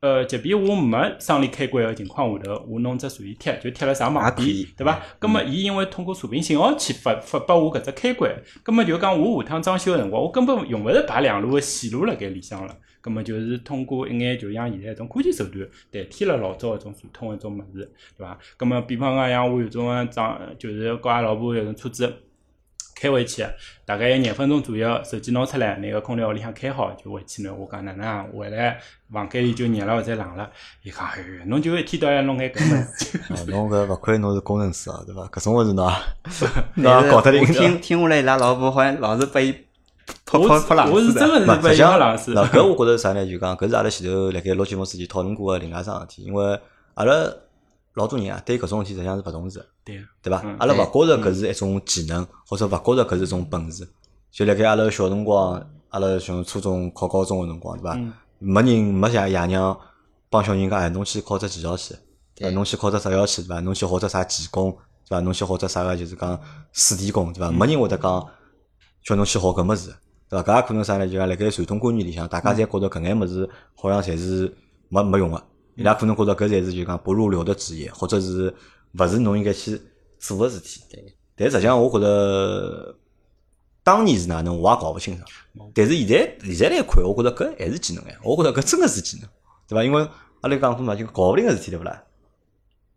[0.01, 4.99] 呃，即便我没双离开关个情况下头，我弄只传仪贴，就贴了上网边，对伐？
[5.19, 8.33] 葛么，伊因为通过射频信号去发发拨我搿只开关，
[8.63, 12.75] 葛么就讲我下趟装修个辰光，我根本用勿着排两路个线路辣盖里向了。
[13.01, 18.39] 葛么就是通过一眼就像现在一种科技手段代替了老早一种传统个一种物事，对伐？
[18.57, 22.13] 葛么比方讲像我有种啊装，就是跟阿拉老婆有种车子。
[23.03, 23.43] 开回去，
[23.87, 27.51] 大概有廿分钟左右，手机拿出来，拿个空调屋里向开好就回去呢。
[27.55, 28.27] 我讲哪能啊？
[28.37, 28.79] 回来
[29.11, 30.51] 房间里就热了或者冷了。
[30.83, 33.17] 伊讲，哎哟，侬就一天到晚弄眼搿物事。
[33.33, 35.23] 啊，侬搿勿亏侬是工程师啊，对伐？
[35.29, 39.55] 搿种物事侬也侬也搞得灵我听听下来，伊拉老婆好像老是拨伊
[40.31, 41.27] 泼泼泼冷我是水的。
[41.27, 42.33] 勿，真个是被伊实际上，冷死。
[42.33, 43.27] 那搿我觉着啥呢？
[43.27, 46.61] 就讲搿是阿拉前头辣盖录节目之前讨论过个另外一桩事体，因为
[46.95, 47.13] 阿拉
[47.95, 50.57] 老多人啊对搿种事体实际上是勿重视的，对，对伐嗯？
[50.59, 53.89] 阿拉勿觉着搿是一种技能，或者勿觉着搿是一种本事。
[54.31, 57.95] 就辣盖阿拉小辰光，阿拉像初中考高中个辰光，对伐？
[57.95, 58.13] 嗯
[58.43, 59.79] 没人没像爷娘
[60.31, 61.95] 帮小人讲，哎，侬去考只技校去，
[62.35, 62.55] 对伐？
[62.55, 63.61] 侬去考只职校去，对伐？
[63.61, 64.71] 侬去学只啥技工，
[65.07, 65.21] 对伐？
[65.21, 66.41] 侬去学只啥个就是讲
[66.73, 67.51] 水电工，对伐？
[67.51, 68.27] 没人会得讲
[69.05, 69.95] 叫侬去学搿物事，
[70.31, 70.43] 对伐？
[70.45, 71.07] 搿也可能啥呢？
[71.07, 74.51] 就讲辣盖传统观念里向，大家侪觉着搿眼物事好像侪是
[74.89, 75.45] 没没用个，
[75.75, 78.55] 伊拉可能觉着搿侪是就讲不入流的职业，或者是
[78.99, 79.81] 勿是侬应该去
[80.19, 80.81] 做个事体。
[80.91, 81.05] 对。
[81.35, 82.95] 但实际上，我觉着
[83.83, 85.27] 当年是哪能，我也搞勿清爽。
[85.75, 89.29] 但是现在现在来看，我觉着搿还是技能哎，我觉着搿真个是技能，
[89.67, 89.83] 对伐？
[89.83, 90.07] 因为
[90.43, 92.03] 阿拉讲过嘛，就搞勿定个事体，对勿啦？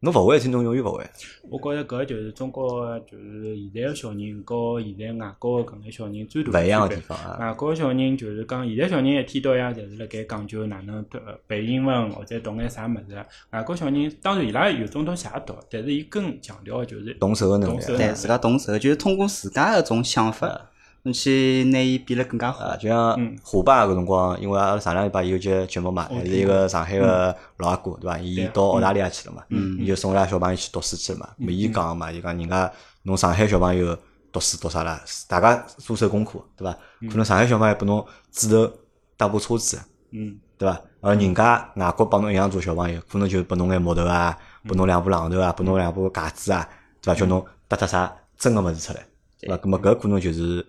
[0.04, 1.04] 侬勿会的事体，侬永远勿会。
[1.50, 7.38] 我觉着搿就是中国就是现在个小人和现在外国个搿眼小人最大勿一样个地方啊。
[7.40, 13.26] 外国个小人就是讲，现在小人一天到夜侪是辣盖讲究哪能读呃背英文或者读眼啥物事。
[13.52, 20.70] 外国小人当然伊拉有种东西也读，但是伊更强调个就是动手个能力啊对，自家动手，就是通过自家搿种想法，
[21.04, 22.78] 侬去拿伊变得更加好啊，。
[22.78, 28.18] 就像嗯虎爸搿辰光，因为阿拉上两礼拜有节节目嘛，还是一个上海个老阿哥，对伐？
[28.18, 29.44] 伊到澳大利亚去了嘛，
[29.80, 31.30] 伊就送伊拉小朋友去读书去了嘛。
[31.40, 32.72] 咾伊讲嘛，伊讲人家
[33.04, 33.98] 侬上海小朋友
[34.32, 35.02] 读书读啥啦？
[35.28, 36.78] 大家做手功课，对伐？
[37.10, 38.72] 可能上海小朋友拨侬指头
[39.18, 39.78] 搭部车子，
[40.12, 40.82] 嗯，对伐？
[41.02, 46.66] 而人家外国帮侬一样做小朋友，可能就拨侬眼木头啊，拨侬两部榔头啊，拨侬两部架子啊，
[47.02, 47.20] 对伐？
[47.20, 49.06] 叫侬搭搭啥真个物事出来，
[49.42, 49.58] 对伐？
[49.58, 50.66] 咁么搿可能就是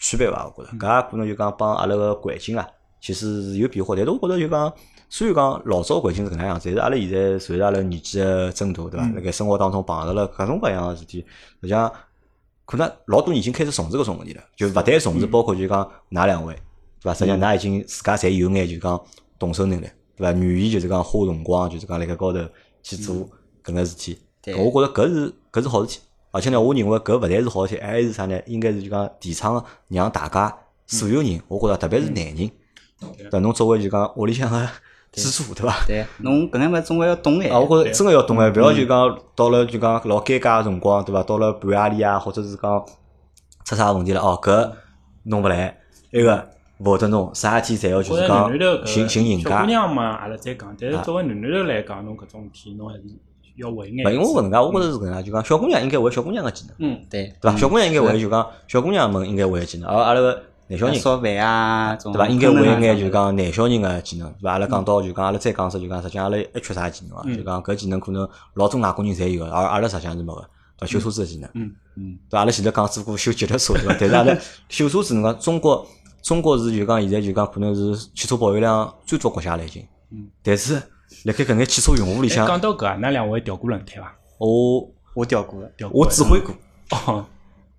[0.00, 0.52] 区别伐？
[0.56, 2.66] 我觉着，搿也可能就讲帮阿拉个环境啊，
[3.00, 3.94] 其实是有变化。
[3.94, 4.72] 但是我觉着就讲，
[5.08, 9.06] 虽然讲老早环境是搿能样子，但是阿拉现在随着阿拉年纪个增大，对伐？
[9.14, 11.18] 辣盖生活当中碰着了各种各样个事体，
[11.60, 11.92] 实际上
[12.64, 16.54] 可能老多人已经开始重视搿种问题了，就勿但重视，包括就讲㑚两位，
[17.02, 17.14] 对伐？
[17.14, 19.00] 实际上㑚已经自家侪有眼就讲
[19.38, 19.86] 动手能力，
[20.16, 20.38] 对伐？
[20.38, 22.38] 愿意就是讲花辰光，就是讲辣盖高头
[22.82, 23.16] 去做
[23.62, 24.18] 搿个事体。
[24.42, 26.00] 对我觉着搿是搿是好事体，
[26.32, 28.40] 而且呢，我认为搿勿但是好事体，还是啥呢？
[28.46, 32.50] 应该是就讲提倡让大家所有人，我觉着特别是男人，
[33.30, 33.40] 对？
[33.40, 34.68] 侬作为就讲屋里向个
[35.12, 35.84] 支柱，对伐？
[35.86, 37.52] 对，侬搿眼物总归要懂眼。
[37.52, 41.22] 啊，我觉着真个要懂眼，勿要就讲到了就讲老尴尬个辰光，对伐？
[41.24, 42.84] 到了半夜里啊，或者是讲
[43.64, 44.70] 出啥问题了，哦，搿
[45.24, 45.78] 弄勿来，
[46.12, 46.48] 埃个
[46.78, 49.66] 勿会得弄，啥事体侪要就是讲寻寻人家小姑家。
[49.66, 50.74] 娘嘛，阿拉再讲。
[50.80, 53.02] 但是啊作为男男头来讲，侬搿种事体侬还是
[53.60, 54.04] 要会眼。
[54.06, 57.56] 勿，因为我搿能介，我觉着是搿能介，就讲小姑娘应该会小姑娘个技能，嗯，对，对伐？
[57.56, 60.94] 小姑娘应该会就讲小姑娘们应该会个技能，而阿拉个男小人。
[60.94, 62.28] 烧饭啊，对伐？
[62.28, 64.52] 应该会一眼就讲男小人个技能，对伐？
[64.52, 67.24] 阿拉讲到就讲阿拉再讲说就讲，实际上阿拉还缺啥技能啊？
[67.36, 70.40] 就讲搿技能可能老多外国人侪有个，而阿拉实际上是没个，
[70.78, 70.86] 对伐？
[70.86, 72.38] 修车子个技能，嗯嗯，对伐？
[72.40, 73.96] 阿拉前头讲做过修脚踏车，对伐？
[73.98, 74.38] 但是阿拉
[74.68, 75.86] 修车子，侬讲中国，
[76.22, 80.80] 中国是就讲现在就讲可能是汽车保有量最多国家了已经，嗯，但是
[81.24, 84.16] 辣盖搿眼汽车用户里哎向，讲到搿啊，㑚两位调过轮胎伐？
[84.38, 85.70] 我我调过的。
[85.76, 86.54] 调过我指挥过，
[86.90, 87.26] 哦，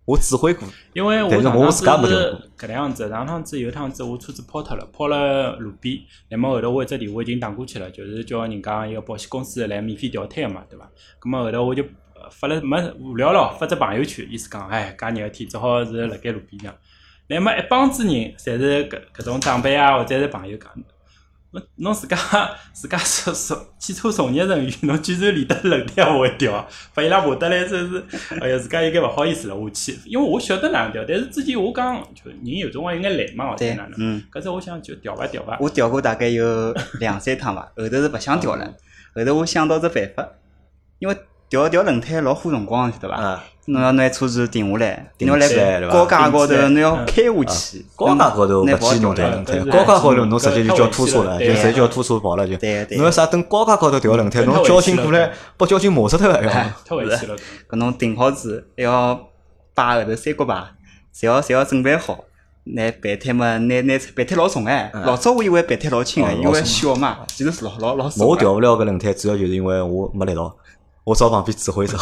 [0.05, 5.97] 我指挥过，因为我上趟子是搿能样子，上趟子有一趟子我车子抛脱了，抛了路边，
[6.29, 10.89] 那么后头我一只电话已经打过去了，就是叫人家一个保险公司来免费调胎个嘛，对伐？
[11.21, 11.81] 咁么后头我就
[12.13, 16.75] 呃发了没无聊了，发只朋友圈，意思讲，哎，介热个天，只好是辣盖路边上，
[17.27, 20.71] 那么一帮子人侪是搿搿种长辈啊，或者是朋友讲。
[21.51, 22.17] 侬侬自家
[22.73, 28.03] 自家从从汽车从业人员， 侬居然连得轮胎也勿会调，把伊拉骂得来真是，
[28.39, 38.73] 哎呀，自家有眼勿好意思了，下去，因为我晓得哪能调，但是之前我讲，就人有辰光有眼懒嘛，或者对哪能，嗯，搿只我想就调伐调伐，我调过大概有两三趟伐，后头是勿想调了。
[39.13, 40.25] 后头我想到只办法，
[40.99, 41.17] 因为
[41.49, 43.43] 调调轮胎老花辰光，晓得伐？
[43.61, 47.85] 啊，侬要拿车子停下来，停侬要来高架高头，侬要嗯开下去。
[47.95, 52.57] 高架高头勿去弄轮胎，高架高头侬直接就叫拖车了，就对直接叫拖车跑了就。
[52.57, 56.49] 对对侬要啥等高架高头调轮胎，对侬交警过来把交警骂死脱个要。
[56.49, 57.35] 哎太回去了，
[57.69, 59.19] 搿侬停好子，还要
[59.73, 60.53] 摆后头三角牌，
[61.15, 62.25] 侪要侪要准备好。
[62.63, 68.11] 拿备胎嘛，拿拿备胎老重哎，老早我以为备胎老轻个，因为小嘛，其实是老老老。
[68.19, 70.55] 我调勿了搿轮胎，主要就是因为我没力道，
[71.03, 71.97] 我找旁边指挥者，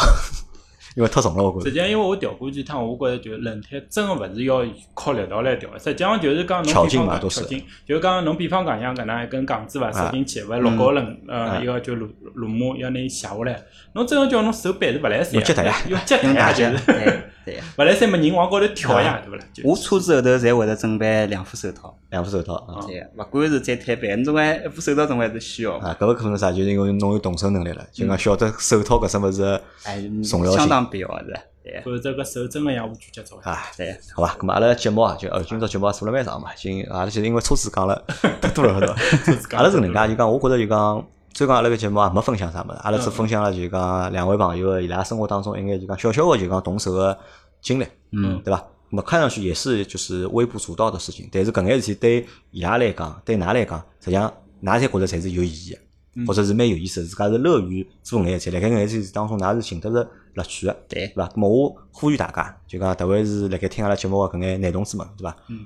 [0.96, 1.64] 因为太重了，我觉着。
[1.66, 4.64] 实际上，因为我调过几趟，我觉着就轮胎真个勿是要
[4.94, 13.62] 靠力道来调，实际上就是讲侬比方讲就是讲侬比方讲像搿能一根杠子伐，啊塞进去，勿是落高轮，呃，啊一个就螺螺母要拿伊卸下来，
[13.94, 15.74] 侬真个叫侬手掰是勿来塞用脚踏呀。
[15.88, 17.22] 用脚踏就脚，是。
[17.44, 17.64] 对对呀。
[17.78, 19.44] 勿来三么人往高头跳呀，对勿啦？
[19.52, 22.84] 就我车子后头侪会得准备两副手套，两副手套啊。
[22.86, 25.88] 对呀，勿管是再摊板，侬总归一副手套总归是需要嘛。
[25.88, 26.50] 啊，搿勿可能啥？
[26.52, 31.34] 就是因为侬有动手能力了，就讲晓得手套搿只物事哎，重要性相当必要是。
[31.62, 33.36] 对呀，否则搿手真个像我举脚早。
[33.42, 33.58] 啊。
[33.76, 33.96] 对呀。
[34.14, 38.02] 好吧，咁么阿拉节目啊，就呃，今朝节目也做了蛮长嘛，今阿拉就是因为车子讲了
[38.40, 38.88] 太多了，对
[39.36, 39.56] 伐？
[39.58, 47.16] 阿拉是搿能介，就讲我觉着就讲，虽然讲阿拉个节目也没分享啥物事，阿拉只分享了就讲两位朋友伊拉生活当中一眼就讲小小个就讲动手个
[47.60, 48.64] 经历，嗯，对伐？
[48.90, 54.32] 那么看上去也是就是微不足道的事情，但是搿眼事体对伊拉来讲，对㑚来讲，实际上
[54.62, 55.78] 㑚侪觉着侪是有意义
[56.16, 61.28] 嗯个，或者是蛮有意思的，自家是乐于做搿眼事体，辣盖搿眼事体当中，㑚是寻得着乐趣个，对对伐？
[61.28, 65.36] 咁么我呼吁大家，就讲特别是辣盖听阿拉节目个搿眼男同志们，对伐？
[65.48, 65.64] 嗯。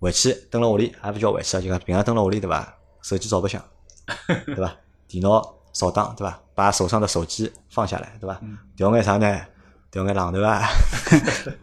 [0.00, 2.76] 回去蹲辣屋里，也勿叫回去啊，就讲平常蹲辣屋里，对伐？
[3.02, 3.62] 手机照白相，
[4.46, 4.74] 对伐？
[5.08, 5.42] 电脑
[5.72, 6.38] 扫荡，对伐？
[6.54, 8.40] 把手上的手机放下来，对伐？
[8.76, 9.40] 调眼啥呢？
[9.90, 10.62] 调眼榔头 啊，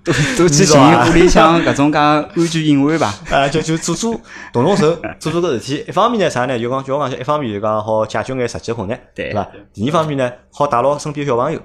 [0.04, 3.12] 都都去寻屋里向搿种介安全隐患吧。
[3.32, 4.14] 啊，就就做做
[4.54, 5.86] 动动手，做做搿事体。
[5.88, 6.60] 一方面呢，啥呢？
[6.60, 9.48] 就讲就我讲，一方面就讲好解决眼实际困难，对对伐？
[9.74, 11.60] 第二方面呢，好带牢身边小朋友，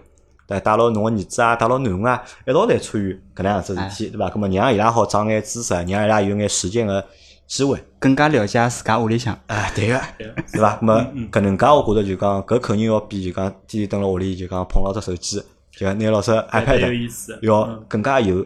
[0.47, 4.31] 对，带牢侬个儿子啊，带牢囡恩啊，一道来参与搿能样子事体，对伐？
[4.31, 7.05] 葛末让伊拉好长眼知识，让伊拉有眼实践个
[7.55, 7.79] 机会。
[8.01, 9.33] 更加了解自家屋里向。
[9.47, 10.77] 啊，对个，对个对伐？
[10.81, 15.41] 咁么搿能介，我觉着就讲搿肯定要比就讲天天蹲辣屋里就讲碰牢只手机，
[15.71, 17.39] 就讲拿牢只蛮有 iPad 意思。
[17.43, 18.45] 要嗯更加有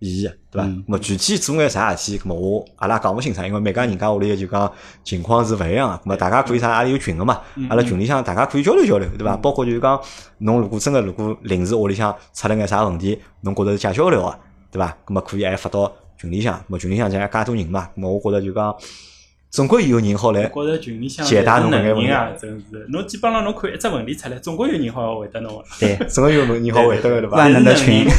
[0.00, 0.66] 意义，对伐？
[0.66, 4.70] 嗯咁么具体做眼啥事体，咁么我阿拉讲勿清爽，因为每家人家屋里个就讲
[5.04, 5.94] 情况是勿一样个。
[5.96, 7.40] 咁么大家可以啥，阿拉有群个嘛，
[7.70, 9.36] 阿拉群里向大家可以交流交流，对伐？
[9.38, 9.98] 包括就是讲
[10.38, 14.38] 侬如果真个如果临时屋里向出了眼啥问题，侬觉着是解决勿了个，
[14.72, 14.96] 对伐？
[15.06, 18.74] 咁么可以还发到群里向，咁么群里向现在介多人嘛，咁么我觉着就讲
[19.50, 25.64] 总归有人好来觉着群里向解答侬搿能眼问题人啊，真是侬基本上侬看一只问题出来，总归有人好回答侬个。
[25.80, 27.36] 对，总归有人好回答个，对伐？
[27.38, 28.10] 万能的群群。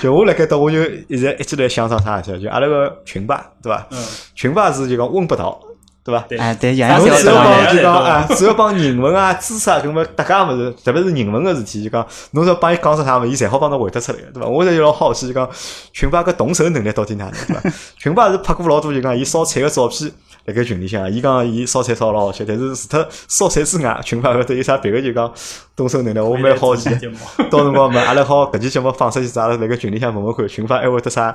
[0.00, 3.84] 就我辣盖搭，我就一直一直在想上啥事体，就阿拉个群吧，对伐？
[3.90, 3.98] 嗯，
[4.36, 5.60] 群吧是就讲问不倒，
[6.04, 6.20] 对伐？
[6.28, 7.74] 对哎，对，样样侬侪只要帮要得来。
[7.76, 14.48] 就讲啊，只要帮人文啊、知识啊，搿么大家物事，特别是人文个事体，就讲侬只要帮伊讲出啥物事，伊侪好帮侬回答出来个，对伐？
[14.48, 15.48] 我现在就老好奇，就讲
[15.92, 17.70] 群发搿动手能力到底哪能，对伐？
[17.98, 20.12] 群发是拍过老多就讲伊烧菜个照片
[20.44, 25.32] 辣盖群里向，伊讲伊烧菜烧老好吃，但是除脱烧菜之外，群霸搿搭有啥别个就讲
[25.74, 26.90] 动手能力，我蛮好奇。
[27.50, 31.34] 到辰光嘛，阿拉好搿期节目放出去阿拉辣盖群里向问问看，群发还会得啥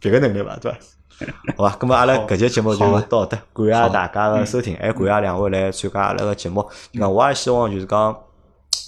[0.00, 0.56] 别个能力伐？
[0.62, 0.78] 对伐？
[1.56, 6.62] 好吧，咁么阿拉搿节节目就到搿搭，感谢大家个收听，还感谢两位来参加阿拉个节目。
[6.92, 8.16] 就讲我也希望就是讲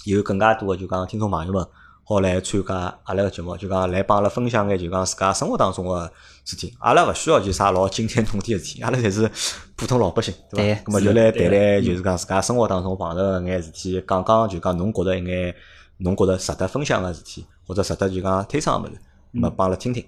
[0.05, 1.65] 有更加多个就讲听众朋友们
[2.03, 6.11] 好来参加阿拉个节目，就讲来帮阿拉分享眼就讲自家生活当中个
[6.45, 6.73] 事体。
[6.79, 9.29] 阿拉勿需要就啥老惊天动地个事体，阿拉侪是
[9.75, 10.81] 普通老百姓，对对伐？
[10.85, 15.55] 咁么就来谈谈就是讲自家生活当中碰到个眼事体，讲讲就讲侬觉着一眼
[15.97, 18.99] 侬觉着值得分享个事体，或者值得就讲推崇个物事，
[19.33, 20.03] 咁么帮阿拉听听，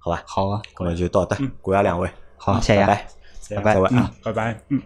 [0.00, 0.22] 好吧？
[0.26, 3.06] 好啊，那么就到搿搭，感谢两位，好，谢谢拜拜。
[3.56, 4.10] 拜拜各位啊。
[4.24, 4.60] 拜拜。
[4.68, 4.82] 嗯。